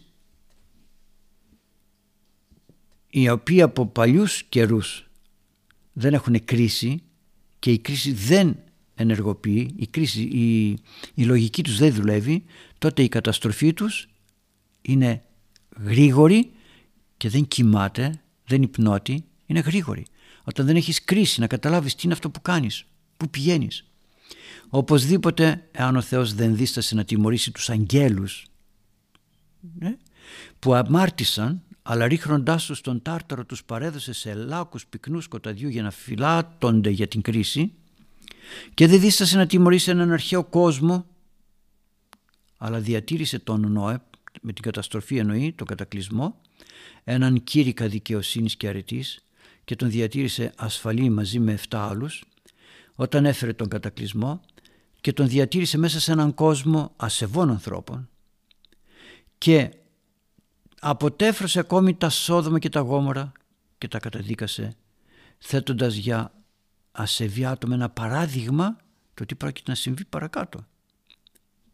οι 3.10 3.28
οποίοι 3.28 3.62
από 3.62 3.86
παλιούς 3.86 4.42
καιρούς 4.42 5.08
δεν 5.92 6.14
έχουν 6.14 6.44
κρίση 6.44 7.02
και 7.58 7.70
η 7.70 7.78
κρίση 7.78 8.12
δεν 8.12 8.56
ενεργοποιεί, 8.94 9.74
η, 9.76 9.86
κρίση, 9.86 10.22
η, 10.22 10.68
η 11.14 11.24
λογική 11.24 11.62
τους 11.62 11.78
δεν 11.78 11.94
δουλεύει, 11.94 12.44
τότε 12.78 13.02
η 13.02 13.08
καταστροφή 13.08 13.72
τους 13.72 14.08
είναι 14.82 15.22
γρήγορη 15.76 16.50
και 17.16 17.28
δεν 17.28 17.48
κοιμάται, 17.48 18.20
δεν 18.46 18.62
υπνώτη, 18.62 19.24
είναι 19.46 19.60
γρήγορη. 19.60 20.06
Όταν 20.44 20.66
δεν 20.66 20.76
έχεις 20.76 21.04
κρίση 21.04 21.40
να 21.40 21.46
καταλάβεις 21.46 21.94
τι 21.94 22.00
είναι 22.04 22.12
αυτό 22.12 22.30
που 22.30 22.42
κάνεις, 22.42 22.84
πού 23.16 23.30
πηγαίνεις. 23.30 23.85
Οπωσδήποτε, 24.68 25.68
εάν 25.72 25.96
ο 25.96 26.00
Θεός 26.00 26.34
δεν 26.34 26.56
δίστασε 26.56 26.94
να 26.94 27.04
τιμωρήσει 27.04 27.52
τους 27.52 27.70
αγγέλους 27.70 28.46
ναι, 29.78 29.96
που 30.58 30.74
αμάρτησαν 30.74 31.62
αλλά 31.82 32.06
ρίχνοντάς 32.06 32.64
τους 32.64 32.80
τον 32.80 33.02
τάρταρο 33.02 33.44
τους 33.44 33.64
παρέδωσε 33.64 34.12
σε 34.12 34.34
λάκους 34.34 34.86
πυκνούς 34.86 35.24
σκοταδιού 35.24 35.68
για 35.68 35.82
να 35.82 35.90
φυλάτονται 35.90 36.90
για 36.90 37.08
την 37.08 37.22
κρίση 37.22 37.72
και 38.74 38.86
δεν 38.86 39.00
δίστασε 39.00 39.36
να 39.36 39.46
τιμωρήσει 39.46 39.90
έναν 39.90 40.12
αρχαίο 40.12 40.44
κόσμο 40.44 41.06
αλλά 42.56 42.80
διατήρησε 42.80 43.38
τον 43.38 43.72
Νόε 43.72 43.98
με 44.40 44.52
την 44.52 44.62
καταστροφή 44.62 45.16
εννοεί, 45.16 45.52
τον 45.52 45.66
κατακλυσμό 45.66 46.40
έναν 47.04 47.44
κήρυκα 47.44 47.88
δικαιοσύνης 47.88 48.56
και 48.56 48.68
αρετής 48.68 49.24
και 49.64 49.76
τον 49.76 49.90
διατήρησε 49.90 50.52
ασφαλή 50.56 51.10
μαζί 51.10 51.38
με 51.38 51.58
7 51.68 51.76
άλλους 51.76 52.24
όταν 52.94 53.26
έφερε 53.26 53.52
τον 53.52 53.68
κατακλυσμό 53.68 54.40
και 55.00 55.12
τον 55.12 55.28
διατήρησε 55.28 55.78
μέσα 55.78 56.00
σε 56.00 56.12
έναν 56.12 56.34
κόσμο 56.34 56.92
ασεβών 56.96 57.50
ανθρώπων 57.50 58.08
και 59.38 59.70
αποτέφρωσε 60.80 61.58
ακόμη 61.58 61.94
τα 61.94 62.08
Σόδομα 62.08 62.58
και 62.58 62.68
τα 62.68 62.80
Γόμορα 62.80 63.32
και 63.78 63.88
τα 63.88 63.98
καταδίκασε 63.98 64.76
θέτοντας 65.38 65.94
για 65.94 66.32
ασεβή 66.92 67.44
άτομα 67.44 67.74
ένα 67.74 67.88
παράδειγμα 67.88 68.76
το 69.14 69.26
τι 69.26 69.34
πρόκειται 69.34 69.70
να 69.70 69.76
συμβεί 69.76 70.04
παρακάτω. 70.04 70.66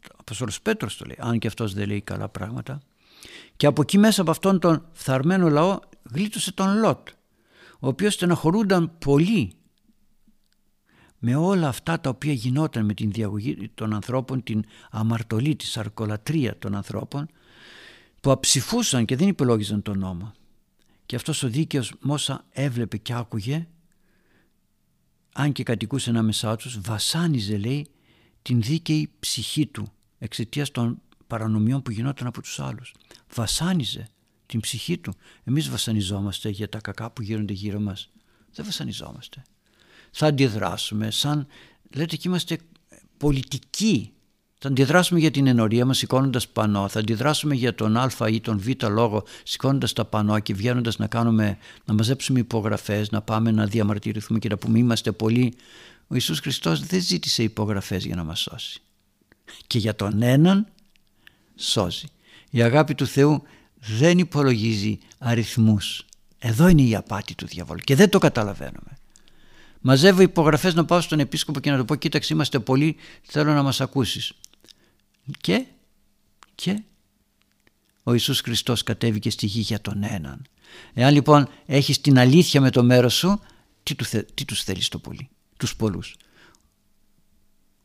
Ο 0.04 0.16
Απόστολος 0.16 0.62
Πέτρος 0.62 0.96
το 0.96 1.04
λέει, 1.04 1.16
αν 1.18 1.38
και 1.38 1.46
αυτός 1.46 1.74
δεν 1.74 1.88
λέει 1.88 2.00
καλά 2.00 2.28
πράγματα. 2.28 2.80
Και 3.56 3.66
από 3.66 3.82
εκεί 3.82 3.98
μέσα 3.98 4.20
από 4.20 4.30
αυτόν 4.30 4.58
τον 4.58 4.86
φθαρμένο 4.92 5.48
λαό 5.48 5.78
γλίτωσε 6.12 6.52
τον 6.52 6.78
Λότ, 6.78 7.08
ο 7.80 7.88
οποίος 7.88 8.14
στεναχωρούνταν 8.14 8.98
πολύ 8.98 9.52
με 11.24 11.34
όλα 11.36 11.68
αυτά 11.68 12.00
τα 12.00 12.10
οποία 12.10 12.32
γινόταν 12.32 12.84
με 12.84 12.94
την 12.94 13.10
διαγωγή 13.10 13.70
των 13.74 13.94
ανθρώπων, 13.94 14.42
την 14.42 14.64
αμαρτωλή, 14.90 15.56
τη 15.56 15.66
σαρκολατρία 15.66 16.58
των 16.58 16.74
ανθρώπων 16.74 17.28
που 18.20 18.30
αψηφούσαν 18.30 19.04
και 19.04 19.16
δεν 19.16 19.28
υπολόγιζαν 19.28 19.82
τον 19.82 19.98
νόμο. 19.98 20.32
Και 21.06 21.16
αυτός 21.16 21.42
ο 21.42 21.48
δίκαιος 21.48 21.92
μόσα 22.00 22.44
έβλεπε 22.50 22.96
και 22.96 23.12
άκουγε 23.14 23.66
αν 25.32 25.52
και 25.52 25.62
κατοικούσε 25.62 26.10
ανάμεσά 26.10 26.56
τους 26.56 26.80
βασάνιζε 26.80 27.56
λέει 27.56 27.86
την 28.42 28.62
δίκαιη 28.62 29.10
ψυχή 29.20 29.66
του 29.66 29.92
εξαιτίας 30.18 30.70
των 30.70 31.00
παρανομιών 31.26 31.82
που 31.82 31.90
γινόταν 31.90 32.26
από 32.26 32.42
τους 32.42 32.60
άλλους. 32.60 32.94
Βασάνιζε 33.34 34.08
την 34.46 34.60
ψυχή 34.60 34.98
του. 34.98 35.14
Εμείς 35.44 35.68
βασανιζόμαστε 35.68 36.48
για 36.48 36.68
τα 36.68 36.80
κακά 36.80 37.10
που 37.10 37.22
γίνονται 37.22 37.52
γύρω 37.52 37.80
μας. 37.80 38.10
Δεν 38.54 38.64
βασανιζόμαστε. 38.64 39.42
Θα 40.12 40.26
αντιδράσουμε 40.26 41.10
σαν, 41.10 41.46
λέτε 41.90 42.16
και 42.16 42.28
είμαστε 42.28 42.58
πολιτικοί 43.16 44.12
θα 44.64 44.68
αντιδράσουμε 44.68 45.20
για 45.20 45.30
την 45.30 45.46
ενορία 45.46 45.84
μας 45.84 45.98
σηκώνοντας 45.98 46.48
πανό, 46.48 46.88
θα 46.88 46.98
αντιδράσουμε 46.98 47.54
για 47.54 47.74
τον 47.74 47.96
α 47.96 48.10
ή 48.28 48.40
τον 48.40 48.58
β 48.58 48.68
λόγο 48.88 49.24
σηκώνοντας 49.42 49.92
τα 49.92 50.04
πανό 50.04 50.38
και 50.38 50.54
βγαίνοντας 50.54 50.98
να, 50.98 51.06
κάνουμε, 51.06 51.58
να 51.84 51.94
μαζέψουμε 51.94 52.38
υπογραφές, 52.38 53.10
να 53.10 53.22
πάμε 53.22 53.50
να 53.50 53.66
διαμαρτυρηθούμε 53.66 54.38
και 54.38 54.48
να 54.48 54.56
πούμε 54.56 54.78
είμαστε 54.78 55.12
πολλοί. 55.12 55.54
Ο 56.06 56.14
Ιησούς 56.14 56.38
Χριστός 56.40 56.80
δεν 56.80 57.00
ζήτησε 57.00 57.42
υπογραφές 57.42 58.04
για 58.04 58.16
να 58.16 58.24
μας 58.24 58.40
σώσει. 58.40 58.80
Και 59.66 59.78
για 59.78 59.94
τον 59.94 60.22
έναν 60.22 60.66
σώζει. 61.56 62.06
Η 62.50 62.62
αγάπη 62.62 62.94
του 62.94 63.06
Θεού 63.06 63.42
δεν 63.98 64.18
υπολογίζει 64.18 64.98
αριθμούς. 65.18 66.04
Εδώ 66.38 66.68
είναι 66.68 66.82
η 66.82 66.94
απάτη 66.94 67.34
του 67.34 67.46
διαβόλου 67.46 67.80
και 67.80 67.94
δεν 67.94 68.08
το 68.08 68.18
καταλαβαίνουμε. 68.18 68.96
Μαζεύω 69.84 70.22
υπογραφές 70.22 70.74
να 70.74 70.84
πάω 70.84 71.00
στον 71.00 71.20
επίσκοπο 71.20 71.60
και 71.60 71.70
να 71.70 71.76
του 71.78 71.84
πω 71.84 71.94
κοίταξε 71.94 72.32
είμαστε 72.32 72.58
πολλοί 72.58 72.96
θέλω 73.22 73.52
να 73.52 73.62
μας 73.62 73.80
ακούσεις. 73.80 74.32
Και, 75.40 75.66
και 76.54 76.82
ο 78.02 78.12
Ιησούς 78.12 78.40
Χριστός 78.40 78.82
κατέβηκε 78.82 79.30
στη 79.30 79.46
γη 79.46 79.60
για 79.60 79.80
τον 79.80 80.02
έναν. 80.02 80.46
Εάν 80.94 81.14
λοιπόν 81.14 81.48
έχεις 81.66 82.00
την 82.00 82.18
αλήθεια 82.18 82.60
με 82.60 82.70
το 82.70 82.82
μέρος 82.82 83.14
σου, 83.14 83.40
τι, 83.82 83.94
του, 83.94 84.04
τι 84.34 84.44
τους 84.44 84.62
θέλεις 84.62 84.88
το 84.88 84.98
πολύ, 84.98 85.28
τους 85.56 85.76
πολλούς. 85.76 86.16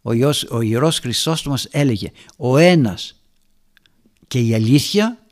Ο, 0.02 0.12
Υιός, 0.12 0.43
ο 0.43 0.62
Ιερός 0.62 1.00
Χριστός 1.00 1.66
έλεγε 1.72 2.12
ο 2.38 2.58
ένας 2.58 3.22
και 4.28 4.39
η 4.39 4.54
αλήθεια 4.54 5.26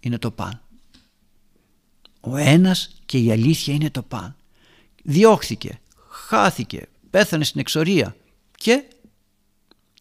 είναι 0.00 0.18
το 0.18 0.30
παν. 0.30 0.60
Ο 2.20 2.36
ένας 2.36 2.90
και 3.06 3.18
η 3.18 3.32
αλήθεια 3.32 3.74
είναι 3.74 3.90
το 3.90 4.02
παν. 4.02 4.36
Διώχθηκε, 5.08 5.80
χάθηκε, 6.08 6.88
πέθανε 7.10 7.44
στην 7.44 7.60
εξορία 7.60 8.16
και 8.56 8.84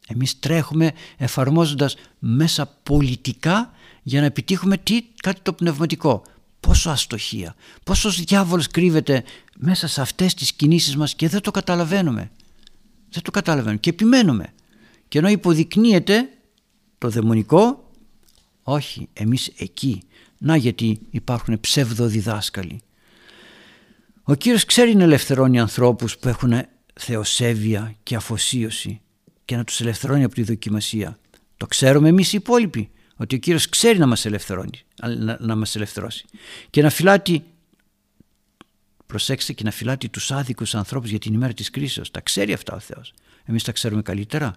εμείς 0.07 0.39
τρέχουμε 0.39 0.91
εφαρμόζοντας 1.17 1.95
μέσα 2.19 2.65
πολιτικά 2.65 3.71
για 4.03 4.19
να 4.19 4.25
επιτύχουμε 4.25 4.77
τι, 4.77 5.03
κάτι 5.21 5.39
το 5.41 5.53
πνευματικό. 5.53 6.23
Πόσο 6.59 6.89
αστοχία, 6.89 7.55
πόσο 7.83 8.09
διάβολος 8.09 8.67
κρύβεται 8.67 9.23
μέσα 9.57 9.87
σε 9.87 10.01
αυτές 10.01 10.33
τις 10.33 10.53
κινήσεις 10.53 10.95
μας 10.95 11.15
και 11.15 11.27
δεν 11.29 11.41
το 11.41 11.51
καταλαβαίνουμε. 11.51 12.31
Δεν 13.09 13.23
το 13.23 13.31
καταλαβαίνουμε 13.31 13.79
και 13.79 13.89
επιμένουμε. 13.89 14.53
Και 15.07 15.17
ενώ 15.17 15.27
υποδεικνύεται 15.27 16.29
το 16.97 17.09
δαιμονικό, 17.09 17.91
όχι 18.63 19.09
εμείς 19.13 19.51
εκεί. 19.57 20.03
Να 20.37 20.55
γιατί 20.55 20.99
υπάρχουν 21.09 21.59
ψευδοδιδάσκαλοι. 21.59 22.81
Ο 24.27 24.33
Κύριος 24.33 24.65
ξέρει 24.65 24.95
να 24.95 25.03
ελευθερώνει 25.03 25.59
ανθρώπους 25.59 26.17
που 26.17 26.27
έχουν 26.27 26.53
θεοσέβεια 26.93 27.95
και 28.03 28.15
αφοσίωση 28.15 29.01
και 29.45 29.55
να 29.55 29.63
τους 29.63 29.81
ελευθερώνει 29.81 30.23
από 30.23 30.35
τη 30.35 30.43
δοκιμασία. 30.43 31.19
Το 31.57 31.65
ξέρουμε 31.65 32.09
εμείς 32.09 32.33
οι 32.33 32.37
υπόλοιποι 32.37 32.89
ότι 33.15 33.35
ο 33.35 33.37
Κύριος 33.37 33.69
ξέρει 33.69 33.97
να 33.97 34.07
μας 34.07 34.25
ελευθερώνει, 34.25 34.81
να, 35.17 35.37
να 35.39 35.55
μας 35.55 35.75
ελευθερώσει 35.75 36.25
και 36.69 36.81
να 36.81 36.89
φυλάτει 36.89 37.43
προσέξτε 39.05 39.53
και 39.53 39.63
να 39.63 39.71
φυλάτει 39.71 40.09
τους 40.09 40.31
άδικους 40.31 40.75
ανθρώπους 40.75 41.09
για 41.09 41.19
την 41.19 41.33
ημέρα 41.33 41.53
της 41.53 41.69
κρίσεως. 41.69 42.11
Τα 42.11 42.21
ξέρει 42.21 42.53
αυτά 42.53 42.75
ο 42.75 42.79
Θεός. 42.79 43.13
Εμείς 43.45 43.63
τα 43.63 43.71
ξέρουμε 43.71 44.01
καλύτερα. 44.01 44.53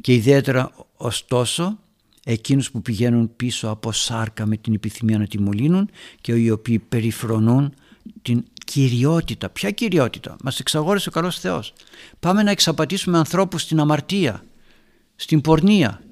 Και 0.00 0.14
ιδιαίτερα 0.14 0.72
ωστόσο 0.96 1.78
εκείνους 2.24 2.70
που 2.70 2.82
πηγαίνουν 2.82 3.36
πίσω 3.36 3.68
από 3.68 3.92
σάρκα 3.92 4.46
με 4.46 4.56
την 4.56 4.74
επιθυμία 4.74 5.18
να 5.18 5.26
τη 5.26 5.40
μολύνουν 5.40 5.90
και 6.20 6.32
οι 6.32 6.50
οποίοι 6.50 6.78
περιφρονούν 6.78 7.74
την 8.22 8.44
κυριότητα. 8.64 9.48
Ποια 9.48 9.70
κυριότητα; 9.70 10.36
Μας 10.42 10.60
εξαγόρεσε 10.60 11.08
ο 11.08 11.12
καλός 11.12 11.38
Θεός. 11.38 11.72
Πάμε 12.20 12.42
να 12.42 12.50
εξαπατήσουμε 12.50 13.18
ανθρώπους 13.18 13.62
στην 13.62 13.80
αμαρτία, 13.80 14.44
στην 15.16 15.40
πορνεία. 15.40 16.02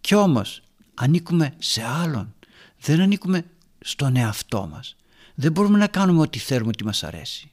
Κι 0.00 0.14
όμως 0.14 0.62
ανήκουμε 0.94 1.54
σε 1.58 1.82
άλλον. 1.84 2.34
Δεν 2.80 3.00
ανήκουμε 3.00 3.44
στον 3.80 4.16
εαυτό 4.16 4.68
μας. 4.72 4.96
Δεν 5.34 5.52
μπορούμε 5.52 5.78
να 5.78 5.86
κάνουμε 5.86 6.20
ό,τι 6.20 6.38
θέλουμε 6.38 6.68
ότι 6.68 6.84
μας 6.84 7.04
αρέσει. 7.04 7.50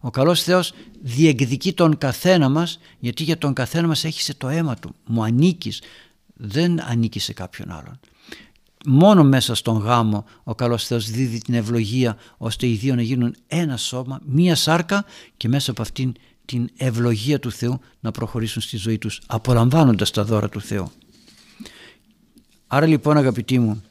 Ο 0.00 0.10
καλός 0.10 0.42
Θεός 0.42 0.72
διεκδικεί 1.02 1.72
τον 1.72 1.98
καθένα 1.98 2.48
μας 2.48 2.78
γιατί 2.98 3.22
για 3.22 3.38
τον 3.38 3.52
καθένα 3.52 3.86
μας 3.86 4.04
έχεις 4.04 4.24
σε 4.24 4.34
το 4.34 4.48
αίμα 4.48 4.74
του. 4.74 4.94
Μου 5.06 5.22
ανήκεις, 5.22 5.82
δεν 6.34 6.80
ανήκεις 6.80 7.24
σε 7.24 7.32
κάποιον 7.32 7.70
άλλον. 7.70 8.00
Μόνο 8.86 9.24
μέσα 9.24 9.54
στον 9.54 9.76
γάμο 9.76 10.24
ο 10.44 10.54
καλός 10.54 10.86
Θεός 10.86 11.10
δίδει 11.10 11.38
την 11.38 11.54
ευλογία 11.54 12.16
ώστε 12.36 12.66
οι 12.66 12.74
δύο 12.74 12.94
να 12.94 13.02
γίνουν 13.02 13.34
ένα 13.46 13.76
σώμα, 13.76 14.20
μία 14.24 14.54
σάρκα 14.54 15.04
και 15.36 15.48
μέσα 15.48 15.70
από 15.70 15.82
αυτήν 15.82 16.12
την 16.44 16.68
ευλογία 16.76 17.38
του 17.38 17.52
Θεού 17.52 17.80
να 18.00 18.10
προχωρήσουν 18.10 18.62
στη 18.62 18.76
ζωή 18.76 18.98
τους 18.98 19.20
απολαμβάνοντας 19.26 20.10
τα 20.10 20.24
δώρα 20.24 20.48
του 20.48 20.60
Θεού. 20.60 20.90
Άρα 22.66 22.86
λοιπόν 22.86 23.16
αγαπητοί 23.16 23.58
μου 23.58 23.82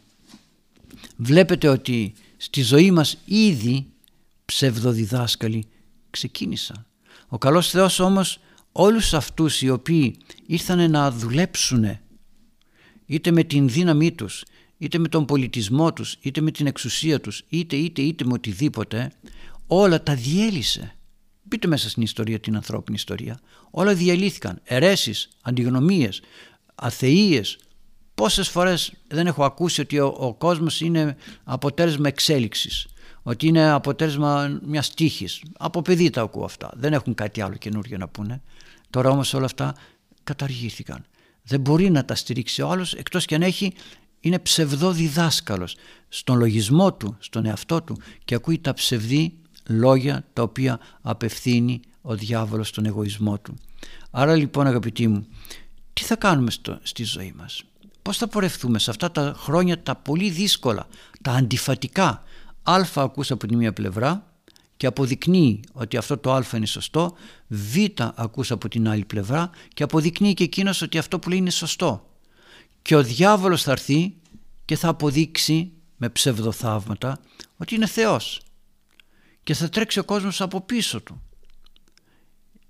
βλέπετε 1.17 1.67
ότι 1.67 2.13
στη 2.37 2.61
ζωή 2.61 2.91
μας 2.91 3.17
ήδη 3.25 3.87
ψευδοδιδάσκαλοι 4.45 5.67
ξεκίνησαν. 6.09 6.85
Ο 7.27 7.37
καλός 7.37 7.69
Θεός 7.69 7.99
όμως 7.99 8.39
όλους 8.71 9.13
αυτούς 9.13 9.61
οι 9.61 9.69
οποίοι 9.69 10.17
ήρθαν 10.45 10.91
να 10.91 11.11
δουλέψουν 11.11 11.97
είτε 13.05 13.31
με 13.31 13.43
την 13.43 13.69
δύναμή 13.69 14.11
τους 14.11 14.43
είτε 14.77 14.97
με 14.97 15.07
τον 15.07 15.25
πολιτισμό 15.25 15.93
τους 15.93 16.17
είτε 16.21 16.41
με 16.41 16.51
την 16.51 16.67
εξουσία 16.67 17.19
τους 17.19 17.43
είτε 17.49 17.75
είτε 17.75 18.01
είτε 18.01 18.25
με 18.25 18.33
οτιδήποτε 18.33 19.11
όλα 19.67 20.03
τα 20.03 20.15
διέλυσε. 20.15 20.95
Πείτε 21.47 21.67
μέσα 21.67 21.89
στην 21.89 22.03
ιστορία 22.03 22.39
την 22.39 22.55
ανθρώπινη 22.55 22.97
ιστορία. 22.97 23.39
Όλα 23.71 23.93
διαλύθηκαν. 23.93 24.59
Ερέσεις, 24.63 25.29
αντιγνωμίες, 25.41 26.21
αθείες. 26.75 27.57
Πόσες 28.15 28.47
φορές 28.49 28.93
δεν 29.07 29.27
έχω 29.27 29.43
ακούσει 29.43 29.81
ότι 29.81 29.99
ο, 29.99 30.15
ο 30.17 30.33
κόσμος 30.33 30.81
είναι 30.81 31.15
αποτέλεσμα 31.43 32.07
εξέλιξης 32.07 32.87
ότι 33.29 33.47
είναι 33.47 33.69
αποτέλεσμα 33.69 34.59
μιας 34.63 34.93
τύχης. 34.93 35.41
Από 35.57 35.81
παιδί 35.81 36.09
τα 36.09 36.21
ακούω 36.21 36.43
αυτά. 36.43 36.71
Δεν 36.75 36.93
έχουν 36.93 37.13
κάτι 37.13 37.41
άλλο 37.41 37.55
καινούργιο 37.55 37.97
να 37.97 38.07
πούνε. 38.07 38.41
Τώρα 38.89 39.09
όμως 39.09 39.33
όλα 39.33 39.45
αυτά 39.45 39.75
καταργήθηκαν. 40.23 41.05
Δεν 41.43 41.59
μπορεί 41.59 41.89
να 41.89 42.05
τα 42.05 42.15
στηρίξει 42.15 42.61
ο 42.61 42.69
άλλος 42.69 42.93
εκτός 42.93 43.25
και 43.25 43.35
αν 43.35 43.41
έχει 43.41 43.73
είναι 44.19 44.39
ψευδό 44.39 44.91
διδάσκαλος 44.91 45.75
στον 46.09 46.37
λογισμό 46.37 46.93
του, 46.93 47.15
στον 47.19 47.45
εαυτό 47.45 47.81
του 47.81 47.97
και 48.25 48.35
ακούει 48.35 48.59
τα 48.59 48.73
ψευδή 48.73 49.33
λόγια 49.67 50.25
τα 50.33 50.41
οποία 50.41 50.79
απευθύνει 51.01 51.79
ο 52.01 52.15
διάβολος 52.15 52.67
στον 52.67 52.85
εγωισμό 52.85 53.39
του. 53.39 53.55
Άρα 54.11 54.35
λοιπόν 54.35 54.67
αγαπητοί 54.67 55.07
μου, 55.07 55.27
τι 55.93 56.03
θα 56.03 56.15
κάνουμε 56.15 56.51
στο, 56.51 56.79
στη 56.83 57.03
ζωή 57.03 57.33
μας; 57.37 57.63
Πώς 58.01 58.17
θα 58.17 58.27
πορευτούμε 58.27 58.79
σε 58.79 58.89
αυτά 58.89 59.11
τα 59.11 59.33
χρόνια 59.37 59.81
τα 59.83 59.95
πολύ 59.95 60.29
δύσκολα, 60.29 60.87
τα 61.21 61.31
αντιφατικά, 61.31 62.23
α 62.63 62.81
ακούς 62.95 63.31
από 63.31 63.47
τη 63.47 63.55
μία 63.55 63.73
πλευρά 63.73 64.31
και 64.77 64.87
αποδεικνύει 64.87 65.59
ότι 65.73 65.97
αυτό 65.97 66.17
το 66.17 66.33
α 66.33 66.43
είναι 66.55 66.65
σωστό, 66.65 67.13
β 67.47 67.75
ακούς 68.15 68.51
από 68.51 68.69
την 68.69 68.87
άλλη 68.89 69.05
πλευρά 69.05 69.49
και 69.73 69.83
αποδεικνύει 69.83 70.33
και 70.33 70.43
εκείνος 70.43 70.81
ότι 70.81 70.97
αυτό 70.97 71.19
που 71.19 71.29
λέει 71.29 71.37
είναι 71.37 71.49
σωστό. 71.49 72.06
Και 72.87 72.95
ο 72.95 73.03
διάβολος 73.03 73.63
θα 73.63 73.71
έρθει 73.71 74.15
και 74.65 74.75
θα 74.75 74.87
αποδείξει 74.87 75.71
με 75.97 76.09
ψευδοθαύματα 76.09 77.19
ότι 77.57 77.75
είναι 77.75 77.87
Θεός 77.87 78.41
και 79.43 79.53
θα 79.53 79.69
τρέξει 79.69 79.99
ο 79.99 80.03
κόσμος 80.03 80.41
από 80.41 80.61
πίσω 80.61 81.01
του. 81.01 81.21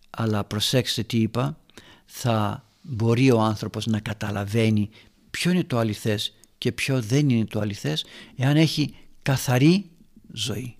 Αλλά 0.09 0.43
προσέξτε 0.43 1.03
τι 1.03 1.17
είπα, 1.17 1.59
θα 2.05 2.65
μπορεί 2.81 3.31
ο 3.31 3.39
άνθρωπος 3.39 3.85
να 3.85 3.99
καταλαβαίνει 3.99 4.89
ποιο 5.29 5.51
είναι 5.51 5.63
το 5.63 5.77
αληθές 5.77 6.33
και 6.57 6.71
ποιο 6.71 7.01
δεν 7.01 7.29
είναι 7.29 7.45
το 7.45 7.59
αληθές 7.59 8.05
εάν 8.35 8.57
έχει 8.57 8.95
καθαρή 9.21 9.89
ζωή. 10.31 10.75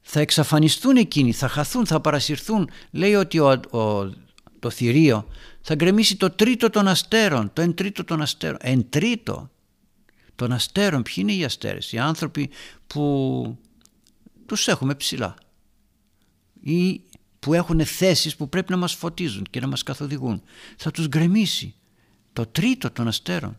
Θα 0.00 0.20
εξαφανιστούν 0.20 0.96
εκείνοι, 0.96 1.32
θα 1.32 1.48
χαθούν, 1.48 1.86
θα 1.86 2.00
παρασυρθούν. 2.00 2.70
Λέει 2.90 3.14
ότι 3.14 3.38
ο, 3.38 3.60
το 4.58 4.70
θηρίο 4.70 5.28
θα 5.60 5.74
γκρεμίσει 5.74 6.16
το 6.16 6.30
τρίτο 6.30 6.70
των 6.70 6.88
αστέρων, 6.88 7.52
το 7.52 7.62
εν 7.62 7.74
τρίτο 7.74 8.04
των 8.04 8.22
αστέρων. 8.22 8.58
Εν 8.60 8.88
τρίτο 8.88 9.50
των 10.34 10.52
αστέρων, 10.52 11.02
ποιοι 11.02 11.14
είναι 11.16 11.32
οι 11.32 11.44
αστέρες, 11.44 11.92
οι 11.92 11.98
άνθρωποι 11.98 12.50
που 12.86 13.58
τους 14.46 14.68
έχουμε 14.68 14.94
ψηλά 14.94 15.34
ή 16.60 17.00
που 17.38 17.54
έχουν 17.54 17.84
θέσεις 17.84 18.36
που 18.36 18.48
πρέπει 18.48 18.70
να 18.70 18.76
μας 18.76 18.94
φωτίζουν 18.94 19.46
και 19.50 19.60
να 19.60 19.66
μας 19.66 19.82
καθοδηγούν. 19.82 20.42
Θα 20.76 20.90
τους 20.90 21.08
γκρεμίσει 21.08 21.74
το 22.32 22.46
τρίτο 22.46 22.90
των 22.90 23.08
αστέρων 23.08 23.58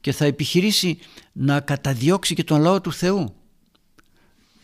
και 0.00 0.12
θα 0.12 0.24
επιχειρήσει 0.24 0.98
να 1.32 1.60
καταδιώξει 1.60 2.34
και 2.34 2.44
τον 2.44 2.60
λαό 2.60 2.80
του 2.80 2.92
Θεού. 2.92 3.34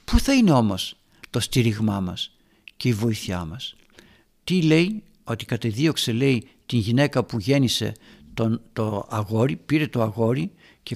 Πού 0.04 0.18
θα 0.18 0.34
είναι 0.34 0.52
όμως 0.52 0.96
το 1.30 1.40
στήριγμά 1.40 2.00
μας 2.00 2.36
και 2.76 2.88
η 2.88 2.92
βοήθειά 2.92 3.44
μας; 3.44 3.76
Τι 4.44 4.62
λέει 4.62 5.02
ότι 5.24 5.44
κατεδίωξε 5.44 6.12
λέει 6.12 6.48
την 6.66 6.78
γυναίκα 6.78 7.24
που 7.24 7.38
γέννησε 7.38 7.92
τον, 8.34 8.60
το 8.72 9.06
αγόρι, 9.10 9.56
πήρε 9.56 9.86
το 9.86 10.02
αγόρι 10.02 10.50
και 10.82 10.94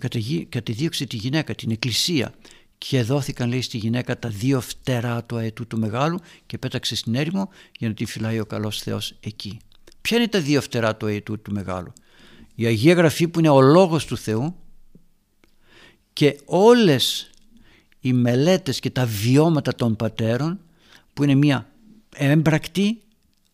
κατεδίωξε 0.48 1.06
τη 1.06 1.16
γυναίκα, 1.16 1.54
την 1.54 1.70
εκκλησία 1.70 2.34
και 2.78 3.02
δόθηκαν 3.02 3.48
λέει 3.48 3.60
στη 3.60 3.78
γυναίκα 3.78 4.18
τα 4.18 4.28
δύο 4.28 4.60
φτερά 4.60 5.24
του 5.24 5.36
αετού 5.36 5.66
του 5.66 5.78
μεγάλου 5.78 6.18
και 6.46 6.58
πέταξε 6.58 6.96
στην 6.96 7.14
έρημο 7.14 7.50
για 7.78 7.88
να 7.88 7.94
τη 7.94 8.04
φυλάει 8.04 8.40
ο 8.40 8.46
καλός 8.46 8.82
Θεός 8.82 9.14
εκεί. 9.20 9.58
Ποια 10.00 10.16
είναι 10.16 10.28
τα 10.28 10.40
δύο 10.40 10.60
φτερά 10.60 10.96
του 10.96 11.06
αετού 11.06 11.42
του 11.42 11.52
μεγάλου; 11.52 11.92
Η 12.54 12.66
Αγία 12.66 12.94
Γραφή 12.94 13.28
που 13.28 13.38
είναι 13.38 13.48
ο 13.48 13.60
Λόγος 13.60 14.06
του 14.06 14.16
Θεού 14.16 14.56
και 16.12 16.40
όλες 16.44 17.30
οι 18.00 18.12
μελέτες 18.12 18.80
και 18.80 18.90
τα 18.90 19.06
βιώματα 19.06 19.74
των 19.74 19.96
πατέρων 19.96 20.60
που 21.12 21.22
είναι 21.22 21.34
μια 21.34 21.70
έμπρακτη 22.14 23.02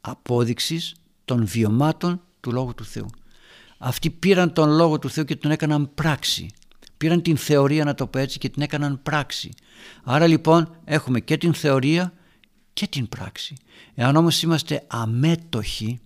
απόδειξης 0.00 0.94
των 1.24 1.46
βιωμάτων 1.46 2.20
του 2.40 2.52
Λόγου 2.52 2.74
του 2.74 2.84
Θεού. 2.84 3.06
Αυτοί 3.78 4.10
πήραν 4.10 4.52
τον 4.52 4.70
Λόγο 4.70 4.98
του 4.98 5.10
Θεού 5.10 5.24
και 5.24 5.36
τον 5.36 5.50
έκαναν 5.50 5.94
πράξη. 5.94 6.50
Πήραν 6.96 7.22
την 7.22 7.36
θεωρία 7.36 7.84
να 7.84 7.94
το 7.94 8.06
πω 8.06 8.18
έτσι 8.18 8.38
και 8.38 8.48
την 8.48 8.62
έκαναν 8.62 9.02
πράξη. 9.02 9.50
Άρα 10.02 10.26
λοιπόν 10.26 10.76
έχουμε 10.84 11.20
και 11.20 11.36
την 11.36 11.54
θεωρία 11.54 12.12
και 12.72 12.86
την 12.86 13.08
πράξη. 13.08 13.54
Εάν 13.94 14.16
όμως 14.16 14.42
είμαστε 14.42 14.84
αμέτωχοι 14.86 16.00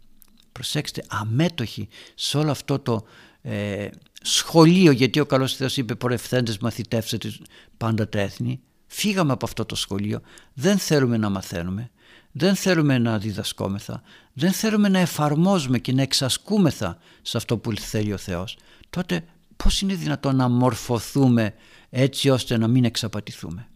προσέξτε 0.55 1.05
αμέτωχοι 1.09 1.89
σε 2.15 2.39
όλο 2.39 2.51
αυτό 2.51 2.79
το 2.79 3.07
ε, 3.43 3.89
σχολείο 4.23 4.91
γιατί 4.91 5.21
ο 5.21 5.27
καλός 5.27 5.57
Θεός 5.57 5.77
είπε 5.77 5.95
πορευθέντες 5.95 6.59
μαθητεύσετε 6.59 7.35
πάντα 7.77 8.09
τα 8.09 8.21
έθνη 8.21 8.61
φύγαμε 8.87 9.33
από 9.33 9.45
αυτό 9.45 9.65
το 9.65 9.75
σχολείο 9.75 10.21
δεν 10.55 10.79
θέλουμε 10.79 11.17
να 11.17 11.29
μαθαίνουμε 11.29 11.91
δεν 12.37 12.55
θέλουμε 12.55 12.99
να 12.99 13.19
διδασκόμεθα. 13.19 14.03
Δεν 14.33 14.53
θέλουμε 14.53 14.89
να 14.89 14.99
εφαρμόζουμε 14.99 15.79
και 15.79 15.93
να 15.93 16.03
εξασκούμεθα 16.03 16.99
σε 17.23 17.37
αυτό 17.37 17.59
που 17.59 17.77
θέλει 17.77 18.13
ο 18.13 18.17
Θεός. 18.17 18.57
Τότε 18.91 19.25
πώς 19.57 19.81
είναι 19.81 19.95
δυνατόν 19.95 20.37
να 20.37 20.49
μορφωθούμε 20.49 21.55
έτσι 21.91 22.31
ώστε 22.31 22.57
να 22.57 22.69
μην 22.69 22.85
εξαπατηθούμε; 22.85 23.69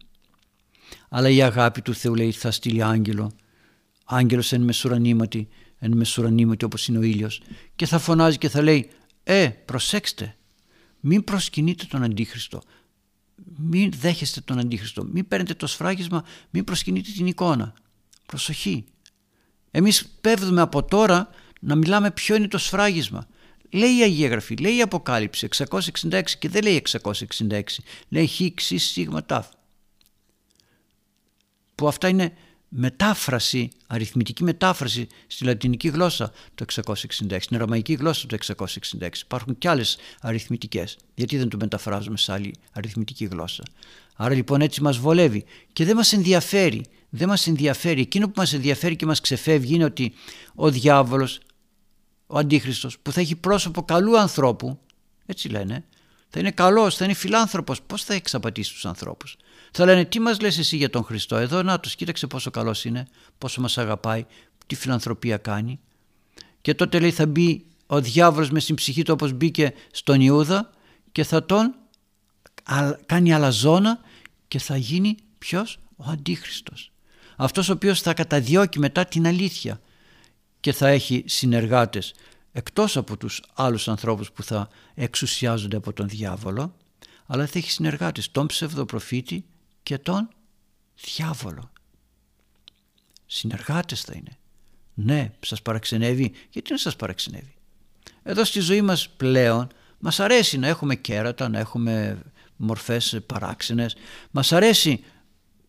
Αλλά 1.09 1.29
η 1.29 1.41
αγάπη 1.41 1.81
του 1.81 1.93
Θεού 1.93 2.15
λέει 2.15 2.31
θα 2.31 2.51
στείλει 2.51 2.83
άγγελο. 2.83 3.31
Άγγελος 4.05 4.51
εν 4.51 4.61
μεσουρανήματι 4.61 5.47
εν 5.79 5.97
μεσουρανήματι 5.97 6.65
όπως 6.65 6.87
είναι 6.87 6.97
ο 6.97 7.01
ήλιος. 7.01 7.41
Και 7.75 7.85
θα 7.85 7.99
φωνάζει 7.99 8.37
και 8.37 8.49
θα 8.49 8.61
λέει 8.61 8.89
«Ε, 9.23 9.47
προσέξτε, 9.47 10.35
μην 10.99 11.23
προσκυνείτε 11.23 11.85
τον 11.85 12.03
Αντίχριστο, 12.03 12.61
μην 13.57 13.91
δέχεστε 13.99 14.41
τον 14.41 14.59
Αντίχριστο, 14.59 15.03
μην 15.03 15.27
παίρνετε 15.27 15.53
το 15.53 15.67
σφράγισμα, 15.67 16.23
μην 16.49 16.63
προσκυνείτε 16.63 17.11
την 17.11 17.27
εικόνα. 17.27 17.73
Προσοχή. 18.29 18.85
Εμείς 19.71 20.07
πέφτουμε 20.21 20.61
από 20.61 20.83
τώρα 20.83 21.29
να 21.59 21.75
μιλάμε 21.75 22.11
ποιο 22.11 22.35
είναι 22.35 22.47
το 22.47 22.57
σφράγισμα. 22.57 23.27
Λέει 23.69 23.97
η 23.97 24.01
Αγία 24.01 24.27
Γραφή, 24.27 24.55
λέει 24.55 24.75
η 24.75 24.81
Αποκάλυψη 24.81 25.47
666 25.67 26.21
και 26.39 26.49
δεν 26.49 26.63
λέει 26.63 26.83
666, 26.91 27.61
λέει 28.09 28.27
χ, 28.27 28.41
ξ, 28.53 28.73
σίγμα, 28.75 29.25
τάφ. 29.25 29.47
Που 31.75 31.87
αυτά 31.87 32.07
είναι 32.07 32.33
μετάφραση, 32.69 33.69
αριθμητική 33.87 34.43
μετάφραση 34.43 35.07
στη 35.27 35.43
λατινική 35.43 35.87
γλώσσα 35.87 36.31
το 36.55 36.65
666, 36.73 37.37
στην 37.39 37.57
ρωμαϊκή 37.57 37.93
γλώσσα 37.93 38.27
το 38.27 38.37
666. 38.47 39.09
Υπάρχουν 39.23 39.57
και 39.57 39.69
άλλες 39.69 39.97
αριθμητικές. 40.21 40.97
Γιατί 41.15 41.37
δεν 41.37 41.49
το 41.49 41.57
μεταφράζουμε 41.57 42.17
σε 42.17 42.31
άλλη 42.31 42.55
αριθμητική 42.71 43.25
γλώσσα. 43.25 43.63
Άρα 44.15 44.33
λοιπόν 44.33 44.61
έτσι 44.61 44.81
μας 44.81 44.97
βολεύει 44.97 45.45
και 45.73 45.85
δεν 45.85 45.95
μας 45.95 46.13
ενδιαφέρει. 46.13 46.85
Δεν 47.09 47.27
μας 47.27 47.47
ενδιαφέρει. 47.47 48.01
Εκείνο 48.01 48.25
που 48.25 48.33
μας 48.35 48.53
ενδιαφέρει 48.53 48.95
και 48.95 49.05
μας 49.05 49.21
ξεφεύγει 49.21 49.73
είναι 49.73 49.83
ότι 49.83 50.13
ο 50.55 50.71
διάβολος, 50.71 51.39
ο 52.27 52.37
αντίχριστος 52.37 52.99
που 52.99 53.11
θα 53.11 53.19
έχει 53.19 53.35
πρόσωπο 53.35 53.83
καλού 53.83 54.19
ανθρώπου, 54.19 54.79
έτσι 55.25 55.49
λένε, 55.49 55.85
θα 56.29 56.39
είναι 56.39 56.51
καλός, 56.51 56.95
θα 56.95 57.05
είναι 57.05 57.13
φιλάνθρωπος. 57.13 57.81
Πώς 57.81 58.03
θα 58.03 58.13
εξαπατήσει 58.13 58.73
τους 58.73 58.85
ανθρώπους. 58.85 59.37
Θα 59.71 59.85
λένε 59.85 60.05
τι 60.05 60.19
μας 60.19 60.39
λες 60.39 60.57
εσύ 60.57 60.77
για 60.77 60.89
τον 60.89 61.03
Χριστό. 61.03 61.35
Εδώ 61.35 61.63
να 61.63 61.79
τους 61.79 61.95
κοίταξε 61.95 62.27
πόσο 62.27 62.51
καλός 62.51 62.85
είναι, 62.85 63.07
πόσο 63.37 63.61
μας 63.61 63.77
αγαπάει, 63.77 64.25
τι 64.67 64.75
φιλανθρωπία 64.75 65.37
κάνει. 65.37 65.79
Και 66.61 66.73
τότε 66.73 66.99
λέει 66.99 67.11
θα 67.11 67.25
μπει 67.25 67.65
ο 67.87 68.01
διάβολος 68.01 68.49
μες 68.49 68.63
στην 68.63 68.75
ψυχή 68.75 69.03
του 69.03 69.13
όπως 69.13 69.33
μπήκε 69.33 69.73
στον 69.91 70.21
Ιούδα 70.21 70.69
και 71.11 71.23
θα 71.23 71.45
τον 71.45 71.75
κάνει 73.05 73.33
αλαζόνα 73.33 73.99
και 74.47 74.59
θα 74.59 74.77
γίνει 74.77 75.17
ποιος; 75.37 75.79
Ο 75.95 76.03
Αντίχριστος. 76.07 76.91
Αυτός 77.41 77.69
ο 77.69 77.73
οποίος 77.73 78.01
θα 78.01 78.13
καταδιώκει 78.13 78.79
μετά 78.79 79.05
την 79.05 79.27
αλήθεια 79.27 79.81
και 80.59 80.73
θα 80.73 80.87
έχει 80.87 81.23
συνεργάτες 81.27 82.13
εκτός 82.51 82.97
από 82.97 83.17
τους 83.17 83.43
άλλους 83.53 83.87
ανθρώπους 83.87 84.31
που 84.31 84.43
θα 84.43 84.69
εξουσιάζονται 84.93 85.77
από 85.77 85.93
τον 85.93 86.07
διάβολο 86.07 86.75
αλλά 87.25 87.45
θα 87.45 87.59
έχει 87.59 87.71
συνεργάτες 87.71 88.31
τον 88.31 88.47
ψευδοπροφήτη 88.47 89.45
και 89.83 89.97
τον 89.97 90.29
διάβολο. 90.95 91.71
Συνεργάτες 93.25 94.01
θα 94.01 94.13
είναι. 94.15 94.37
Ναι, 94.93 95.31
σας 95.39 95.61
παραξενεύει. 95.61 96.31
Γιατί 96.49 96.71
να 96.71 96.77
σας 96.77 96.95
παραξενεύει; 96.95 97.53
Εδώ 98.23 98.43
στη 98.43 98.59
ζωή 98.59 98.81
μας 98.81 99.09
πλέον 99.09 99.67
μας 99.99 100.19
αρέσει 100.19 100.57
να 100.57 100.67
έχουμε 100.67 100.95
κέρατα, 100.95 101.49
να 101.49 101.59
έχουμε 101.59 102.21
μορφές 102.55 103.19
παράξενες. 103.25 103.95
Μας 104.31 104.51
αρέσει 104.51 105.03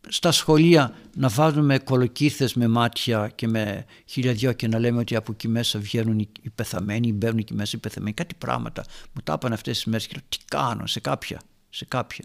στα 0.09 0.33
σχολεία 0.33 0.95
να 1.17 1.29
βάζουμε 1.29 1.79
κολοκύθες 1.79 2.55
με 2.55 2.69
μάτια 2.69 3.33
και 3.35 3.49
με 3.49 3.85
χιλιαδιό 4.07 4.53
και 4.53 4.69
να 4.69 4.79
λέμε 4.79 4.99
ότι 4.99 5.17
από 5.17 5.33
εκεί 5.33 5.49
μέσα 5.49 5.79
βγαίνουν 5.79 6.19
οι 6.19 6.51
πεθαμένοι, 6.55 7.13
μπαίνουν 7.13 7.39
εκεί 7.39 7.55
μέσα 7.55 7.77
οι 7.77 7.81
πεθαμένοι. 7.81 8.15
Κάτι 8.15 8.35
πράγματα 8.35 8.85
μου 9.13 9.21
τα 9.25 9.33
είπαν 9.33 9.53
αυτές 9.53 9.77
τις 9.77 9.85
μέρες 9.85 10.07
και 10.07 10.13
λέω 10.15 10.25
τι 10.29 10.39
κάνω 10.45 10.87
σε 10.87 11.01
κάποια, 11.01 11.41
σε 11.71 11.85
κάποια. 11.85 12.25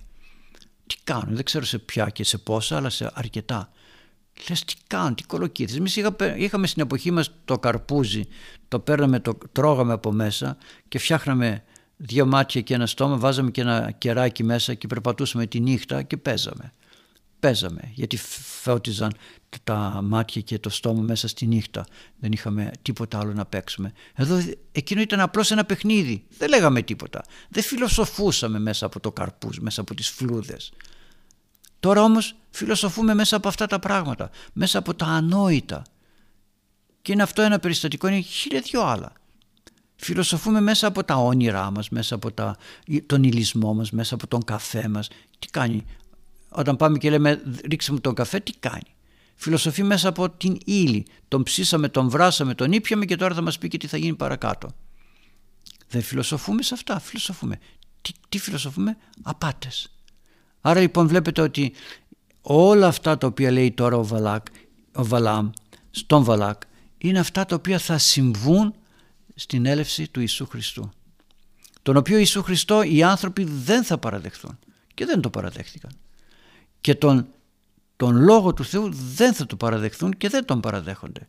Τι 0.88 0.96
κάνω, 1.04 1.28
δεν 1.30 1.44
ξέρω 1.44 1.66
σε 1.66 1.80
ποια 1.80 2.10
και 2.10 2.24
σε 2.24 2.38
πόσα 2.38 2.78
αλλά 2.78 2.90
σε 2.90 3.12
αρκετά. 3.14 3.72
Λες 4.50 4.64
τι 4.66 4.74
κάνουν, 4.88 5.16
τι 5.16 5.24
κολοκύθες. 5.24 5.78
Εμείς 5.78 5.96
είχαμε 6.38 6.68
στην 6.68 6.82
εποχή 6.82 7.12
μας 7.12 7.32
το 7.46 7.60
καρπούζι, 7.60 8.28
το 8.68 8.80
παίρναμε, 8.80 9.20
το 9.20 9.38
τρώγαμε 9.52 9.94
από 9.94 10.12
μέσα 10.12 10.58
και 10.88 11.00
φτιάχναμε 11.00 11.64
δύο 11.98 12.26
μάτια 12.26 12.62
και 12.62 12.74
ένα 12.74 12.86
στόμα, 12.86 13.18
βάζαμε 13.18 13.52
και 13.52 13.62
ένα 13.62 13.92
κεράκι 13.98 14.44
μέσα 14.44 14.74
και 14.74 14.88
περπατούσαμε 14.88 15.46
τη 15.46 15.60
νύχτα 15.60 16.02
και 16.02 16.18
παίζαμε. 16.18 16.74
Παίζαμε 17.46 17.92
γιατί 17.94 18.18
φώτιζαν 18.62 19.14
τα 19.64 20.00
μάτια 20.04 20.42
και 20.42 20.60
το 20.60 20.70
στόμα 20.70 21.02
μέσα 21.02 21.28
στη 21.28 21.46
νύχτα. 21.46 21.86
Δεν 22.20 22.32
είχαμε 22.32 22.72
τίποτα 22.82 23.20
άλλο 23.20 23.34
να 23.34 23.46
παίξουμε. 23.46 23.92
Εδώ 24.14 24.42
εκείνο 24.72 25.02
ήταν 25.02 25.20
απλώς 25.20 25.52
ένα 25.52 25.66
παιχνίδι. 25.66 26.26
Δεν 26.38 26.50
λέγαμε 26.50 26.82
τίποτα. 26.82 27.24
Δεν 27.50 27.64
φιλοσοφούσαμε 27.64 28.60
μέσα 28.60 28.86
από 28.86 29.00
το 29.00 29.12
καρπούζ, 29.12 29.58
μέσα 29.58 29.82
από 29.82 29.96
τις 29.96 30.10
φλούδες. 30.10 30.72
Τώρα 31.80 32.04
όμως 32.04 32.36
φιλοσοφούμε 32.50 33.14
μέσα 33.14 33.36
από 33.36 33.48
αυτά 33.48 33.68
τα 33.68 33.80
πράγματα, 33.80 34.30
μέσα 34.54 34.78
από 34.78 34.94
τα 34.94 35.06
ανόητα. 35.06 35.82
Και 37.02 37.12
είναι 37.12 37.24
αυτό 37.24 37.42
ένα 37.42 37.60
περιστατικό, 37.60 38.08
είναι 38.08 38.20
χίλια 38.20 38.62
δυο 38.62 38.82
άλλα. 38.82 39.14
Φιλοσοφούμε 39.96 40.62
μέσα 40.62 40.88
από 40.88 41.04
τα 41.04 41.16
όνειρά 41.16 41.72
μας, 41.72 41.90
μέσα 41.90 42.16
από 42.16 42.32
τα, 42.32 42.58
τον 43.06 43.24
ηλισμό 43.24 43.74
μας, 43.74 43.92
μέσα 43.92 44.16
από 44.16 44.28
τον 44.28 44.44
καφέ 44.44 44.88
μας. 44.88 45.08
Τι 45.40 45.48
κάνει, 45.48 45.86
όταν 46.56 46.76
πάμε 46.76 46.98
και 46.98 47.10
λέμε 47.10 47.42
ρίξε 47.70 47.92
μου 47.92 48.00
τον 48.00 48.14
καφέ, 48.14 48.40
τι 48.40 48.52
κάνει; 48.60 48.96
Φιλοσοφεί 49.36 49.84
μέσα 49.84 50.10
από 50.10 50.30
την 50.30 50.58
ύλη. 50.66 51.06
Τον 51.28 51.44
ψήσαμε, 51.44 51.90
τον 51.90 52.10
βράσαμε, 52.10 52.56
τον 52.56 52.72
ήπιαμε 52.72 53.06
και 53.06 53.16
τώρα 53.16 53.36
θα 53.36 53.42
μας 53.42 53.58
πει 53.58 53.68
και 53.68 53.78
τι 53.78 53.88
θα 53.88 53.98
γίνει 53.98 54.16
παρακάτω. 54.16 54.70
Δεν 55.88 56.02
φιλοσοφούμε 56.02 56.62
σε 56.62 56.74
αυτά, 56.74 57.00
φιλοσοφούμε. 57.00 57.60
Τι, 58.02 58.12
τι 58.30 58.40
φιλοσοφούμε, 58.40 58.98
απάτες. 59.22 59.90
Άρα 60.62 60.80
λοιπόν 60.80 61.08
βλέπετε 61.08 61.42
ότι 61.42 61.74
όλα 62.42 62.88
αυτά 62.88 63.18
τα 63.18 63.28
οποία 63.28 63.52
λέει 63.52 63.72
τώρα 63.72 63.98
ο, 63.98 64.06
Βαλάκ, 64.06 64.46
ο 64.96 65.06
Βαλάμ 65.06 65.50
στον 65.92 66.24
Βαλάκ 66.24 66.62
είναι 66.98 67.20
αυτά 67.20 67.46
τα 67.46 67.56
οποία 67.56 67.80
θα 67.80 67.98
συμβούν 67.98 68.76
στην 69.36 69.66
έλευση 69.66 70.08
του 70.08 70.20
Ιησού 70.20 70.46
Χριστού. 70.46 70.92
Τον 71.82 71.98
οποίο 71.98 72.18
Ιησού 72.18 72.44
Χριστό 72.44 72.84
οι 72.84 73.04
άνθρωποι 73.04 73.44
δεν 73.44 73.84
θα 73.84 73.98
παραδεχθούν 73.98 74.60
και 74.94 75.06
δεν 75.06 75.22
το 75.22 75.30
παραδέχτηκαν. 75.30 75.92
Και 76.86 76.96
τον, 76.96 77.28
τον 77.96 78.16
Λόγο 78.16 78.54
του 78.54 78.66
Θεού 78.66 78.90
δεν 78.92 79.34
θα 79.34 79.46
το 79.46 79.56
παραδεχθούν 79.56 80.18
και 80.18 80.30
δεν 80.30 80.46
τον 80.46 80.60
παραδέχονται. 80.60 81.28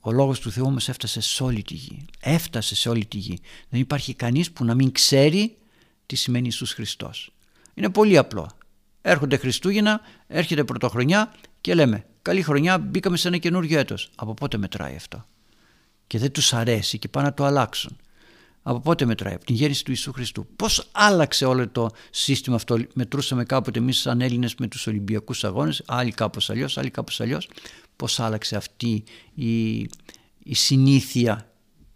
Ο 0.00 0.12
Λόγος 0.12 0.40
του 0.40 0.50
Θεού 0.50 0.64
όμως 0.66 0.88
έφτασε 0.88 1.20
σε 1.20 1.42
όλη 1.42 1.62
τη 1.62 1.74
γη. 1.74 2.04
Έφτασε 2.20 2.74
σε 2.74 2.88
όλη 2.88 3.06
τη 3.06 3.18
γη. 3.18 3.38
Δεν 3.68 3.80
υπάρχει 3.80 4.14
κανείς 4.14 4.52
που 4.52 4.64
να 4.64 4.74
μην 4.74 4.92
ξέρει 4.92 5.56
τι 6.06 6.16
σημαίνει 6.16 6.44
Ιησούς 6.44 6.72
Χριστός. 6.72 7.32
Είναι 7.74 7.90
πολύ 7.90 8.16
απλό. 8.16 8.50
Έρχονται 9.02 9.36
Χριστούγεννα, 9.36 10.00
έρχεται 10.26 10.64
Πρωτοχρονιά 10.64 11.34
και 11.60 11.74
λέμε 11.74 12.06
καλή 12.22 12.42
χρονιά 12.42 12.78
μπήκαμε 12.78 13.16
σε 13.16 13.28
ένα 13.28 13.38
καινούριο 13.38 13.78
έτος. 13.78 14.10
Από 14.14 14.34
πότε 14.34 14.56
μετράει 14.56 14.96
αυτό; 14.96 15.26
Και 16.06 16.18
δεν 16.18 16.32
τους 16.32 16.52
αρέσει 16.52 16.98
και 16.98 17.08
πάνε 17.08 17.26
να 17.26 17.34
το 17.34 17.44
αλλάξουν. 17.44 17.96
Από 18.68 18.80
πότε 18.80 19.04
μετράει, 19.04 19.34
από 19.34 19.44
την 19.44 19.54
γέννηση 19.54 19.84
του 19.84 19.90
Ιησού 19.90 20.12
Χριστού. 20.12 20.46
Πώς 20.56 20.88
άλλαξε 20.92 21.44
όλο 21.44 21.68
το 21.68 21.90
σύστημα 22.10 22.56
αυτό; 22.56 22.78
Μετρούσαμε 22.94 23.44
κάποτε 23.44 23.78
εμείς 23.78 23.98
σαν 23.98 24.20
Έλληνες 24.20 24.54
με 24.54 24.66
τους 24.66 24.86
Ολυμπιακούς 24.86 25.44
Αγώνες, 25.44 25.82
άλλοι 25.86 26.10
κάπως 26.10 26.50
αλλιώς, 26.50 26.78
άλλοι 26.78 26.90
κάπως 26.90 27.20
αλλιώς. 27.20 27.48
Πώς 27.96 28.20
άλλαξε 28.20 28.56
αυτή 28.56 29.04
η, 29.34 29.76
η 30.38 30.54
συνήθεια 30.54 31.50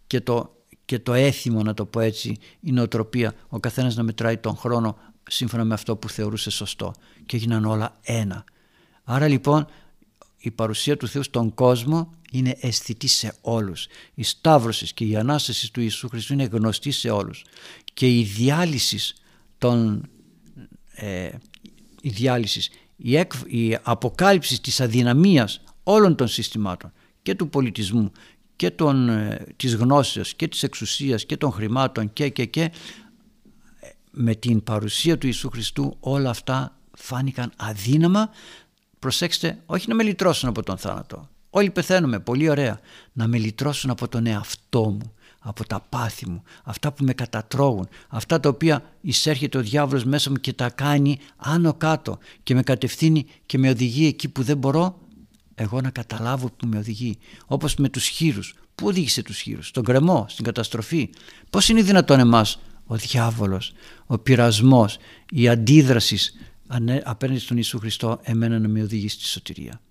και 0.07 0.21
το, 0.21 0.55
και 0.85 0.99
το 0.99 1.13
έθιμο 1.13 1.63
να 1.63 1.73
το 1.73 1.85
πω 1.85 1.99
έτσι, 1.99 2.37
η 2.59 2.71
νοοτροπία, 2.71 3.33
ο 3.47 3.59
καθένας 3.59 3.95
να 3.95 4.03
μετράει 4.03 4.37
τον 4.37 4.55
χρόνο 4.55 4.97
σύμφωνα 5.29 5.63
με 5.63 5.73
αυτό 5.73 5.95
που 5.95 6.09
θεωρούσε 6.09 6.49
σωστό 6.49 6.93
και 7.25 7.35
έγιναν 7.35 7.65
όλα 7.65 7.99
ένα. 8.01 8.43
Άρα 9.03 9.27
λοιπόν 9.27 9.65
η 10.41 10.51
παρουσία 10.51 10.97
του 10.97 11.07
Θεού 11.07 11.23
στον 11.23 11.53
κόσμο 11.53 12.13
είναι 12.31 12.57
αισθητή 12.59 13.07
σε 13.07 13.35
όλους. 13.41 13.87
Η 14.13 14.23
Σταύρωσης 14.23 14.93
και 14.93 15.05
η 15.05 15.15
Ανάστασης 15.15 15.71
του 15.71 15.81
Ιησού 15.81 16.09
Χριστού 16.09 16.33
είναι 16.33 16.43
γνωστή 16.43 16.91
σε 16.91 17.09
όλους. 17.09 17.45
Και 17.93 18.17
η 18.17 18.23
διάλυσης 18.23 19.15
των, 19.57 20.09
ε, 20.91 21.29
η, 22.01 22.09
διάλυσης, 22.09 22.69
η, 22.95 23.11
η 23.45 23.77
αποκάλυψης 23.83 24.61
της 24.61 24.81
αδυναμίας 24.81 25.61
όλων 25.83 26.15
των 26.15 26.27
συστημάτων 26.27 26.91
και 27.21 27.35
του 27.35 27.49
πολιτισμού 27.49 28.11
και 28.55 28.71
των, 28.71 29.09
ε, 29.09 29.45
της 29.55 29.75
γνώσεως 29.75 30.33
και 30.33 30.47
της 30.47 30.63
εξουσίας 30.63 31.25
και 31.25 31.37
των 31.37 31.51
χρημάτων 31.51 32.13
και 32.13 32.29
και 32.29 32.45
και 32.45 32.71
με 34.11 34.35
την 34.35 34.63
παρουσία 34.63 35.17
του 35.17 35.25
Ιησού 35.25 35.49
Χριστού 35.49 35.97
όλα 35.99 36.29
αυτά 36.29 36.77
φάνηκαν 36.97 37.51
αδύναμα 37.55 38.29
προσέξτε 39.01 39.61
όχι 39.65 39.89
να 39.89 39.95
με 39.95 40.03
λυτρώσουν 40.03 40.49
από 40.49 40.63
τον 40.63 40.77
θάνατο 40.77 41.29
όλοι 41.49 41.69
πεθαίνουμε 41.69 42.19
πολύ 42.19 42.49
ωραία 42.49 42.79
να 43.13 43.27
με 43.27 43.37
λυτρώσουν 43.37 43.89
από 43.89 44.07
τον 44.07 44.25
εαυτό 44.25 44.89
μου 44.89 45.13
από 45.43 45.67
τα 45.67 45.85
πάθη 45.89 46.29
μου, 46.29 46.43
αυτά 46.63 46.91
που 46.91 47.03
με 47.03 47.13
κατατρώγουν, 47.13 47.87
αυτά 48.07 48.39
τα 48.39 48.49
οποία 48.49 48.83
εισέρχεται 49.01 49.57
ο 49.57 49.61
διάβολος 49.61 50.03
μέσα 50.03 50.29
μου 50.29 50.35
και 50.35 50.53
τα 50.53 50.69
κάνει 50.69 51.19
άνω 51.35 51.73
κάτω 51.73 52.17
και 52.43 52.55
με 52.55 52.63
κατευθύνει 52.63 53.25
και 53.45 53.57
με 53.57 53.69
οδηγεί 53.69 54.07
εκεί 54.07 54.29
που 54.29 54.43
δεν 54.43 54.57
μπορώ 54.57 54.99
εγώ 55.55 55.81
να 55.81 55.89
καταλάβω 55.89 56.51
που 56.57 56.67
με 56.67 56.77
οδηγεί. 56.77 57.17
Όπως 57.45 57.75
με 57.75 57.89
τους 57.89 58.07
χείρους. 58.07 58.55
Πού 58.75 58.87
οδήγησε 58.87 59.23
τους 59.23 59.39
χείρους, 59.39 59.67
στον 59.67 59.83
κρεμό, 59.83 60.25
στην 60.29 60.45
καταστροφή. 60.45 61.09
Πώς 61.49 61.69
είναι 61.69 61.81
δυνατόν 61.81 62.19
εμάς 62.19 62.59
ο 62.85 62.95
διάβολος, 62.95 63.73
ο 64.05 64.17
πειρασμός, 64.17 64.97
η 65.31 65.49
αντίδρασης 65.49 66.33
απέναντι 67.03 67.39
στον 67.39 67.57
Ιησού 67.57 67.79
Χριστό 67.79 68.19
εμένα 68.23 68.59
να 68.59 68.67
με 68.67 68.81
οδηγεί 68.81 69.09
στη 69.09 69.25
σωτηρία. 69.25 69.81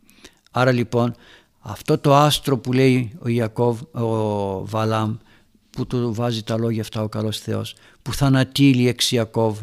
Άρα 0.50 0.72
λοιπόν 0.72 1.14
αυτό 1.58 1.98
το 1.98 2.14
άστρο 2.14 2.58
που 2.58 2.72
λέει 2.72 3.18
ο 3.18 3.28
Ιακώβ, 3.28 3.80
ο 3.92 4.66
Βαλάμ 4.66 5.16
που 5.70 5.86
του 5.86 6.14
βάζει 6.14 6.42
τα 6.42 6.58
λόγια 6.58 6.82
αυτά 6.82 7.02
ο 7.02 7.08
καλός 7.08 7.38
Θεός 7.38 7.74
που 8.02 8.14
θα 8.14 8.26
ανατείλει 8.26 8.88
εξ 8.88 9.12
Ιακώβ 9.12 9.60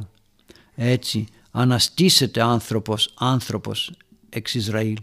έτσι 0.75 1.27
αναστήσεται 1.51 2.41
άνθρωπος, 2.41 3.13
άνθρωπος 3.17 3.91
εξ 4.29 4.53
Ισραήλ 4.53 4.97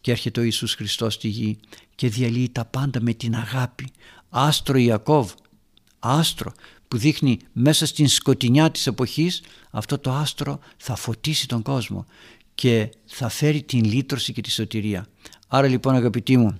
και 0.00 0.10
έρχεται 0.10 0.40
ο 0.40 0.42
Ιησούς 0.42 0.74
Χριστός 0.74 1.14
στη 1.14 1.28
γη 1.28 1.58
και 1.94 2.08
διαλύει 2.08 2.48
τα 2.48 2.64
πάντα 2.64 3.00
με 3.00 3.12
την 3.12 3.34
αγάπη. 3.34 3.90
Άστρο 4.28 4.78
Ιακώβ, 4.78 5.32
άστρο 5.98 6.52
που 6.88 6.96
δείχνει 6.96 7.38
μέσα 7.52 7.86
στην 7.86 8.08
σκοτεινιά 8.08 8.70
της 8.70 8.86
εποχής 8.86 9.42
αυτό 9.70 9.98
το 9.98 10.10
άστρο 10.12 10.58
θα 10.76 10.96
φωτίσει 10.96 11.48
τον 11.48 11.62
κόσμο 11.62 12.06
και 12.54 12.90
θα 13.04 13.28
φέρει 13.28 13.62
την 13.62 13.84
λύτρωση 13.84 14.32
και 14.32 14.40
τη 14.40 14.50
σωτηρία. 14.50 15.06
Άρα 15.48 15.66
λοιπόν 15.66 15.94
αγαπητοί 15.94 16.36
μου 16.36 16.58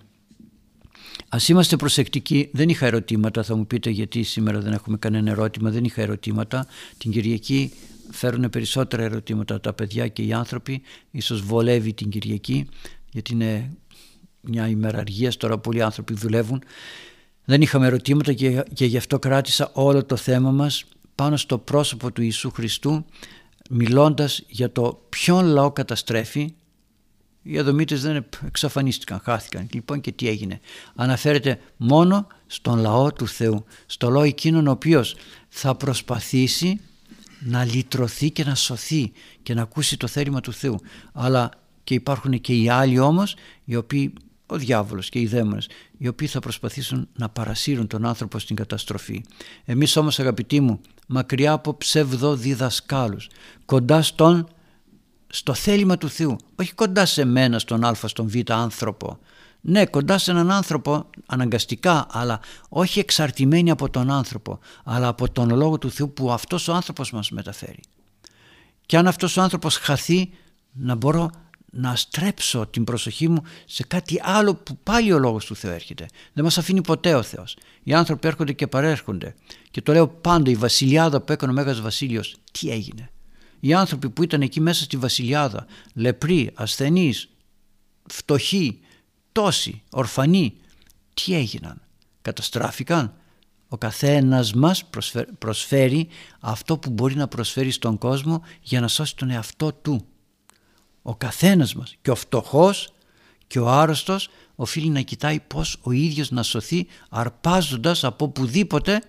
Ας 1.28 1.48
είμαστε 1.48 1.76
προσεκτικοί, 1.76 2.48
δεν 2.52 2.68
είχα 2.68 2.86
ερωτήματα, 2.86 3.42
θα 3.42 3.56
μου 3.56 3.66
πείτε 3.66 3.90
γιατί 3.90 4.22
σήμερα 4.22 4.60
δεν 4.60 4.72
έχουμε 4.72 4.96
κανένα 4.96 5.30
ερώτημα, 5.30 5.70
δεν 5.70 5.84
είχα 5.84 6.02
ερωτήματα. 6.02 6.66
Την 6.98 7.10
Κυριακή 7.10 7.72
φέρουν 8.10 8.50
περισσότερα 8.50 9.02
ερωτήματα 9.02 9.60
τα 9.60 9.72
παιδιά 9.72 10.08
και 10.08 10.22
οι 10.22 10.32
άνθρωποι, 10.32 10.82
ίσως 11.10 11.42
βολεύει 11.42 11.92
την 11.92 12.08
Κυριακή, 12.08 12.68
γιατί 13.10 13.32
είναι 13.32 13.76
μια 14.40 14.68
ημέρα 14.68 14.98
αργίας, 14.98 15.36
τώρα 15.36 15.58
πολλοί 15.58 15.82
άνθρωποι 15.82 16.14
δουλεύουν 16.14 16.62
δεν 17.48 17.62
είχαμε 17.62 17.86
ερωτήματα 17.86 18.32
και, 18.32 18.64
και 18.72 18.84
γι' 18.84 18.96
αυτό 18.96 19.18
κράτησα 19.18 19.70
όλο 19.72 20.04
το 20.04 20.16
θέμα 20.16 20.50
μας 20.50 20.84
πάνω 21.14 21.36
στο 21.36 21.58
πρόσωπο 21.58 22.12
του 22.12 22.22
Ιησού 22.22 22.50
Χριστού 22.50 23.04
μιλώντας 23.70 24.42
για 24.48 24.72
το 24.72 25.02
ποιον 25.08 25.44
λαό 25.44 25.72
καταστρέφει 25.72 26.54
οι 27.42 27.58
Αδομίτες 27.58 28.02
δεν 28.02 28.26
εξαφανίστηκαν, 28.46 29.20
χάθηκαν. 29.24 29.68
Λοιπόν 29.72 30.00
και 30.00 30.12
τι 30.12 30.28
έγινε. 30.28 30.60
Αναφέρεται 30.94 31.60
μόνο 31.76 32.26
στον 32.46 32.78
λαό 32.78 33.12
του 33.12 33.26
Θεού. 33.28 33.64
Στο 33.86 34.10
λαό 34.10 34.22
εκείνον 34.22 34.66
ο 34.66 34.70
οποίος 34.70 35.16
θα 35.48 35.74
προσπαθήσει 35.74 36.80
να 37.40 37.64
λυτρωθεί 37.64 38.30
και 38.30 38.44
να 38.44 38.54
σωθεί 38.54 39.12
και 39.42 39.54
να 39.54 39.62
ακούσει 39.62 39.96
το 39.96 40.06
θέλημα 40.06 40.40
του 40.40 40.52
Θεού. 40.52 40.80
Αλλά 41.12 41.50
και 41.84 41.94
υπάρχουν 41.94 42.40
και 42.40 42.54
οι 42.54 42.68
άλλοι 42.68 42.98
όμως 42.98 43.36
οι 43.64 43.76
οποίοι 43.76 44.12
ο 44.50 44.56
διάβολος 44.56 45.08
και 45.08 45.18
οι 45.18 45.26
δαίμονες 45.26 45.68
οι 45.98 46.08
οποίοι 46.08 46.28
θα 46.28 46.40
προσπαθήσουν 46.40 47.08
να 47.16 47.28
παρασύρουν 47.28 47.86
τον 47.86 48.06
άνθρωπο 48.06 48.38
στην 48.38 48.56
καταστροφή. 48.56 49.24
Εμείς 49.64 49.96
όμως 49.96 50.18
αγαπητοί 50.18 50.60
μου 50.60 50.80
μακριά 51.06 51.52
από 51.52 51.76
ψευδό 51.76 52.36
διδασκάλους 52.36 53.28
κοντά 53.64 54.02
στον 54.02 54.48
στο 55.28 55.54
θέλημα 55.54 55.98
του 55.98 56.08
Θεού 56.08 56.36
όχι 56.56 56.72
κοντά 56.72 57.06
σε 57.06 57.24
μένα 57.24 57.58
στον 57.58 57.84
α 57.84 57.94
στον 57.94 58.28
β 58.28 58.50
άνθρωπο 58.50 59.18
ναι 59.60 59.86
κοντά 59.86 60.18
σε 60.18 60.30
έναν 60.30 60.50
άνθρωπο 60.50 61.10
αναγκαστικά 61.26 62.06
αλλά 62.10 62.40
όχι 62.68 62.98
εξαρτημένοι 62.98 63.70
από 63.70 63.90
τον 63.90 64.10
άνθρωπο 64.10 64.58
αλλά 64.84 65.08
από 65.08 65.30
τον 65.30 65.56
Λόγο 65.56 65.78
του 65.78 65.90
Θεού 65.90 66.12
που 66.12 66.32
αυτός 66.32 66.68
ο 66.68 66.74
άνθρωπος 66.74 67.12
μας 67.12 67.30
μεταφέρει 67.30 67.80
και 68.86 68.96
αν 68.96 69.06
αυτός 69.06 69.36
ο 69.36 69.42
άνθρωπος 69.42 69.76
χαθεί 69.76 70.30
να 70.72 70.94
μπορώ 70.94 71.30
να 71.70 71.96
στρέψω 71.96 72.66
την 72.66 72.84
προσοχή 72.84 73.28
μου 73.28 73.42
σε 73.64 73.84
κάτι 73.84 74.20
άλλο 74.22 74.54
που 74.54 74.78
πάλι 74.82 75.12
ο 75.12 75.18
Λόγος 75.18 75.44
του 75.44 75.56
Θεού 75.56 75.70
έρχεται. 75.70 76.06
Δεν 76.32 76.44
μας 76.44 76.58
αφήνει 76.58 76.80
ποτέ 76.80 77.14
ο 77.14 77.22
Θεός. 77.22 77.56
Οι 77.82 77.94
άνθρωποι 77.94 78.28
έρχονται 78.28 78.52
και 78.52 78.66
παρέρχονται. 78.66 79.34
Και 79.70 79.82
το 79.82 79.92
λέω 79.92 80.08
πάντα 80.08 80.50
η 80.50 80.54
βασιλιάδα 80.54 81.20
που 81.20 81.32
έκανε 81.32 81.52
ο 81.52 81.54
Μέγας 81.54 81.80
Βασίλειος, 81.80 82.36
τι 82.52 82.70
έγινε; 82.70 83.10
Οι 83.60 83.74
άνθρωποι 83.74 84.10
που 84.10 84.22
ήταν 84.22 84.42
εκεί 84.42 84.60
μέσα 84.60 84.84
στη 84.84 84.96
βασιλιάδα, 84.96 85.66
λεπροί, 85.94 86.50
ασθενείς, 86.54 87.28
φτωχοί, 88.08 88.80
τόσοι, 89.32 89.82
ορφανοί, 89.90 90.54
τι 91.14 91.34
έγιναν; 91.34 91.82
Καταστράφηκαν. 92.22 93.12
Ο 93.68 93.76
καθένας 93.76 94.52
μας 94.52 94.84
προσφέρει 95.38 96.08
αυτό 96.40 96.78
που 96.78 96.90
μπορεί 96.90 97.14
να 97.14 97.28
προσφέρει 97.28 97.70
στον 97.70 97.98
κόσμο 97.98 98.42
για 98.62 98.80
να 98.80 98.88
σώσει 98.88 99.16
τον 99.16 99.30
εαυτό 99.30 99.72
του. 99.72 100.06
Ο 101.02 101.16
καθένας 101.16 101.74
μας 101.74 101.96
και 102.02 102.10
ο 102.10 102.14
φτωχός 102.14 102.92
και 103.46 103.58
ο 103.58 103.68
άρρωστος 103.68 104.28
οφείλει 104.54 104.88
να 104.88 105.00
κοιτάει 105.00 105.40
πως 105.40 105.78
ο 105.82 105.90
ίδιος 105.90 106.30
να 106.30 106.42
σωθεί 106.42 106.86
αρπάζοντας 107.08 108.04
από 108.04 108.24
οπουδήποτε 108.24 109.02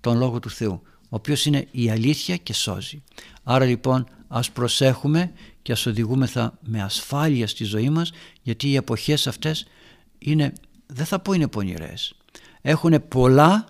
τον 0.00 0.18
Λόγο 0.18 0.40
του 0.40 0.50
Θεού 0.50 0.82
ο 1.10 1.16
οποίος 1.16 1.46
είναι 1.46 1.66
η 1.70 1.90
αλήθεια 1.90 2.36
και 2.36 2.52
σώζει. 2.52 3.02
Άρα 3.42 3.64
λοιπόν 3.64 4.06
ας 4.28 4.50
προσέχουμε 4.50 5.32
και 5.62 5.72
ας 5.72 5.86
οδηγούμεθα 5.86 6.58
με 6.60 6.82
ασφάλεια 6.82 7.46
στη 7.46 7.64
ζωή 7.64 7.90
μας 7.90 8.12
γιατί 8.42 8.68
οι 8.68 8.76
εποχές 8.76 9.26
αυτές 9.26 9.66
είναι, 10.18 10.52
δεν 10.86 11.06
θα 11.06 11.18
πω 11.18 11.32
είναι 11.32 11.48
πονηρές. 11.48 12.14
Έχουν 12.60 13.08
πολλά, 13.08 13.64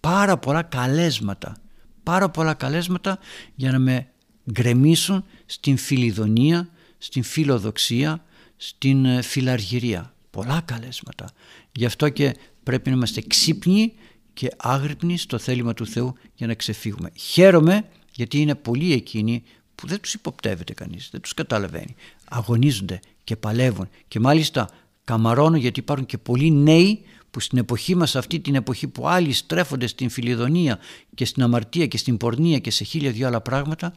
πάρα 0.00 0.38
πολλά 0.38 0.62
καλέσματα. 0.62 1.56
Πάρα 2.02 2.28
πολλά 2.28 2.54
καλέσματα 2.54 3.18
για 3.54 3.72
να 3.72 3.78
με 3.78 4.08
γκρεμίσουν 4.52 5.24
στην 5.46 5.76
φιλιδονία, 5.76 6.68
στην 6.98 7.22
φιλοδοξία, 7.22 8.24
στην 8.56 9.04
ε, 9.04 9.22
φιλαργυρία. 9.22 10.14
Πολλά 10.30 10.60
καλέσματα. 10.64 11.28
Γι' 11.72 11.84
αυτό 11.84 12.08
και 12.08 12.36
πρέπει 12.62 12.90
να 12.90 12.96
είμαστε 12.96 13.20
ξύπνοι 13.26 13.92
και 14.32 14.48
άγρυπνοι 14.56 15.18
στο 15.18 15.38
θέλημα 15.38 15.74
του 15.74 15.86
Θεού 15.86 16.14
για 16.34 16.46
να 16.46 16.54
ξεφύγουμε. 16.54 17.10
Χαίρομαι 17.14 17.88
γιατί 18.12 18.40
είναι 18.40 18.54
πολλοί 18.54 18.92
εκείνοι 18.92 19.42
που 19.74 19.86
δεν 19.86 20.00
τους 20.00 20.14
υποπτεύεται 20.14 20.74
κανείς, 20.74 21.08
δεν 21.12 21.20
τους 21.20 21.34
καταλαβαίνει. 21.34 21.94
Αγωνίζονται 22.28 23.00
και 23.24 23.36
παλεύουν 23.36 23.88
και 24.08 24.20
μάλιστα 24.20 24.68
καμαρώνω 25.04 25.56
γιατί 25.56 25.80
υπάρχουν 25.80 26.06
και 26.06 26.18
πολλοί 26.18 26.50
νέοι 26.50 27.04
που 27.30 27.40
στην 27.40 27.58
εποχή 27.58 27.94
μας 27.94 28.16
αυτή 28.16 28.40
την 28.40 28.54
εποχή 28.54 28.88
που 28.88 29.08
άλλοι 29.08 29.32
στρέφονται 29.32 29.86
στην 29.86 30.10
φιλιδονία 30.10 30.78
και 31.14 31.24
στην 31.24 31.42
αμαρτία 31.42 31.86
και 31.86 31.98
στην 31.98 32.16
πορνεία 32.16 32.58
και 32.58 32.70
σε 32.70 32.84
χίλια 32.84 33.10
δυο 33.10 33.26
άλλα 33.26 33.40
πράγματα 33.40 33.92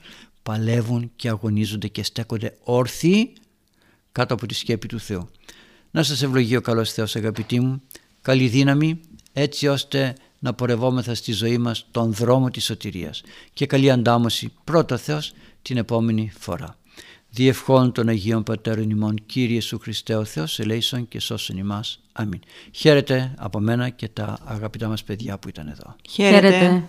παλεύουν 0.49 1.11
και 1.15 1.29
αγωνίζονται 1.29 1.87
και 1.87 2.03
στέκονται 2.03 2.57
όρθιοι 2.63 3.33
κάτω 4.11 4.33
από 4.33 4.45
τη 4.45 4.53
σκέπη 4.53 4.87
του 4.87 4.99
Θεού. 4.99 5.29
Να 5.91 6.03
σας 6.03 6.21
ευλογεί 6.21 6.55
ο 6.55 6.61
καλός 6.61 6.91
Θεός 6.91 7.15
αγαπητοί 7.15 7.59
μου, 7.59 7.81
καλή 8.21 8.47
δύναμη 8.47 8.99
έτσι 9.33 9.67
ώστε 9.67 10.15
να 10.39 10.53
πορευόμεθα 10.53 11.15
στη 11.15 11.31
ζωή 11.31 11.57
μας 11.57 11.87
τον 11.91 12.13
δρόμο 12.13 12.49
της 12.49 12.63
σωτηρίας 12.65 13.21
και 13.53 13.65
καλή 13.65 13.91
αντάμωση 13.91 14.51
πρώτα 14.63 14.97
Θεός 14.97 15.33
την 15.61 15.77
επόμενη 15.77 16.31
φορά. 16.39 16.77
Διευχών 17.29 17.91
των 17.91 18.07
Αγίων 18.07 18.43
Πατέρων 18.43 18.89
ημών 18.89 19.15
Κύριε 19.25 19.53
Ιησού 19.53 19.79
Χριστέ 19.79 20.15
ο 20.15 20.25
Θεός 20.25 20.59
ελέησον 20.59 21.07
και 21.07 21.19
σώσον 21.19 21.57
ημάς. 21.57 21.99
Αμήν. 22.11 22.39
Χαίρετε 22.71 23.33
από 23.37 23.59
μένα 23.59 23.89
και 23.89 24.07
τα 24.07 24.37
αγαπητά 24.45 24.87
μας 24.87 25.03
παιδιά 25.03 25.37
που 25.37 25.49
ήταν 25.49 25.67
εδώ. 25.67 25.95
Χαίρετε. 26.09 26.83